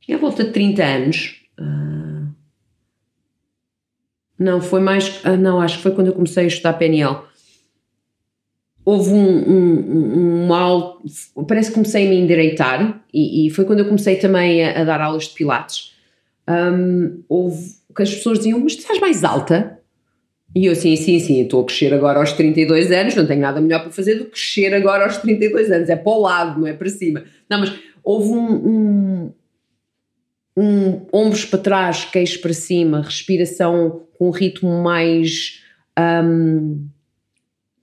tinha 0.00 0.18
a 0.18 0.20
volta 0.20 0.44
de 0.44 0.52
30 0.52 0.84
anos, 0.84 1.42
uh, 1.58 2.34
não, 4.38 4.60
foi 4.60 4.80
mais, 4.80 5.24
uh, 5.24 5.36
não, 5.36 5.60
acho 5.60 5.76
que 5.76 5.82
foi 5.82 5.92
quando 5.92 6.08
eu 6.08 6.14
comecei 6.14 6.44
a 6.44 6.48
estudar 6.48 6.74
PNL 6.74 7.30
houve 8.84 9.10
um, 9.12 9.50
um, 9.50 10.42
um, 10.42 10.46
mal. 10.46 11.00
Parece 11.46 11.68
que 11.68 11.74
comecei 11.74 12.06
a 12.06 12.10
me 12.10 12.16
endireitar, 12.16 13.02
e, 13.12 13.46
e 13.46 13.50
foi 13.50 13.64
quando 13.64 13.80
eu 13.80 13.84
comecei 13.86 14.16
também 14.16 14.64
a, 14.64 14.80
a 14.80 14.84
dar 14.84 15.00
aulas 15.00 15.24
de 15.24 15.34
Pilates. 15.34 15.94
Um, 16.48 17.22
houve 17.28 17.74
que 17.94 18.02
as 18.02 18.14
pessoas 18.14 18.38
diziam: 18.38 18.58
Mas 18.60 18.76
tu 18.76 18.80
estás 18.80 18.98
mais 18.98 19.22
alta? 19.24 19.79
E 20.54 20.66
eu, 20.66 20.74
sim, 20.74 20.96
sim, 20.96 21.18
sim, 21.20 21.42
estou 21.42 21.62
a 21.62 21.64
crescer 21.64 21.94
agora 21.94 22.18
aos 22.18 22.32
32 22.32 22.90
anos, 22.90 23.14
não 23.14 23.26
tenho 23.26 23.40
nada 23.40 23.60
melhor 23.60 23.82
para 23.82 23.90
fazer 23.90 24.16
do 24.16 24.24
que 24.24 24.32
crescer 24.32 24.74
agora 24.74 25.04
aos 25.04 25.18
32 25.18 25.70
anos, 25.70 25.88
é 25.88 25.96
para 25.96 26.12
o 26.12 26.20
lado, 26.20 26.60
não 26.60 26.66
é 26.66 26.72
para 26.72 26.88
cima. 26.88 27.22
Não, 27.48 27.60
mas 27.60 27.72
houve 28.02 28.30
um, 28.30 28.54
um, 28.66 29.32
um 30.56 31.06
ombros 31.12 31.44
para 31.44 31.58
trás, 31.60 32.04
queixo 32.04 32.40
para 32.40 32.52
cima, 32.52 33.02
respiração 33.02 34.06
com 34.18 34.28
um 34.28 34.30
ritmo 34.30 34.82
mais. 34.82 35.62
Um, 35.98 36.88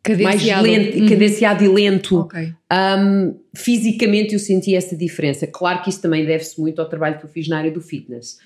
cadenciado. 0.04 0.68
mais 0.68 0.78
lento, 0.78 1.00
uhum. 1.00 1.10
cadenciado 1.10 1.64
e 1.64 1.68
lento. 1.68 2.20
Okay. 2.22 2.54
Um, 2.72 3.40
fisicamente 3.56 4.34
eu 4.34 4.40
senti 4.40 4.76
essa 4.76 4.96
diferença. 4.96 5.48
Claro 5.48 5.82
que 5.82 5.90
isso 5.90 6.02
também 6.02 6.26
deve-se 6.26 6.60
muito 6.60 6.82
ao 6.82 6.88
trabalho 6.88 7.18
que 7.18 7.26
eu 7.26 7.30
fiz 7.30 7.48
na 7.48 7.58
área 7.58 7.72
do 7.72 7.82
fitness. 7.82 8.40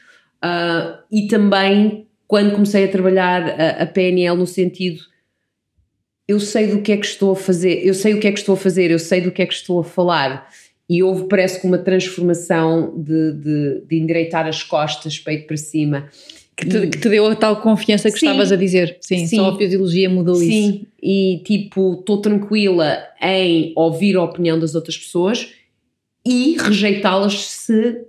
Uh, 0.44 0.98
e 1.12 1.28
também 1.28 2.08
quando 2.32 2.54
comecei 2.54 2.86
a 2.86 2.88
trabalhar 2.88 3.44
a, 3.44 3.84
a, 3.84 3.86
PNL 3.86 4.38
no 4.38 4.48
sentido 4.48 5.02
eu 6.26 6.40
sei 6.40 6.68
do 6.68 6.82
que 6.82 6.94
é 6.94 6.96
que 6.96 7.06
estou 7.06 7.34
a 7.34 7.36
fazer, 7.36 7.86
eu 7.86 7.94
sei 7.94 8.14
o 8.14 8.20
que 8.22 8.26
é 8.26 8.32
que 8.32 8.40
estou 8.40 8.54
a 8.54 8.58
fazer, 8.58 8.90
eu 8.90 9.00
sei 9.00 9.20
do 9.20 9.34
que 9.34 9.42
é 9.42 9.46
que 9.46 9.54
estou 9.54 9.82
a 9.82 9.84
falar. 9.84 10.50
E 10.90 11.04
houve, 11.04 11.28
parece 11.28 11.60
que, 11.60 11.68
uma 11.68 11.78
transformação 11.78 12.94
de, 12.98 13.34
de, 13.34 13.82
de 13.86 14.00
endireitar 14.00 14.48
as 14.48 14.64
costas, 14.64 15.20
peito 15.20 15.46
para 15.46 15.58
cima 15.58 16.08
que 16.56 16.66
te, 16.68 16.88
que 16.88 17.00
te, 17.00 17.10
deu 17.10 17.26
a 17.26 17.36
tal 17.36 17.60
confiança 17.60 18.10
que 18.10 18.18
sim, 18.18 18.28
estavas 18.28 18.50
a 18.50 18.56
dizer. 18.56 18.98
Sim, 19.02 19.28
sim, 19.28 19.36
só 19.36 19.50
a 19.50 19.58
fisiologia 19.58 20.10
mudou 20.10 20.36
sim, 20.36 20.46
isso. 20.46 20.72
Sim, 20.72 20.88
e 21.04 21.42
tipo, 21.44 21.98
estou 22.00 22.22
tranquila 22.22 22.98
em 23.22 23.74
ouvir 23.76 24.16
a 24.16 24.24
opinião 24.24 24.58
das 24.58 24.74
outras 24.74 24.98
pessoas 24.98 25.50
e 26.26 26.56
rejeitá-las 26.58 27.46
se 27.46 28.06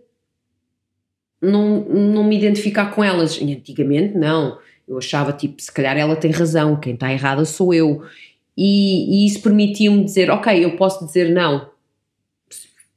não, 1.42 1.80
não 1.84 2.24
me 2.24 2.38
identificar 2.38 2.86
com 2.94 3.02
elas. 3.02 3.36
E 3.40 3.52
antigamente, 3.52 4.16
não. 4.16 4.58
Eu 4.88 4.98
achava, 4.98 5.32
tipo, 5.32 5.60
se 5.60 5.70
calhar 5.72 5.96
ela 5.96 6.16
tem 6.16 6.30
razão, 6.30 6.76
quem 6.78 6.94
está 6.94 7.12
errada 7.12 7.44
sou 7.44 7.74
eu. 7.74 8.02
E, 8.56 9.24
e 9.24 9.26
isso 9.26 9.40
permitiu-me 9.42 10.04
dizer, 10.04 10.30
ok, 10.30 10.64
eu 10.64 10.76
posso 10.76 11.04
dizer 11.06 11.30
não. 11.32 11.70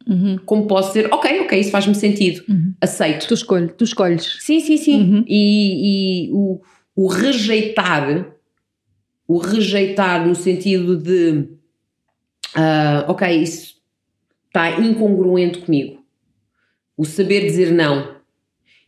Uhum. 0.07 0.37
Como 0.45 0.67
posso 0.67 0.89
dizer, 0.89 1.11
ok, 1.11 1.41
ok, 1.41 1.59
isso 1.59 1.71
faz-me 1.71 1.95
sentido, 1.95 2.43
Uhum. 2.47 2.73
aceito. 2.79 3.27
Tu, 3.27 3.33
escolhe, 3.33 3.69
tu 3.69 3.83
escolhes. 3.83 4.37
Sim, 4.41 4.59
sim, 4.59 4.77
sim. 4.77 5.01
Uhum. 5.01 5.25
E, 5.27 6.27
e 6.27 6.31
o, 6.31 6.61
o 6.95 7.07
rejeitar, 7.07 8.27
o 9.27 9.37
rejeitar 9.39 10.27
no 10.27 10.35
sentido 10.35 10.95
de, 10.95 11.47
ah, 12.53 13.05
ok, 13.07 13.27
isso 13.35 13.75
está 14.47 14.79
incongruente 14.79 15.59
comigo. 15.59 16.03
O 16.95 17.03
saber 17.03 17.41
dizer 17.45 17.71
não. 17.71 18.14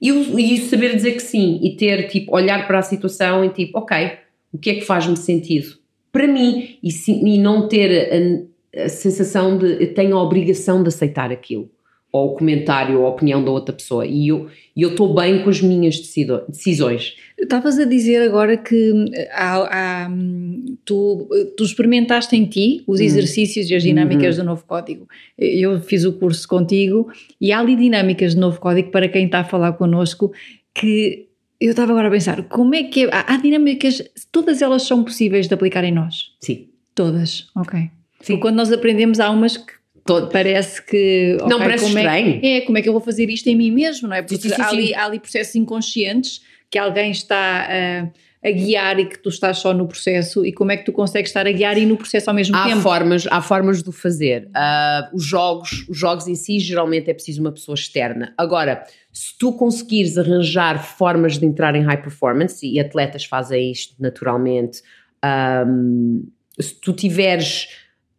E 0.02 0.10
e 0.10 0.58
saber 0.60 0.96
dizer 0.96 1.14
que 1.14 1.22
sim. 1.22 1.60
E 1.64 1.76
ter, 1.76 2.08
tipo, 2.08 2.36
olhar 2.36 2.68
para 2.68 2.80
a 2.80 2.84
situação 2.84 3.44
e 3.44 3.50
tipo, 3.50 3.80
ok, 3.80 4.12
o 4.54 4.58
que 4.58 4.70
é 4.70 4.74
que 4.76 4.82
faz-me 4.82 5.18
sentido? 5.18 5.76
Para 6.12 6.28
mim. 6.28 6.78
E, 6.84 6.92
se- 6.92 7.12
e 7.24 7.38
não 7.38 7.68
ter 7.68 8.46
a, 8.76 8.84
a 8.86 8.90
sensação 8.90 9.58
de 9.58 9.84
eu 9.84 9.94
tenho 9.94 10.16
a 10.18 10.24
obrigação 10.24 10.82
de 10.84 10.90
aceitar 10.90 11.32
aquilo. 11.32 11.70
Ou 12.12 12.28
o 12.32 12.36
comentário 12.36 13.00
ou 13.00 13.06
a 13.06 13.10
opinião 13.10 13.44
da 13.44 13.52
outra 13.52 13.74
pessoa. 13.76 14.06
E 14.06 14.28
eu 14.28 14.50
estou 14.76 15.14
bem 15.14 15.44
com 15.44 15.50
as 15.50 15.62
minhas 15.62 16.00
decisões. 16.00 17.16
Estavas 17.40 17.78
a 17.78 17.86
dizer 17.86 18.24
agora 18.24 18.58
que 18.58 18.92
hum, 18.92 19.06
há- 19.32 20.06
há, 20.06 20.10
hum, 20.10 20.76
tu, 20.84 21.30
tu 21.56 21.64
experimentaste 21.64 22.36
em 22.36 22.46
ti 22.46 22.84
os 22.88 23.00
Hum. 23.00 23.04
exercícios 23.04 23.70
e 23.70 23.76
as 23.76 23.84
dinâmicas 23.84 24.38
do 24.38 24.44
novo 24.44 24.64
código. 24.66 25.08
Eu 25.38 25.80
fiz 25.80 26.04
o 26.04 26.14
curso 26.14 26.48
contigo 26.48 27.12
e 27.40 27.52
há 27.52 27.60
ali 27.60 27.76
dinâmicas 27.76 28.34
do 28.34 28.42
novo 28.42 28.60
código 28.60 28.90
para 28.90 29.08
quem 29.08 29.26
está 29.26 29.40
a 29.42 29.44
falar 29.44 29.74
connosco 29.74 30.32
que 30.74 31.28
eu 31.62 31.72
estava 31.72 31.92
agora 31.92 32.08
a 32.08 32.12
pensar, 32.12 32.42
como 32.50 32.74
é 32.74 32.84
que 32.84 33.06
é? 33.06 33.10
Há, 33.12 33.34
há 33.36 33.38
dinâmicas, 33.38 34.04
todas 34.32 34.62
elas 34.62 34.84
são 34.84 35.04
possíveis 35.04 35.48
de 35.48 35.54
aplicar 35.54 35.84
em 35.84 35.92
nós? 35.92 36.32
Sim. 36.40 36.68
Todas, 36.96 37.48
ok. 37.56 37.80
Sim. 37.80 37.90
Porque 38.20 38.38
quando 38.38 38.56
nós 38.56 38.72
aprendemos 38.72 39.20
há 39.20 39.30
umas 39.30 39.58
que 39.58 39.74
Todo- 40.04 40.32
parece 40.32 40.84
que. 40.84 41.36
Não, 41.42 41.58
ok, 41.58 41.60
parece 41.60 41.84
como 41.86 41.98
estranho. 42.00 42.40
É, 42.42 42.58
é, 42.58 42.62
como 42.62 42.78
é 42.78 42.82
que 42.82 42.90
eu 42.90 42.94
vou 42.94 43.02
fazer 43.02 43.30
isto 43.30 43.46
em 43.48 43.56
mim 43.56 43.70
mesmo, 43.72 44.08
não 44.08 44.16
é? 44.16 44.22
Porque 44.22 44.38
Sim, 44.38 44.50
sim, 44.50 44.56
sim, 44.56 44.62
há, 44.62 44.68
ali, 44.70 44.96
há 44.96 45.06
ali 45.06 45.20
processos 45.20 45.54
inconscientes 45.56 46.42
que 46.70 46.78
alguém 46.78 47.12
está 47.12 47.68
a, 47.70 48.48
a 48.48 48.52
guiar 48.52 49.00
e 49.00 49.06
que 49.06 49.18
tu 49.18 49.30
estás 49.30 49.60
só 49.60 49.74
no 49.74 49.88
processo, 49.88 50.46
e 50.46 50.52
como 50.52 50.72
é 50.72 50.78
que 50.78 50.86
tu 50.86 50.92
consegues 50.92 51.30
estar 51.30 51.48
a 51.48 51.52
guiar 51.52 51.78
e 51.78 51.86
no 51.86 51.98
processo 51.98 52.30
ao 52.30 52.36
mesmo 52.36 52.56
Há 52.56 52.66
tempo? 52.66 52.82
formas, 52.82 53.28
há 53.30 53.42
formas 53.42 53.82
de 53.82 53.90
o 53.90 53.92
fazer. 53.92 54.50
Ah, 54.54 55.10
os, 55.14 55.24
jogos, 55.24 55.86
os 55.90 55.98
jogos 55.98 56.28
em 56.28 56.36
si, 56.36 56.60
geralmente 56.60 57.10
é 57.10 57.14
preciso 57.14 57.42
uma 57.42 57.52
pessoa 57.52 57.76
externa. 57.76 58.34
Agora, 58.38 58.84
se 59.12 59.38
tu 59.38 59.54
conseguires 59.54 60.18
arranjar 60.18 60.84
formas 60.84 61.38
de 61.38 61.46
entrar 61.46 61.76
em 61.76 61.84
high 61.84 62.02
performance, 62.02 62.66
e 62.66 62.80
atletas 62.80 63.26
fazem 63.26 63.72
isto 63.72 63.96
naturalmente, 64.00 64.82
ahm, 65.24 66.22
se 66.60 66.76
tu 66.76 66.94
tiveres 66.94 67.68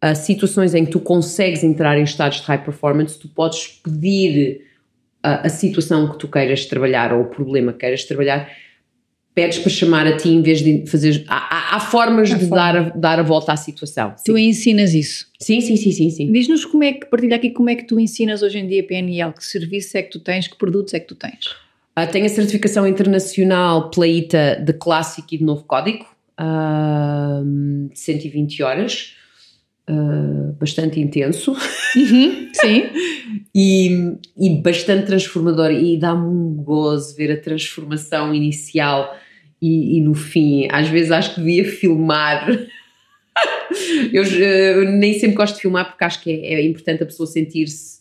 ah, 0.01 0.15
situações 0.15 0.73
em 0.73 0.85
que 0.85 0.91
tu 0.91 0.99
consegues 0.99 1.63
entrar 1.63 1.97
em 1.97 2.03
estados 2.03 2.39
de 2.39 2.47
high 2.47 2.63
performance, 2.63 3.17
tu 3.19 3.27
podes 3.27 3.67
pedir 3.67 4.68
ah, 5.23 5.41
a 5.45 5.49
situação 5.49 6.09
que 6.11 6.17
tu 6.17 6.27
queiras 6.27 6.65
trabalhar 6.65 7.13
ou 7.13 7.21
o 7.21 7.25
problema 7.25 7.71
que 7.73 7.79
queiras 7.79 8.03
trabalhar, 8.05 8.49
pedes 9.35 9.59
para 9.59 9.69
chamar 9.69 10.05
a 10.07 10.17
ti 10.17 10.29
em 10.29 10.41
vez 10.41 10.61
de 10.61 10.85
fazer. 10.87 11.23
Há, 11.27 11.37
há- 11.37 11.75
há 11.75 11.79
formas 11.79 12.31
Há 12.31 12.35
de 12.37 12.47
forma. 12.47 12.55
dar 12.55 12.75
a, 12.77 12.81
dar 12.89 13.19
a 13.19 13.23
volta 13.23 13.53
à 13.53 13.55
situação. 13.57 14.13
Tu 14.25 14.37
ensinas 14.37 14.93
isso. 14.93 15.27
Sim, 15.39 15.61
sim, 15.61 15.77
sim, 15.77 15.91
sim, 15.91 16.09
sim. 16.09 16.31
Diz-nos 16.31 16.65
como 16.65 16.83
é 16.83 16.93
que, 16.93 17.05
partilha 17.05 17.35
aqui 17.37 17.51
como 17.51 17.69
é 17.69 17.75
que 17.75 17.83
tu 17.85 17.99
ensinas 17.99 18.41
hoje 18.41 18.59
em 18.59 18.67
dia 18.67 18.83
PNL, 18.85 19.31
que 19.33 19.45
serviço 19.45 19.97
é 19.97 20.01
que 20.03 20.09
tu 20.11 20.19
tens, 20.19 20.47
que 20.47 20.57
produtos 20.57 20.93
é 20.93 20.99
que 20.99 21.07
tu 21.07 21.15
tens? 21.15 21.55
Ah, 21.95 22.07
tenho 22.07 22.25
a 22.25 22.29
certificação 22.29 22.87
internacional 22.87 23.89
pela 23.89 24.07
ITA 24.07 24.61
de 24.63 24.73
clássico 24.73 25.27
e 25.33 25.37
de 25.37 25.43
novo 25.43 25.63
código, 25.65 26.05
ah, 26.37 27.41
de 27.91 27.99
120 27.99 28.63
horas, 28.63 29.15
ah, 29.87 30.38
bastante 30.53 30.99
intenso 30.99 31.55
Sim. 31.93 32.49
e, 33.53 34.15
e 34.37 34.49
bastante 34.61 35.07
transformador. 35.07 35.71
E 35.71 35.97
dá-me 35.97 36.27
um 36.27 36.53
gozo 36.55 37.15
ver 37.15 37.31
a 37.31 37.37
transformação 37.37 38.33
inicial 38.33 39.17
e, 39.61 39.97
e 39.97 40.01
no 40.01 40.13
fim. 40.13 40.67
Às 40.71 40.87
vezes 40.87 41.11
acho 41.11 41.35
que 41.35 41.41
devia 41.41 41.65
filmar. 41.65 42.47
Eu, 44.11 44.23
eu 44.23 44.91
nem 44.91 45.13
sempre 45.13 45.37
gosto 45.37 45.55
de 45.55 45.61
filmar 45.61 45.87
porque 45.89 46.03
acho 46.03 46.21
que 46.21 46.29
é, 46.29 46.55
é 46.55 46.65
importante 46.65 47.03
a 47.03 47.05
pessoa 47.05 47.25
sentir-se 47.27 47.99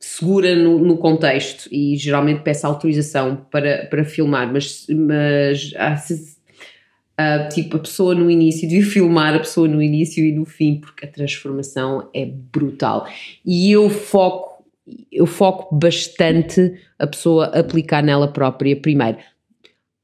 segura 0.00 0.56
no, 0.56 0.78
no 0.78 0.96
contexto 0.96 1.68
e 1.70 1.96
geralmente 1.96 2.40
peço 2.40 2.66
autorização 2.66 3.46
para, 3.50 3.86
para 3.86 4.04
filmar, 4.04 4.50
mas, 4.50 4.86
mas 4.88 5.72
ah, 5.76 5.96
ah, 7.20 7.48
tipo 7.48 7.76
a 7.76 7.80
pessoa 7.80 8.14
no 8.14 8.30
início, 8.30 8.68
devia 8.68 8.84
filmar 8.90 9.34
a 9.34 9.38
pessoa 9.40 9.68
no 9.68 9.82
início 9.82 10.24
e 10.24 10.32
no 10.32 10.44
fim, 10.46 10.80
porque 10.80 11.04
a 11.04 11.08
transformação 11.08 12.08
é 12.14 12.24
brutal. 12.24 13.06
E 13.44 13.70
eu 13.70 13.90
foco, 13.90 14.64
eu 15.12 15.26
foco 15.26 15.74
bastante 15.74 16.72
a 16.98 17.06
pessoa 17.06 17.46
aplicar 17.46 18.02
nela 18.02 18.28
própria 18.32 18.74
primeiro. 18.74 19.18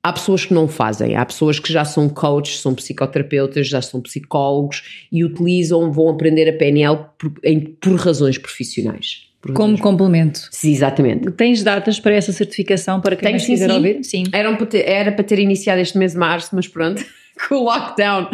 Há 0.03 0.13
pessoas 0.13 0.45
que 0.45 0.55
não 0.55 0.69
fazem, 0.69 1.17
há 1.17 1.25
pessoas 1.27 1.59
que 1.59 1.73
já 1.73 1.85
são 1.85 2.09
coaches, 2.09 2.61
são 2.61 2.73
psicoterapeutas, 2.75 3.67
já 3.67 3.83
são 3.83 4.01
psicólogos 4.01 5.09
e 5.11 5.25
utilizam, 5.25 5.91
vão 5.91 6.09
aprender 6.11 6.49
a 6.49 6.53
PNL 6.57 7.07
por, 7.19 7.33
em- 7.43 7.61
por 7.61 7.97
razões 7.97 8.39
profissionais. 8.39 9.26
Como 9.53 9.79
complemento. 9.79 10.49
Sim, 10.51 10.73
exatamente. 10.73 11.31
Tens 11.33 11.63
datas 11.63 12.01
para 12.01 12.15
essa 12.15 12.33
certificação 12.33 13.01
para 13.01 13.17
quem 13.17 13.27
Tenho, 13.27 13.35
nos 13.35 13.45
sim, 13.45 13.53
quiser 13.53 13.71
sim. 13.71 13.77
ouvir? 13.77 14.05
Sim. 14.05 14.25
Era 14.33 14.55
para, 14.55 14.67
ter, 14.67 14.89
era 14.89 15.13
para 15.13 15.25
ter 15.25 15.39
iniciado 15.39 15.81
este 15.81 15.99
mês 15.99 16.13
de 16.13 16.19
março, 16.19 16.55
mas 16.55 16.67
pronto, 16.67 17.05
com 17.49 17.57
o 17.57 17.65
lockdown 17.65 18.29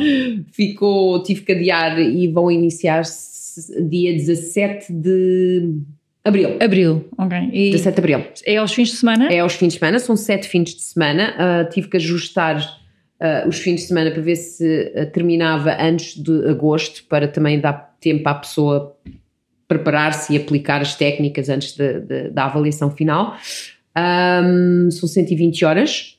ficou, 0.53 1.23
tive 1.23 1.43
que 1.43 1.53
adiar 1.53 1.99
e 2.01 2.29
vão 2.29 2.51
iniciar-se 2.51 3.83
dia 3.89 4.13
17 4.13 4.93
de 4.93 5.75
abril. 6.25 6.57
Abril, 6.61 7.09
ok. 7.19 7.39
E 7.53 7.71
17 7.73 7.95
de 7.95 8.01
abril. 8.01 8.27
é 8.47 8.57
aos 8.57 8.73
fins 8.73 8.89
de 8.91 8.97
semana? 8.97 9.33
É 9.33 9.41
aos 9.41 9.55
fins 9.55 9.75
de 9.75 9.79
semana, 9.79 9.99
são 9.99 10.17
sete 10.17 10.49
fins 10.49 10.75
de 10.75 10.83
semana. 10.83 11.35
ah, 11.37 11.65
tive 11.65 11.89
que 11.89 11.97
ajustar 11.97 12.63
ah, 13.21 13.45
os 13.47 13.59
fins 13.59 13.83
de 13.83 13.87
semana 13.89 14.11
para 14.11 14.23
ver 14.23 14.37
se 14.37 14.93
ah, 14.97 15.07
terminava 15.07 15.77
antes 15.81 16.21
de 16.21 16.49
agosto, 16.49 17.05
para 17.09 17.29
também 17.29 17.61
dar 17.61 17.93
tempo 18.01 18.29
à 18.29 18.35
pessoa 18.35 18.97
preparar-se 19.73 20.33
e 20.33 20.37
aplicar 20.37 20.81
as 20.83 20.95
técnicas 20.95 21.49
antes 21.49 21.75
de- 21.75 22.01
de- 22.01 22.31
da 22.31 22.45
avaliação 22.45 22.91
final. 22.91 23.37
Ahm, 23.95 24.91
são 24.91 25.09
120 25.09 25.65
horas. 25.65 26.19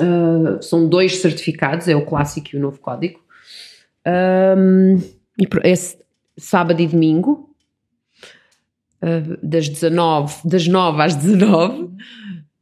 Ah, 0.00 0.58
são 0.62 0.88
dois 0.88 1.16
certificados, 1.20 1.86
é 1.88 1.94
o 1.94 2.04
clássico 2.06 2.48
e 2.52 2.56
o 2.56 2.60
novo 2.60 2.78
código. 2.80 3.20
Ahm, 4.06 4.98
e 5.38 5.46
esse 5.64 5.98
sábado 6.38 6.80
e 6.80 6.86
domingo, 6.86 7.50
ah, 9.02 9.36
das 9.42 9.68
19, 9.68 10.34
das 10.48 10.66
9 10.66 11.02
às 11.02 11.14
19. 11.14 11.90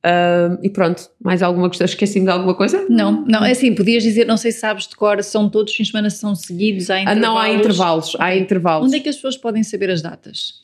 Ah, 0.03 0.57
e 0.63 0.71
pronto, 0.71 1.11
mais 1.23 1.43
alguma 1.43 1.69
questão? 1.69 1.85
Esqueci-me 1.85 2.25
de 2.25 2.31
alguma 2.33 2.55
coisa? 2.55 2.87
Não, 2.89 3.25
não, 3.27 3.45
é 3.45 3.51
assim, 3.51 3.75
podias 3.75 4.03
dizer, 4.03 4.27
não 4.27 4.37
sei 4.37 4.51
se 4.53 4.61
sabes 4.61 4.87
de 4.89 4.97
cor, 4.97 5.23
são 5.23 5.49
todos 5.49 5.73
os 5.73 5.77
fins 5.77 5.87
de 5.87 5.91
semana, 5.93 6.09
são 6.11 6.35
seguidos, 6.35 6.89
há 6.91 6.95
Ah, 6.97 7.01
intervalos. 7.03 7.23
não, 7.23 7.39
há 7.39 7.51
intervalos. 7.51 8.17
Há 8.19 8.37
intervalos. 8.37 8.87
Onde 8.87 8.97
é 8.97 9.01
que 9.01 9.09
as 9.09 9.17
pessoas 9.17 9.37
podem 9.37 9.63
saber 9.63 9.91
as 9.91 10.01
datas? 10.01 10.55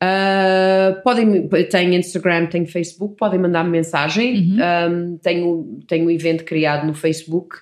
Ah, 0.00 1.00
podem, 1.04 1.48
tenho 1.70 1.92
Instagram, 1.94 2.46
tenho 2.46 2.66
Facebook, 2.66 3.16
podem 3.16 3.38
mandar-me 3.40 3.70
mensagem. 3.70 4.52
Uhum. 4.52 4.56
Ah, 4.60 5.18
tenho, 5.22 5.80
tenho 5.86 6.06
um 6.06 6.10
evento 6.10 6.44
criado 6.44 6.86
no 6.86 6.94
Facebook 6.94 7.56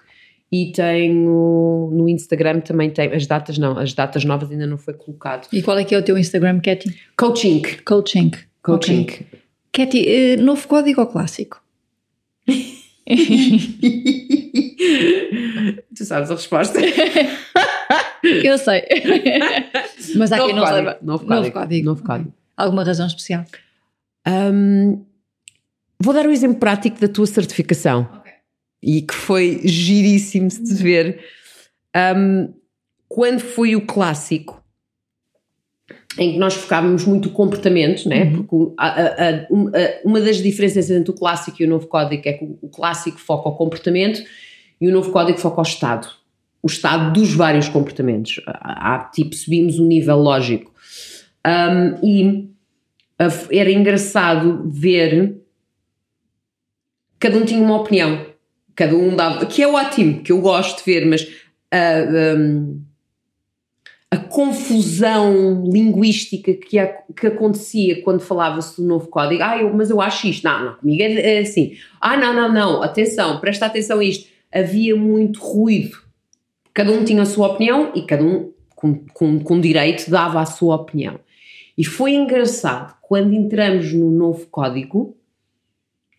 e 0.53 0.70
tenho 0.72 1.91
no 1.93 2.09
Instagram 2.09 2.61
também 2.61 2.91
tenho 2.91 3.12
as 3.14 3.27
datas, 3.27 3.59
não, 3.59 3.77
as 3.79 3.93
datas 3.95 4.24
novas 4.24 4.51
ainda 4.51 4.66
não 4.66 4.79
foi 4.79 4.95
colocado. 4.95 5.49
E 5.53 5.61
qual 5.62 5.77
é 5.79 5.85
que 5.85 5.95
é 5.95 5.99
o 5.99 6.03
teu 6.03 6.16
Instagram, 6.16 6.61
Katy? 6.61 6.95
Coaching. 7.16 7.62
Coaching. 7.85 8.31
Coaching. 8.62 9.03
Ok. 9.03 9.27
Katy, 9.73 10.09
eh, 10.09 10.37
novo 10.37 10.67
código 10.69 11.01
ou 11.03 11.07
clássico? 11.07 11.61
tu 15.97 16.05
sabes 16.05 16.31
a 16.31 16.35
resposta. 16.35 16.79
Eu 18.23 18.59
sei. 18.59 18.83
Mas 20.17 20.33
há 20.33 20.39
quem 20.39 20.55
Novo 20.55 20.57
não 20.57 20.64
código, 20.64 20.75
saiba. 20.75 20.99
novo 21.03 21.05
Novo 21.25 21.27
código, 21.27 21.53
código. 21.61 21.85
novo 21.85 22.03
código. 22.03 22.33
Alguma 22.57 22.83
razão 22.85 23.07
especial? 23.07 23.45
Um, 24.27 25.05
vou 26.01 26.12
dar 26.14 26.27
um 26.27 26.31
exemplo 26.33 26.59
prático 26.59 26.99
da 26.99 27.09
tua 27.09 27.27
certificação 27.27 28.09
Ok. 28.19 28.33
e 28.83 29.03
que 29.03 29.14
foi 29.14 29.61
giríssimo 29.64 30.49
de 30.49 30.75
ver. 30.75 31.25
Um, 32.17 32.53
quando 33.09 33.41
foi 33.41 33.77
o 33.77 33.87
clássico, 33.87 34.61
em 36.18 36.32
que 36.32 36.39
nós 36.39 36.55
focávamos 36.55 37.05
muito 37.05 37.28
o 37.28 37.32
comportamento, 37.32 38.09
né? 38.09 38.24
Uhum. 38.24 38.43
porque 38.43 38.74
a- 38.78 38.87
a- 38.89 39.30
a- 39.30 39.47
um- 39.51 39.70
uma 40.05 40.20
das 40.20 40.39
diferenças 40.39 40.91
entre 40.91 41.11
o 41.11 41.14
clássico 41.14 41.62
e 41.62 41.66
o 41.66 41.68
novo 41.68 41.87
código 41.87 42.22
é 42.26 42.32
que 42.32 42.45
o, 42.62 42.68
clássico 42.68 43.18
foca 43.18 43.49
ao 43.49 43.57
comportamento 43.57 44.22
e 44.80 44.89
o 44.89 44.93
novo 44.93 45.11
código 45.12 45.39
foca 45.39 45.61
ao 45.61 45.62
estado. 45.62 46.09
O 46.62 46.66
estado 46.66 47.12
dos 47.12 47.32
vários 47.34 47.68
comportamentos. 47.68 48.41
Há, 48.47 49.11
tipo, 49.14 49.34
subimos 49.34 49.78
o 49.78 49.84
nível 49.84 50.16
lógico. 50.16 50.72
Um, 51.47 52.07
e 52.07 52.51
era 53.53 53.70
engraçado 53.70 54.68
ver 54.68 55.41
cada 57.18 57.39
um 57.39 57.45
tinha 57.45 57.62
uma 57.62 57.76
opinião 57.80 58.26
cada 58.76 58.95
um 58.95 59.16
dava, 59.16 59.47
que 59.47 59.62
é 59.62 59.66
ótimo, 59.66 60.22
que 60.22 60.30
eu 60.30 60.41
gosto 60.41 60.84
de 60.84 60.93
ver, 60.93 61.07
mas 61.07 61.26
ah, 61.72 62.37
um, 62.39 62.82
a 64.11 64.17
confusão 64.17 65.65
linguística 65.65 66.55
que, 66.55 66.79
a, 66.79 66.87
que 66.87 67.27
acontecia 67.27 68.03
quando 68.03 68.21
falava-se 68.21 68.81
do 68.81 68.87
novo 68.87 69.09
código. 69.09 69.43
Ah, 69.43 69.59
eu, 69.59 69.73
mas 69.75 69.91
eu 69.91 70.01
acho 70.01 70.29
isto. 70.29 70.45
Não, 70.45 70.65
não, 70.65 70.75
comigo 70.75 71.03
é, 71.03 71.37
é 71.37 71.39
assim. 71.41 71.77
Ah, 72.01 72.17
não, 72.17 72.33
não, 72.33 72.53
não, 72.53 72.83
atenção, 72.83 73.41
presta 73.41 73.67
atenção 73.67 73.99
a 73.99 74.05
isto. 74.05 74.29
Havia 74.53 74.95
muito 74.95 75.41
ruído. 75.41 75.99
Cada 76.73 76.93
um 76.93 77.05
tinha 77.05 77.23
a 77.23 77.27
sua 77.27 77.49
opinião 77.49 77.93
e 77.95 78.03
cada 78.03 78.23
um, 78.23 78.53
com, 78.75 78.95
com, 79.13 79.41
com 79.41 79.61
direito, 79.61 80.11
dava 80.11 80.41
a 80.41 80.47
sua 80.47 80.77
opinião. 80.77 81.19
E 81.77 81.85
foi 81.85 82.15
engraçado, 82.15 82.97
quando 83.03 83.35
entramos 83.35 83.93
no 83.93 84.11
novo 84.11 84.47
código, 84.47 85.17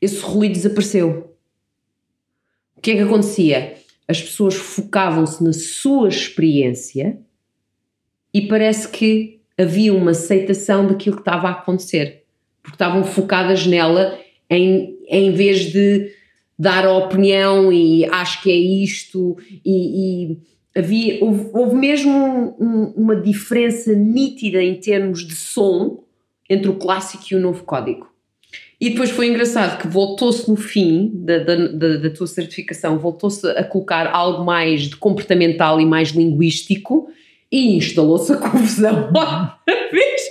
esse 0.01 0.19
ruído 0.19 0.53
desapareceu. 0.53 1.35
O 2.75 2.81
que 2.81 2.91
é 2.91 2.95
que 2.95 3.01
acontecia? 3.01 3.75
As 4.07 4.21
pessoas 4.21 4.55
focavam-se 4.55 5.43
na 5.43 5.53
sua 5.53 6.09
experiência 6.09 7.19
e 8.33 8.41
parece 8.41 8.87
que 8.89 9.39
havia 9.57 9.93
uma 9.93 10.11
aceitação 10.11 10.87
daquilo 10.87 11.15
que 11.15 11.21
estava 11.21 11.47
a 11.47 11.51
acontecer, 11.51 12.23
porque 12.61 12.75
estavam 12.75 13.03
focadas 13.03 13.65
nela 13.65 14.17
em, 14.49 14.97
em 15.07 15.31
vez 15.31 15.71
de 15.71 16.11
dar 16.57 16.85
a 16.85 16.97
opinião 16.97 17.71
e 17.71 18.05
acho 18.05 18.41
que 18.41 18.51
é 18.51 18.55
isto 18.55 19.37
e, 19.65 20.31
e 20.31 20.37
havia, 20.75 21.23
houve, 21.23 21.49
houve 21.53 21.75
mesmo 21.75 22.55
um, 22.59 22.93
uma 22.95 23.15
diferença 23.15 23.93
nítida 23.93 24.61
em 24.61 24.75
termos 24.75 25.25
de 25.25 25.35
som 25.35 26.03
entre 26.49 26.69
o 26.69 26.75
clássico 26.75 27.23
e 27.31 27.35
o 27.35 27.39
novo 27.39 27.63
código. 27.63 28.07
E 28.79 28.91
depois 28.91 29.09
foi 29.09 29.27
engraçado 29.27 29.79
que 29.81 29.87
voltou-se 29.87 30.47
no 30.47 30.55
fim 30.55 31.11
da, 31.13 31.39
da, 31.39 31.55
da, 31.67 31.97
da 31.97 32.09
tua 32.11 32.27
certificação, 32.27 32.99
voltou-se 32.99 33.45
a 33.49 33.63
colocar 33.63 34.07
algo 34.07 34.45
mais 34.45 34.83
de 34.83 34.95
comportamental 34.95 35.81
e 35.81 35.85
mais 35.85 36.09
linguístico 36.09 37.09
e 37.51 37.77
instalou-se 37.77 38.31
a 38.31 38.37
confusão 38.37 39.05
outra 39.07 39.91
vez. 39.91 40.21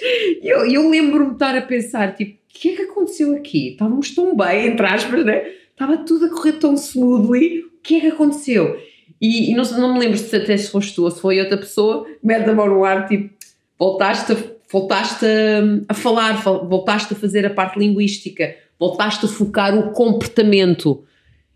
E 0.43 0.49
eu, 0.49 0.67
eu 0.67 0.89
lembro-me 0.89 1.29
de 1.29 1.33
estar 1.35 1.57
a 1.57 1.63
pensar, 1.63 2.15
tipo, 2.15 2.35
o 2.35 2.59
que 2.59 2.71
é 2.71 2.77
que 2.77 2.83
aconteceu 2.83 3.35
aqui? 3.35 3.71
Estávamos 3.71 4.15
tão 4.15 4.37
bem, 4.37 4.69
entre 4.69 4.87
aspas, 4.87 5.25
né? 5.25 5.47
Estava 5.71 5.99
tudo 5.99 6.27
a 6.27 6.31
correr 6.31 6.53
tão 6.53 6.75
smoothly, 6.75 7.61
o 7.61 7.71
que 7.83 7.97
é 7.97 8.01
que 8.01 8.07
aconteceu? 8.09 8.79
E, 9.21 9.51
e 9.51 9.55
não, 9.55 9.65
não 9.79 9.95
me 9.95 10.01
lembro 10.01 10.19
se 10.19 10.35
até 10.35 10.57
se 10.57 10.71
foste 10.71 10.95
tu 10.95 11.05
ou 11.05 11.11
se 11.11 11.21
foi 11.21 11.41
outra 11.41 11.57
pessoa, 11.57 12.07
mete 12.23 12.49
a 12.49 12.55
mão 12.55 12.67
no 12.67 12.85
ar, 12.85 13.07
tipo, 13.07 13.35
voltaste 13.79 14.33
a, 14.33 14.37
voltaste 14.71 15.25
a, 15.25 15.93
a 15.93 15.95
falar, 15.95 16.43
voltaste 16.43 17.13
a 17.13 17.17
fazer 17.17 17.45
a 17.47 17.51
parte 17.51 17.79
linguística, 17.79 18.55
voltaste 18.79 19.27
a 19.27 19.29
focar 19.29 19.79
o 19.79 19.93
comportamento. 19.93 21.05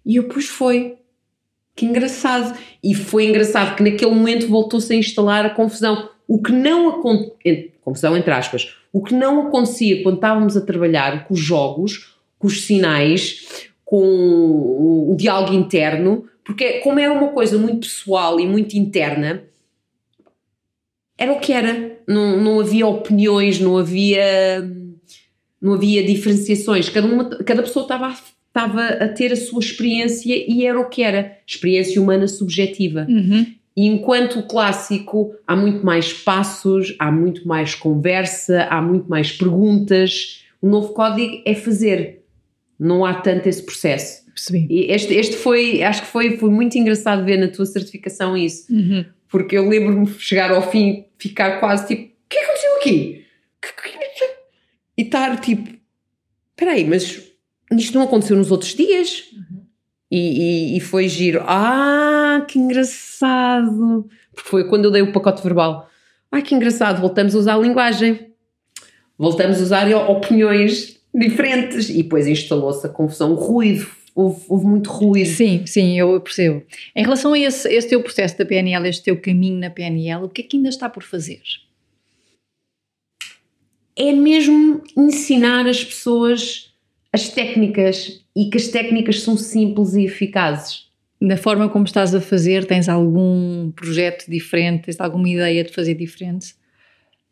E 0.05 0.17
eu, 0.17 0.25
pois 0.25 0.47
foi, 0.49 0.97
que 1.75 1.87
engraçado. 1.87 2.59
E 2.83 2.95
foi 2.95 3.27
engraçado 3.27 3.77
que 3.77 3.83
naquele 3.83 4.11
momento 4.11 4.49
voltou-se 4.49 4.93
a 4.93 4.97
instalar 4.97 5.47
a 5.47 5.51
confusão. 5.51 6.09
O 6.27 6.41
que 6.41 6.53
não 6.53 6.89
acontecia, 6.89 7.71
confusão 7.83 8.17
entre 8.17 8.33
aspas, 8.33 8.77
o 8.93 9.03
que 9.03 9.15
não 9.15 9.49
acontecia 9.49 10.03
quando 10.03 10.17
estávamos 10.17 10.57
a 10.57 10.61
trabalhar 10.61 11.27
com 11.27 11.35
os 11.35 11.41
jogos, 11.41 12.17
com 12.39 12.47
os 12.47 12.65
sinais, 12.65 13.71
com 13.85 14.03
o, 14.03 15.13
o 15.13 15.17
diálogo 15.17 15.53
interno, 15.53 16.25
porque 16.45 16.81
como 16.81 16.99
era 16.99 17.13
uma 17.13 17.29
coisa 17.29 17.59
muito 17.59 17.87
pessoal 17.87 18.41
e 18.41 18.47
muito 18.47 18.75
interna, 18.75 19.45
era 21.17 21.33
o 21.33 21.39
que 21.39 21.53
era. 21.53 21.99
Não, 22.09 22.41
não 22.41 22.61
havia 22.61 22.87
opiniões, 22.87 23.61
não 23.61 23.77
havia, 23.77 24.69
não 25.61 25.75
havia 25.75 26.05
diferenciações. 26.05 26.89
Cada, 26.89 27.07
uma, 27.07 27.29
cada 27.45 27.63
pessoa 27.63 27.85
estava 27.85 28.07
estava 28.51 28.85
a 28.85 29.09
ter 29.09 29.33
a 29.33 29.37
sua 29.37 29.61
experiência 29.61 30.35
e 30.35 30.67
era 30.67 30.79
o 30.79 30.89
que 30.89 31.03
era, 31.03 31.39
experiência 31.47 32.01
humana 32.03 32.27
subjetiva. 32.27 33.07
Uhum. 33.09 33.47
E 33.77 33.87
enquanto 33.87 34.41
o 34.41 34.43
clássico 34.43 35.35
há 35.47 35.57
muito 35.57 35.87
mais 35.87 36.13
passos, 36.13 36.95
há 36.99 37.11
muito 37.11 37.47
mais 37.47 37.75
conversa, 37.75 38.65
há 38.65 38.83
muito 38.83 39.09
mais 39.09 39.33
perguntas, 39.33 40.45
o 40.61 40.69
novo 40.69 40.93
código 40.93 41.41
é 41.47 41.55
fazer, 41.55 42.25
não 42.79 43.05
há 43.05 43.15
tanto 43.15 43.49
esse 43.49 43.63
processo. 43.63 44.21
Percebi. 44.27 44.67
E 44.69 44.93
este, 44.93 45.15
este 45.15 45.37
foi, 45.37 45.83
acho 45.83 46.03
que 46.03 46.09
foi, 46.09 46.37
foi 46.37 46.51
muito 46.51 46.77
engraçado 46.77 47.25
ver 47.25 47.39
na 47.39 47.49
tua 47.49 47.67
certificação 47.67 48.37
isso, 48.37 48.73
uhum. 48.73 49.05
porque 49.29 49.57
eu 49.57 49.69
lembro-me 49.69 50.07
de 50.07 50.19
chegar 50.19 50.51
ao 50.51 50.71
fim, 50.71 51.05
ficar 51.19 51.61
quase 51.61 51.87
tipo: 51.87 52.03
o 52.03 52.29
que 52.29 52.39
aconteceu 52.39 52.77
aqui? 52.77 53.25
E 54.97 55.03
estar 55.03 55.41
tipo: 55.41 55.71
espera 56.55 56.73
aí, 56.73 56.85
mas 56.85 57.30
isto 57.79 57.97
não 57.97 58.05
aconteceu 58.05 58.37
nos 58.37 58.51
outros 58.51 58.75
dias. 58.75 59.25
Uhum. 59.33 59.61
E, 60.11 60.19
e, 60.19 60.77
e, 60.77 60.81
foi 60.81 61.09
giro. 61.09 61.41
Ah, 61.47 62.45
que 62.49 62.59
engraçado! 62.59 64.09
Porque 64.35 64.49
foi 64.49 64.65
quando 64.69 64.87
eu 64.87 64.91
dei 64.91 65.03
o 65.03 65.13
pacote 65.13 65.43
verbal. 65.43 65.89
Ai, 66.33 66.43
que 66.43 66.55
engraçado, 66.55 67.01
voltamos 67.01 67.35
a 67.35 67.39
usar 67.39 67.55
a 67.55 67.59
linguagem. 67.59 68.33
Voltamos 69.17 69.61
a 69.61 69.63
usar 69.63 69.89
opiniões 70.09 71.01
diferentes. 71.15 71.89
E 71.91 72.03
depois 72.03 72.27
instalou-se 72.27 72.85
a 72.85 72.91
confusão, 72.91 73.33
o 73.33 73.35
ruído. 73.35 73.87
Houve, 74.13 74.45
houve, 74.49 74.67
muito 74.67 74.91
ruído. 74.91 75.29
Sim, 75.29 75.65
sim, 75.67 75.99
eu 75.99 76.21
percebo. 76.21 76.65
Em 76.97 77.03
relação 77.03 77.33
a 77.33 77.39
esse, 77.39 77.69
esse 77.73 77.89
teu 77.89 78.03
processo 78.03 78.37
da 78.37 78.45
PNL, 78.45 78.89
este 78.89 79.05
teu 79.05 79.21
caminho 79.21 79.59
na 79.59 79.71
PNL, 79.71 80.25
o 80.25 80.29
que 80.29 80.43
é 80.43 80.45
que 80.45 80.57
ainda 80.57 80.69
está 80.69 80.89
por 80.89 81.05
fazer? 81.05 81.41
É 83.95 84.13
mesmo 84.13 84.83
ensinar 84.97 85.67
as 85.69 85.85
pessoas 85.85 86.70
as 87.13 87.29
técnicas 87.29 88.25
e 88.37 88.49
que 88.49 88.57
as 88.57 88.69
técnicas 88.69 89.23
são 89.23 89.37
simples 89.37 89.95
e 89.95 90.05
eficazes. 90.05 90.89
Na 91.21 91.37
forma 91.37 91.69
como 91.69 91.85
estás 91.85 92.15
a 92.15 92.21
fazer, 92.21 92.65
tens 92.65 92.89
algum 92.89 93.71
projeto 93.73 94.27
diferente? 94.29 94.85
Tens 94.85 95.01
alguma 95.01 95.29
ideia 95.29 95.63
de 95.63 95.73
fazer 95.73 95.95
diferente? 95.95 96.55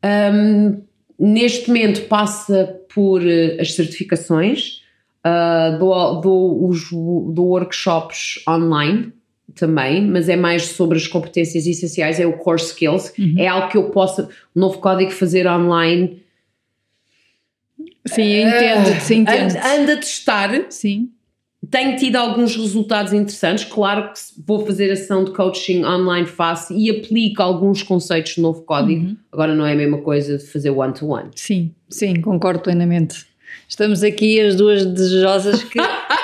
Um, 0.04 0.82
neste 1.18 1.68
momento 1.68 2.02
passa 2.02 2.80
por 2.92 3.22
uh, 3.22 3.60
as 3.60 3.74
certificações, 3.74 4.82
uh, 5.26 5.78
dou, 5.78 6.20
dou, 6.20 6.68
os, 6.68 6.90
dou 6.90 7.48
workshops 7.48 8.42
online 8.48 9.12
também, 9.54 10.06
mas 10.06 10.28
é 10.28 10.36
mais 10.36 10.66
sobre 10.66 10.98
as 10.98 11.06
competências 11.06 11.66
essenciais, 11.66 12.20
é 12.20 12.26
o 12.26 12.34
core 12.34 12.60
skills, 12.60 13.12
uhum. 13.18 13.34
é 13.38 13.46
algo 13.46 13.68
que 13.68 13.78
eu 13.78 13.90
possa, 13.90 14.28
o 14.54 14.60
novo 14.60 14.78
código 14.78 15.10
fazer 15.10 15.48
online 15.48 16.22
Sim, 18.06 18.22
eu 18.22 18.48
entendo, 18.48 19.00
sim, 19.00 19.16
entendo. 19.20 19.56
Anda 19.56 19.94
a 19.94 19.96
testar. 19.96 20.66
Sim. 20.70 21.10
Tenho 21.70 21.96
tido 21.96 22.16
alguns 22.16 22.56
resultados 22.56 23.12
interessantes. 23.12 23.64
Claro 23.64 24.12
que 24.12 24.20
vou 24.46 24.64
fazer 24.64 24.90
ação 24.90 25.24
de 25.24 25.32
coaching 25.32 25.84
online 25.84 26.26
fácil 26.26 26.76
e 26.76 26.88
aplico 26.90 27.42
alguns 27.42 27.82
conceitos 27.82 28.36
do 28.36 28.42
novo 28.42 28.62
código. 28.62 29.06
Uhum. 29.06 29.16
Agora 29.30 29.54
não 29.54 29.66
é 29.66 29.72
a 29.72 29.76
mesma 29.76 29.98
coisa 29.98 30.38
de 30.38 30.46
fazer 30.46 30.70
one-to-one. 30.70 31.28
-one. 31.28 31.32
Sim, 31.34 31.74
sim, 31.88 32.20
concordo 32.20 32.60
plenamente. 32.60 33.26
Estamos 33.68 34.02
aqui 34.02 34.40
as 34.40 34.56
duas 34.56 34.86
desejosas 34.86 35.62
que, 35.64 35.78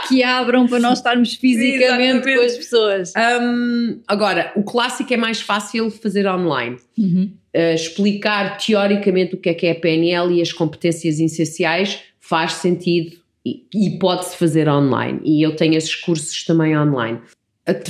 que 0.08 0.22
abram 0.22 0.66
para 0.66 0.78
nós 0.78 0.98
estarmos 0.98 1.34
fisicamente 1.40 2.34
com 2.34 2.42
as 2.42 2.56
pessoas. 2.56 3.12
Um, 3.16 4.00
agora, 4.06 4.52
o 4.56 4.62
clássico 4.62 5.12
é 5.12 5.16
mais 5.16 5.40
fácil 5.40 5.90
fazer 5.90 6.26
online. 6.26 6.76
Uhum 6.98 7.30
uh, 7.54 7.74
explicar 7.74 8.58
teoricamente 8.58 9.34
o 9.34 9.38
que 9.38 9.48
é 9.48 9.54
que 9.54 9.66
é 9.66 9.70
a 9.72 9.74
PNL 9.74 10.34
e 10.34 10.42
as 10.42 10.52
competências 10.52 11.20
essenciais 11.20 12.00
faz 12.18 12.54
sentido 12.54 13.16
e, 13.44 13.64
e 13.72 13.98
pode-se 13.98 14.36
fazer 14.36 14.68
online. 14.68 15.20
E 15.24 15.42
eu 15.42 15.54
tenho 15.54 15.74
esses 15.74 15.94
cursos 15.94 16.44
também 16.44 16.76
online. 16.76 17.20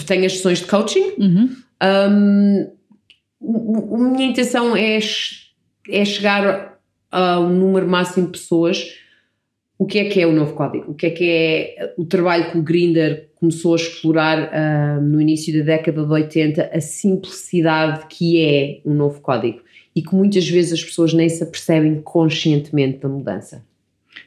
Tenho 0.06 0.26
as 0.26 0.32
sessões 0.32 0.60
de 0.60 0.66
coaching. 0.66 1.14
Uhum. 1.18 1.56
Um, 1.82 2.72
a 3.42 3.98
minha 3.98 4.30
intenção 4.30 4.76
é, 4.76 4.98
é 5.88 6.04
chegar 6.04 6.78
a 7.10 7.40
um 7.40 7.50
número 7.50 7.88
máximo 7.88 8.26
de 8.26 8.32
pessoas. 8.32 8.84
O 9.76 9.86
que 9.86 9.98
é 9.98 10.04
que 10.04 10.20
é 10.20 10.26
o 10.26 10.32
novo 10.32 10.54
código? 10.54 10.92
O 10.92 10.94
que 10.94 11.06
é 11.06 11.10
que 11.10 11.28
é 11.28 11.94
o 11.98 12.04
trabalho 12.04 12.50
que 12.50 12.58
o 12.58 12.62
Grinder 12.62 13.28
começou 13.34 13.74
a 13.74 13.76
explorar 13.76 14.50
uh, 14.52 15.02
no 15.02 15.20
início 15.20 15.56
da 15.58 15.64
década 15.64 16.04
de 16.04 16.12
80 16.12 16.70
a 16.72 16.80
simplicidade 16.80 18.06
que 18.08 18.40
é 18.40 18.80
um 18.88 18.94
novo 18.94 19.20
código 19.20 19.60
e 19.94 20.00
que 20.00 20.14
muitas 20.14 20.48
vezes 20.48 20.74
as 20.74 20.84
pessoas 20.84 21.12
nem 21.12 21.28
se 21.28 21.42
apercebem 21.42 22.00
conscientemente 22.02 22.98
da 22.98 23.08
mudança. 23.08 23.64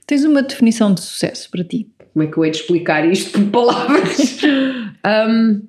Tens 0.06 0.24
uma 0.24 0.42
definição 0.42 0.94
de 0.94 1.02
sucesso 1.02 1.50
para 1.50 1.64
ti? 1.64 1.88
Como 2.14 2.24
é 2.24 2.28
que 2.28 2.38
eu 2.38 2.46
hei 2.46 2.52
de 2.52 2.58
explicar 2.58 3.10
isto 3.10 3.32
por 3.32 3.50
palavras? 3.50 4.40
um, 5.30 5.62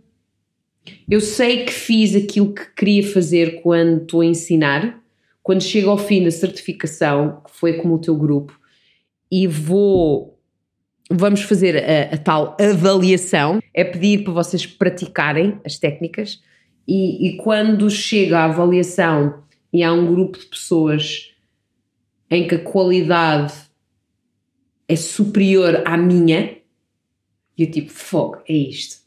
eu 1.08 1.20
sei 1.20 1.64
que 1.64 1.72
fiz 1.72 2.14
aquilo 2.16 2.52
que 2.52 2.64
queria 2.74 3.02
fazer 3.02 3.60
quando 3.62 4.02
estou 4.02 4.20
a 4.22 4.26
ensinar, 4.26 5.00
quando 5.42 5.62
chego 5.62 5.90
ao 5.90 5.98
fim 5.98 6.24
da 6.24 6.30
certificação, 6.30 7.42
que 7.46 7.56
foi 7.56 7.74
como 7.74 7.94
o 7.94 7.98
teu 7.98 8.16
grupo, 8.16 8.58
e 9.30 9.46
vou 9.46 10.38
vamos 11.10 11.40
fazer 11.42 11.76
a, 11.76 12.14
a, 12.14 12.18
tal 12.18 12.56
avaliação, 12.60 13.60
é 13.72 13.82
pedir 13.82 14.24
para 14.24 14.32
vocês 14.32 14.66
praticarem 14.66 15.58
as 15.64 15.78
técnicas 15.78 16.42
e, 16.86 17.28
e, 17.28 17.36
quando 17.38 17.88
chega 17.90 18.40
a 18.40 18.44
avaliação 18.44 19.42
e 19.72 19.82
há 19.82 19.92
um 19.92 20.06
grupo 20.06 20.38
de 20.38 20.46
pessoas 20.46 21.30
em 22.30 22.46
que 22.46 22.54
a 22.56 22.58
qualidade 22.58 23.54
é 24.86 24.96
superior 24.96 25.82
à 25.84 25.96
minha, 25.96 26.56
e 27.56 27.62
eu 27.62 27.70
tipo, 27.70 27.90
fogo, 27.90 28.38
é 28.48 28.54
isto. 28.54 28.98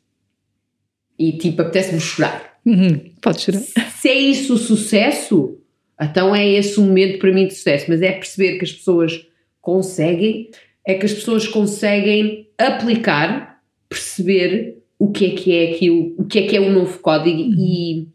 E 1.18 1.34
tipo, 1.34 1.62
apetece-me 1.62 2.00
chorar. 2.00 2.60
Uhum. 2.66 3.12
Pode 3.22 3.42
chorar. 3.42 3.60
Se 3.60 4.10
é 4.10 4.20
isso 4.20 4.54
o 4.54 4.58
sucesso, 4.58 5.58
então 6.00 6.36
é 6.36 6.48
esse 6.48 6.80
o 6.80 6.84
momento 6.84 7.20
para 7.20 7.32
mim 7.32 7.48
de 7.48 7.56
sucesso. 7.56 7.86
Mas 7.90 8.02
é 8.02 8.12
perceber 8.12 8.58
que 8.58 8.66
as 8.66 8.72
pessoas 8.72 9.26
conseguem, 9.62 10.50
é 10.86 10.96
que 10.96 11.06
as 11.06 11.14
pessoas 11.14 11.48
conseguem 11.48 12.50
aplicar, 12.58 13.62
perceber 13.88 14.82
o 14.98 15.12
que 15.12 15.26
é 15.26 15.30
que 15.32 15.56
é 15.56 15.72
aquilo, 15.72 16.14
o 16.18 16.26
que 16.26 16.40
é 16.40 16.48
que 16.48 16.56
é 16.56 16.60
o 16.60 16.72
novo 16.72 17.00
código 17.00 17.40
e, 17.58 18.08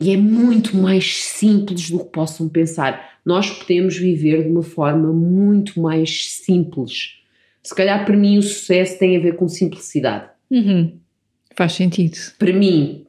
e 0.00 0.12
é 0.12 0.16
muito 0.16 0.76
mais 0.76 1.24
simples 1.24 1.90
do 1.90 1.98
que 2.00 2.12
possam 2.12 2.48
pensar. 2.48 3.18
Nós 3.24 3.50
podemos 3.50 3.96
viver 3.96 4.44
de 4.44 4.50
uma 4.50 4.62
forma 4.62 5.12
muito 5.12 5.80
mais 5.80 6.30
simples. 6.32 7.18
Se 7.62 7.74
calhar 7.74 8.04
para 8.04 8.16
mim 8.16 8.38
o 8.38 8.42
sucesso 8.42 8.98
tem 8.98 9.16
a 9.16 9.20
ver 9.20 9.36
com 9.36 9.48
simplicidade. 9.48 10.28
Uhum. 10.50 10.98
Faz 11.56 11.72
sentido. 11.72 12.16
Para 12.38 12.52
mim, 12.52 13.04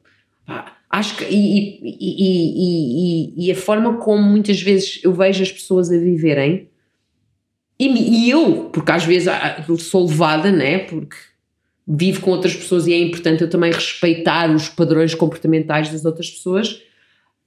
acho 0.90 1.16
que. 1.16 1.24
E, 1.24 1.78
e, 1.82 1.96
e, 2.00 3.44
e, 3.44 3.46
e 3.46 3.52
a 3.52 3.54
forma 3.54 3.98
como 3.98 4.22
muitas 4.22 4.60
vezes 4.60 5.00
eu 5.04 5.12
vejo 5.12 5.42
as 5.42 5.52
pessoas 5.52 5.90
a 5.90 5.96
viverem, 5.96 6.68
e, 7.80 8.26
e 8.26 8.30
eu, 8.30 8.70
porque 8.72 8.92
às 8.92 9.04
vezes 9.04 9.32
sou 9.78 10.06
levada, 10.06 10.52
né? 10.52 10.80
Porque 10.80 11.16
vivo 11.88 12.20
com 12.20 12.30
outras 12.30 12.54
pessoas 12.54 12.86
e 12.86 12.92
é 12.92 12.98
importante 12.98 13.42
eu 13.42 13.50
também 13.50 13.72
respeitar 13.72 14.50
os 14.54 14.68
padrões 14.68 15.14
comportamentais 15.14 15.90
das 15.90 16.04
outras 16.04 16.30
pessoas. 16.30 16.80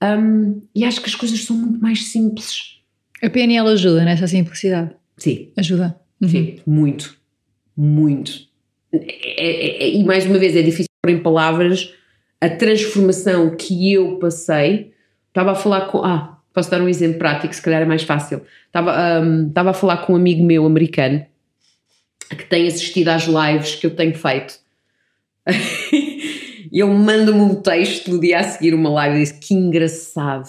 Um, 0.02 0.60
e 0.74 0.84
acho 0.84 1.00
que 1.00 1.08
as 1.08 1.14
coisas 1.14 1.42
são 1.44 1.56
muito 1.56 1.80
mais 1.80 2.06
simples. 2.06 2.80
A 3.22 3.30
PNL 3.30 3.68
ajuda 3.68 4.04
nessa 4.04 4.26
simplicidade. 4.26 4.90
Sim. 5.16 5.50
Ajuda. 5.56 5.98
Uhum. 6.20 6.28
Sim, 6.28 6.56
muito. 6.66 7.16
Muito. 7.76 8.32
É, 8.92 8.98
é, 8.98 9.82
é, 9.84 9.94
e 9.94 10.04
mais 10.04 10.26
uma 10.26 10.38
vez, 10.38 10.54
é 10.54 10.62
difícil 10.62 10.88
pôr 11.02 11.10
em 11.10 11.22
palavras 11.22 11.92
a 12.40 12.48
transformação 12.48 13.56
que 13.56 13.92
eu 13.92 14.18
passei. 14.18 14.92
Estava 15.28 15.52
a 15.52 15.54
falar 15.54 15.86
com. 15.86 16.04
Ah, 16.04 16.33
posso 16.54 16.70
dar 16.70 16.80
um 16.80 16.88
exemplo 16.88 17.18
prático, 17.18 17.52
se 17.54 17.60
calhar 17.60 17.82
é 17.82 17.84
mais 17.84 18.04
fácil. 18.04 18.40
Estava, 18.66 19.20
um, 19.20 19.48
estava 19.48 19.70
a 19.70 19.74
falar 19.74 19.98
com 19.98 20.14
um 20.14 20.16
amigo 20.16 20.42
meu 20.42 20.64
americano 20.64 21.26
que 22.30 22.44
tem 22.44 22.66
assistido 22.66 23.08
às 23.08 23.24
lives 23.24 23.74
que 23.74 23.86
eu 23.86 23.94
tenho 23.94 24.14
feito. 24.14 24.54
ele 26.72 26.84
manda-me 26.84 27.40
um 27.40 27.54
texto 27.56 28.10
no 28.10 28.20
dia 28.20 28.38
a 28.38 28.42
seguir 28.44 28.72
uma 28.72 28.90
live 28.90 29.16
e 29.16 29.20
disse 29.20 29.38
que 29.38 29.52
engraçado. 29.52 30.48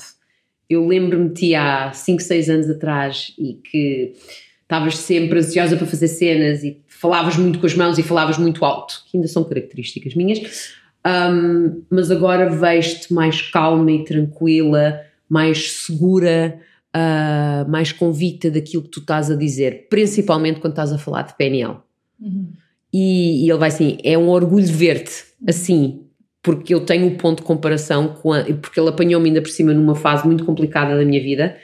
Eu 0.70 0.88
lembro-me-te 0.88 1.53
há 1.53 1.91
5, 1.91 2.22
6 2.22 2.49
anos 2.49 2.70
atrás 2.70 3.34
e 3.38 3.53
que 3.53 4.14
estavas 4.62 4.97
sempre 4.97 5.39
ansiosa 5.39 5.76
para 5.76 5.86
fazer 5.86 6.08
cenas 6.08 6.64
e 6.64 6.82
falavas 6.88 7.38
muito 7.38 7.60
com 7.60 7.66
as 7.66 7.76
mãos 7.76 7.99
e 7.99 8.03
falavas 8.03 8.38
muito 8.38 8.66
alto, 8.66 9.03
que 9.06 9.18
ainda 9.18 9.28
são 9.28 9.43
características 9.43 10.16
minhas, 10.16 10.74
um, 11.06 11.84
mas 11.88 12.10
agora 12.10 12.49
vejo-te 12.49 13.14
mais 13.14 13.41
calma 13.41 13.91
e 13.91 14.03
tranquila, 14.03 15.05
mais 15.30 15.71
segura, 15.71 16.59
uh, 16.95 17.69
mais 17.69 17.91
convicta 17.91 18.49
daquilo 18.49 18.84
que 18.84 18.89
tu 18.89 18.99
estás 18.99 19.30
a 19.30 19.36
dizer, 19.36 19.88
principalmente 19.89 20.59
quando 20.59 20.73
estás 20.73 20.91
a 20.91 20.97
falar 20.97 21.23
de 21.23 21.36
PNL. 21.36 21.78
Uhum. 22.19 22.47
E, 22.93 23.45
e, 23.45 23.49
ele 23.49 23.59
vai 23.59 23.69
assim: 23.69 23.97
é 24.03 24.17
um 24.17 24.30
orgulho 24.30 24.67
ver-te 24.67 25.26
assim, 25.47 26.03
porque 26.41 26.73
eu 26.73 26.86
tenho 26.86 27.07
um 27.07 27.17
ponto 27.17 27.39
de 27.39 27.45
comparação 27.45 28.09
com 28.09 28.32
a, 28.32 28.43
porque 28.43 28.80
ele 28.80 28.89
apanhou-me 28.89 29.28
ainda 29.28 29.41
por 29.41 29.49
cima 29.49 29.73
numa 29.73 29.95
fase 29.95 30.26
muito 30.26 30.45
complicada 30.45 30.95
da 30.97 31.03
minha 31.03 31.21
vida. 31.21 31.57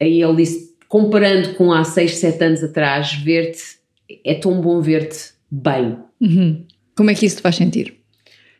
Aí 0.00 0.22
ele 0.22 0.36
disse: 0.36 0.76
comparando 0.88 1.54
com 1.54 1.72
há 1.72 1.84
6, 1.84 2.16
7 2.16 2.44
anos 2.44 2.64
atrás, 2.64 3.14
ver-te 3.14 3.76
é 4.24 4.34
tão 4.34 4.60
bom 4.60 4.80
ver-te 4.80 5.32
bem. 5.50 5.98
Uhum. 6.20 6.64
Como 6.96 7.10
é 7.10 7.14
que 7.14 7.26
isso 7.26 7.36
te 7.36 7.42
faz 7.42 7.56
sentir? 7.56 7.94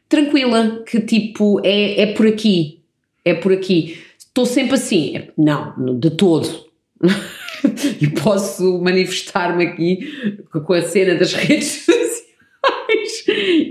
Tranquila, 0.08 0.84
que 0.84 1.00
tipo, 1.00 1.60
é, 1.64 2.02
é 2.02 2.06
por 2.12 2.26
aqui, 2.26 2.82
é 3.24 3.34
por 3.34 3.52
aqui. 3.52 3.98
Estou 4.36 4.44
sempre 4.44 4.74
assim, 4.74 5.16
é, 5.16 5.28
não, 5.34 5.98
de 5.98 6.10
todo. 6.10 6.46
e 7.98 8.06
posso 8.20 8.82
manifestar-me 8.82 9.64
aqui 9.64 10.12
com 10.52 10.74
a 10.74 10.82
cena 10.82 11.14
das 11.14 11.32
redes 11.32 11.86
sociais 11.86 12.22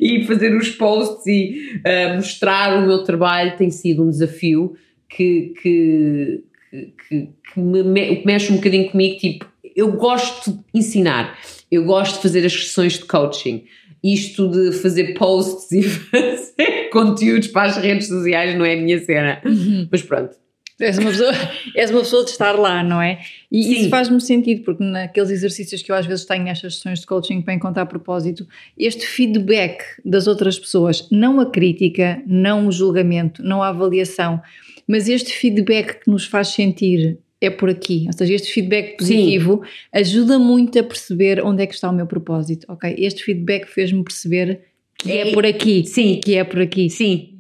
e 0.02 0.26
fazer 0.26 0.56
os 0.58 0.70
posts 0.70 1.28
e 1.28 1.80
uh, 1.86 2.16
mostrar 2.16 2.80
o 2.80 2.88
meu 2.88 3.04
trabalho 3.04 3.56
tem 3.56 3.70
sido 3.70 4.04
um 4.04 4.10
desafio 4.10 4.76
que, 5.08 5.54
que, 5.62 6.44
que, 6.72 7.30
que 7.54 7.60
me, 7.60 8.24
mexe 8.26 8.52
um 8.52 8.56
bocadinho 8.56 8.90
comigo, 8.90 9.20
tipo, 9.20 9.46
eu 9.76 9.92
gosto 9.92 10.52
de 10.52 10.60
ensinar, 10.74 11.38
eu 11.70 11.84
gosto 11.84 12.16
de 12.16 12.22
fazer 12.24 12.44
as 12.44 12.54
sessões 12.54 12.94
de 12.94 13.06
coaching. 13.06 13.66
Isto 14.04 14.50
de 14.50 14.72
fazer 14.72 15.14
posts 15.14 15.70
e 15.72 15.84
fazer 15.84 16.90
conteúdos 16.92 17.50
para 17.50 17.68
as 17.68 17.78
redes 17.78 18.08
sociais 18.08 18.58
não 18.58 18.66
é 18.66 18.74
a 18.74 18.82
minha 18.82 19.00
cena. 19.00 19.40
Uhum. 19.46 19.88
Mas 19.92 20.02
pronto, 20.02 20.36
És 20.80 20.98
uma, 20.98 21.10
pessoa, 21.10 21.32
és 21.76 21.90
uma 21.90 22.02
pessoa 22.02 22.24
de 22.26 22.32
estar 22.32 22.52
lá, 22.54 22.84
não 22.84 23.02
é? 23.02 23.20
E 23.52 23.64
Sim. 23.64 23.74
isso 23.74 23.90
faz-me 23.90 24.20
sentido, 24.20 24.64
porque 24.64 24.84
naqueles 24.84 25.30
exercícios 25.30 25.82
que 25.82 25.92
eu 25.92 25.96
às 25.96 26.06
vezes 26.06 26.26
tenho 26.26 26.44
nestas 26.44 26.76
sessões 26.76 27.00
de 27.00 27.06
coaching 27.06 27.42
para 27.42 27.54
encontrar 27.54 27.84
a 27.84 27.86
propósito, 27.86 28.46
este 28.78 29.06
feedback 29.06 29.84
das 30.04 30.28
outras 30.28 30.60
pessoas, 30.60 31.08
não 31.10 31.40
a 31.40 31.50
crítica, 31.50 32.22
não 32.28 32.68
o 32.68 32.72
julgamento, 32.72 33.42
não 33.42 33.64
a 33.64 33.70
avaliação, 33.70 34.42
mas 34.88 35.08
este 35.08 35.32
feedback 35.32 36.04
que 36.04 36.12
nos 36.12 36.26
faz 36.26 36.50
sentir 36.50 37.20
é 37.40 37.50
por 37.50 37.70
aqui, 37.70 38.06
ou 38.08 38.14
seja, 38.14 38.34
este 38.34 38.52
feedback 38.52 38.98
positivo 38.98 39.62
Sim. 39.64 39.70
ajuda 39.94 40.40
muito 40.40 40.80
a 40.80 40.84
perceber 40.84 41.44
onde 41.44 41.64
é 41.64 41.68
que 41.68 41.74
está 41.74 41.90
o 41.90 41.94
meu 41.94 42.08
propósito, 42.08 42.66
ok? 42.70 42.96
Este 42.98 43.24
feedback 43.24 43.68
fez-me 43.68 44.04
perceber 44.04 44.62
que 44.98 45.12
é, 45.12 45.30
é, 45.30 45.34
por 45.34 45.46
aqui, 45.46 45.86
sim, 45.86 46.20
que 46.24 46.36
é 46.36 46.44
por 46.44 46.62
aqui. 46.62 46.90
Sim, 46.90 47.35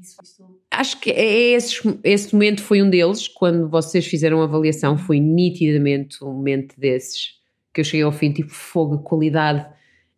acho 0.79 0.99
que 0.99 1.09
é 1.11 1.53
esse, 1.53 1.99
esse 2.03 2.33
momento 2.33 2.61
foi 2.61 2.81
um 2.81 2.89
deles, 2.89 3.27
quando 3.27 3.67
vocês 3.69 4.05
fizeram 4.05 4.41
a 4.41 4.45
avaliação, 4.45 4.97
foi 4.97 5.19
nitidamente 5.19 6.23
um 6.23 6.33
momento 6.33 6.79
desses, 6.79 7.35
que 7.73 7.81
eu 7.81 7.85
cheguei 7.85 8.03
ao 8.03 8.11
fim, 8.11 8.31
tipo, 8.31 8.51
fogo, 8.51 8.95
a 8.95 8.99
qualidade, 8.99 9.65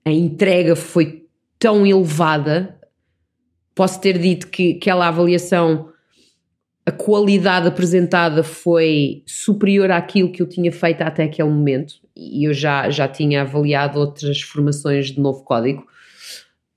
a 0.06 0.12
entrega 0.12 0.76
foi 0.76 1.26
tão 1.60 1.86
elevada, 1.86 2.80
posso 3.74 4.00
ter 4.00 4.18
dito 4.18 4.48
que 4.48 4.78
aquela 4.78 5.08
avaliação, 5.08 5.90
a 6.86 6.92
qualidade 6.92 7.68
apresentada 7.68 8.44
foi 8.44 9.24
superior 9.26 9.92
àquilo 9.92 10.32
que 10.32 10.42
eu 10.42 10.48
tinha 10.48 10.72
feito 10.72 11.02
até 11.02 11.24
aquele 11.24 11.50
momento, 11.50 11.96
e 12.16 12.48
eu 12.48 12.54
já, 12.54 12.90
já 12.90 13.08
tinha 13.08 13.42
avaliado 13.42 14.00
outras 14.00 14.42
formações 14.42 15.08
de 15.08 15.20
novo 15.20 15.44
código, 15.44 15.86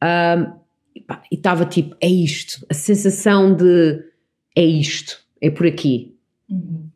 um, 0.02 0.59
e 0.94 1.34
estava 1.34 1.64
tipo, 1.64 1.96
é 2.00 2.08
isto, 2.08 2.64
a 2.68 2.74
sensação 2.74 3.54
de 3.54 4.02
é 4.56 4.64
isto, 4.64 5.18
é 5.40 5.50
por 5.50 5.66
aqui. 5.66 6.14
Uhum. 6.48 6.88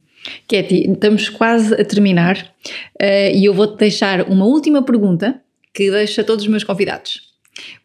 Estamos 0.51 1.29
quase 1.29 1.75
a 1.75 1.85
terminar 1.85 2.55
uh, 3.01 3.35
e 3.35 3.45
eu 3.45 3.53
vou-te 3.53 3.79
deixar 3.79 4.23
uma 4.29 4.47
última 4.47 4.83
pergunta 4.83 5.41
que 5.73 5.91
deixo 5.91 6.21
a 6.21 6.25
todos 6.25 6.45
os 6.45 6.51
meus 6.51 6.65
convidados. 6.65 7.35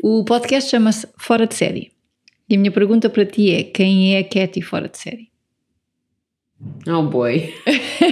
O 0.02 0.24
podcast 0.24 0.70
chama-se 0.70 1.08
Fora 1.18 1.46
de 1.46 1.56
Série. 1.56 1.92
E 2.50 2.56
a 2.56 2.58
minha 2.58 2.72
pergunta 2.72 3.10
para 3.10 3.26
ti 3.26 3.52
é: 3.52 3.64
quem 3.64 4.16
é 4.16 4.20
a 4.20 4.24
Katy 4.24 4.62
fora 4.62 4.90
de 4.90 4.98
série? 4.98 5.30
Oh 6.88 7.04
boy! 7.04 7.54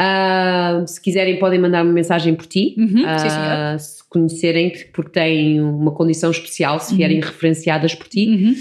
Uh, 0.00 0.86
se 0.86 1.00
quiserem, 1.00 1.38
podem 1.38 1.58
mandar 1.60 1.84
uma 1.84 1.92
mensagem 1.92 2.34
por 2.34 2.46
ti, 2.46 2.74
uhum, 2.78 3.02
uh, 3.04 3.78
se 3.78 4.08
conhecerem, 4.08 4.72
porque 4.92 5.10
têm 5.10 5.60
uma 5.60 5.90
condição 5.90 6.30
especial, 6.30 6.78
se 6.78 6.94
vierem 6.94 7.18
uhum. 7.18 7.26
referenciadas 7.26 7.94
por 7.94 8.06
ti. 8.06 8.28
Uhum. 8.28 8.54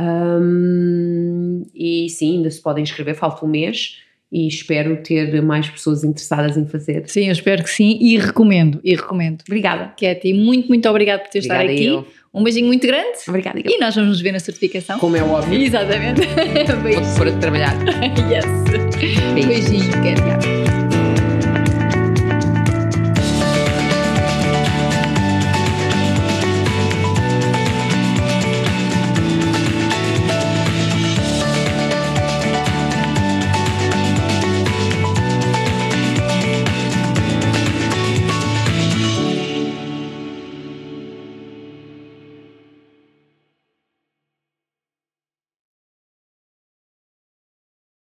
Um, 0.00 1.66
e 1.74 2.08
sim, 2.10 2.36
ainda 2.36 2.50
se 2.50 2.62
podem 2.62 2.82
inscrever, 2.82 3.14
falta 3.14 3.44
um 3.44 3.48
mês 3.48 3.96
e 4.30 4.46
espero 4.46 5.02
ter 5.02 5.40
mais 5.42 5.68
pessoas 5.68 6.04
interessadas 6.04 6.56
em 6.56 6.66
fazer. 6.66 7.04
Sim, 7.06 7.26
eu 7.26 7.32
espero 7.32 7.62
que 7.62 7.70
sim 7.70 7.98
e 8.00 8.18
recomendo, 8.18 8.80
e 8.84 8.94
recomendo. 8.94 9.42
Obrigada. 9.46 9.94
Katy, 9.98 10.34
muito, 10.34 10.68
muito 10.68 10.88
obrigada 10.88 11.22
por 11.22 11.30
ter 11.30 11.38
estado 11.38 11.64
aqui. 11.64 11.86
Eu. 11.86 12.06
Um 12.32 12.42
beijinho 12.42 12.66
muito 12.66 12.86
grande. 12.86 13.18
Obrigada. 13.26 13.58
Eu. 13.58 13.70
E 13.70 13.78
nós 13.78 13.94
vamos 13.94 14.10
nos 14.10 14.20
ver 14.20 14.32
na 14.32 14.38
certificação. 14.38 14.98
Como 14.98 15.16
é 15.16 15.22
óbvio. 15.22 15.60
Exatamente. 15.60 16.20
Vou-te 16.82 17.16
pôr 17.16 17.28
a 17.28 17.38
trabalhar. 17.38 17.74
yes. 18.30 18.44
Beijinho, 19.34 19.90
Katy. 19.92 20.67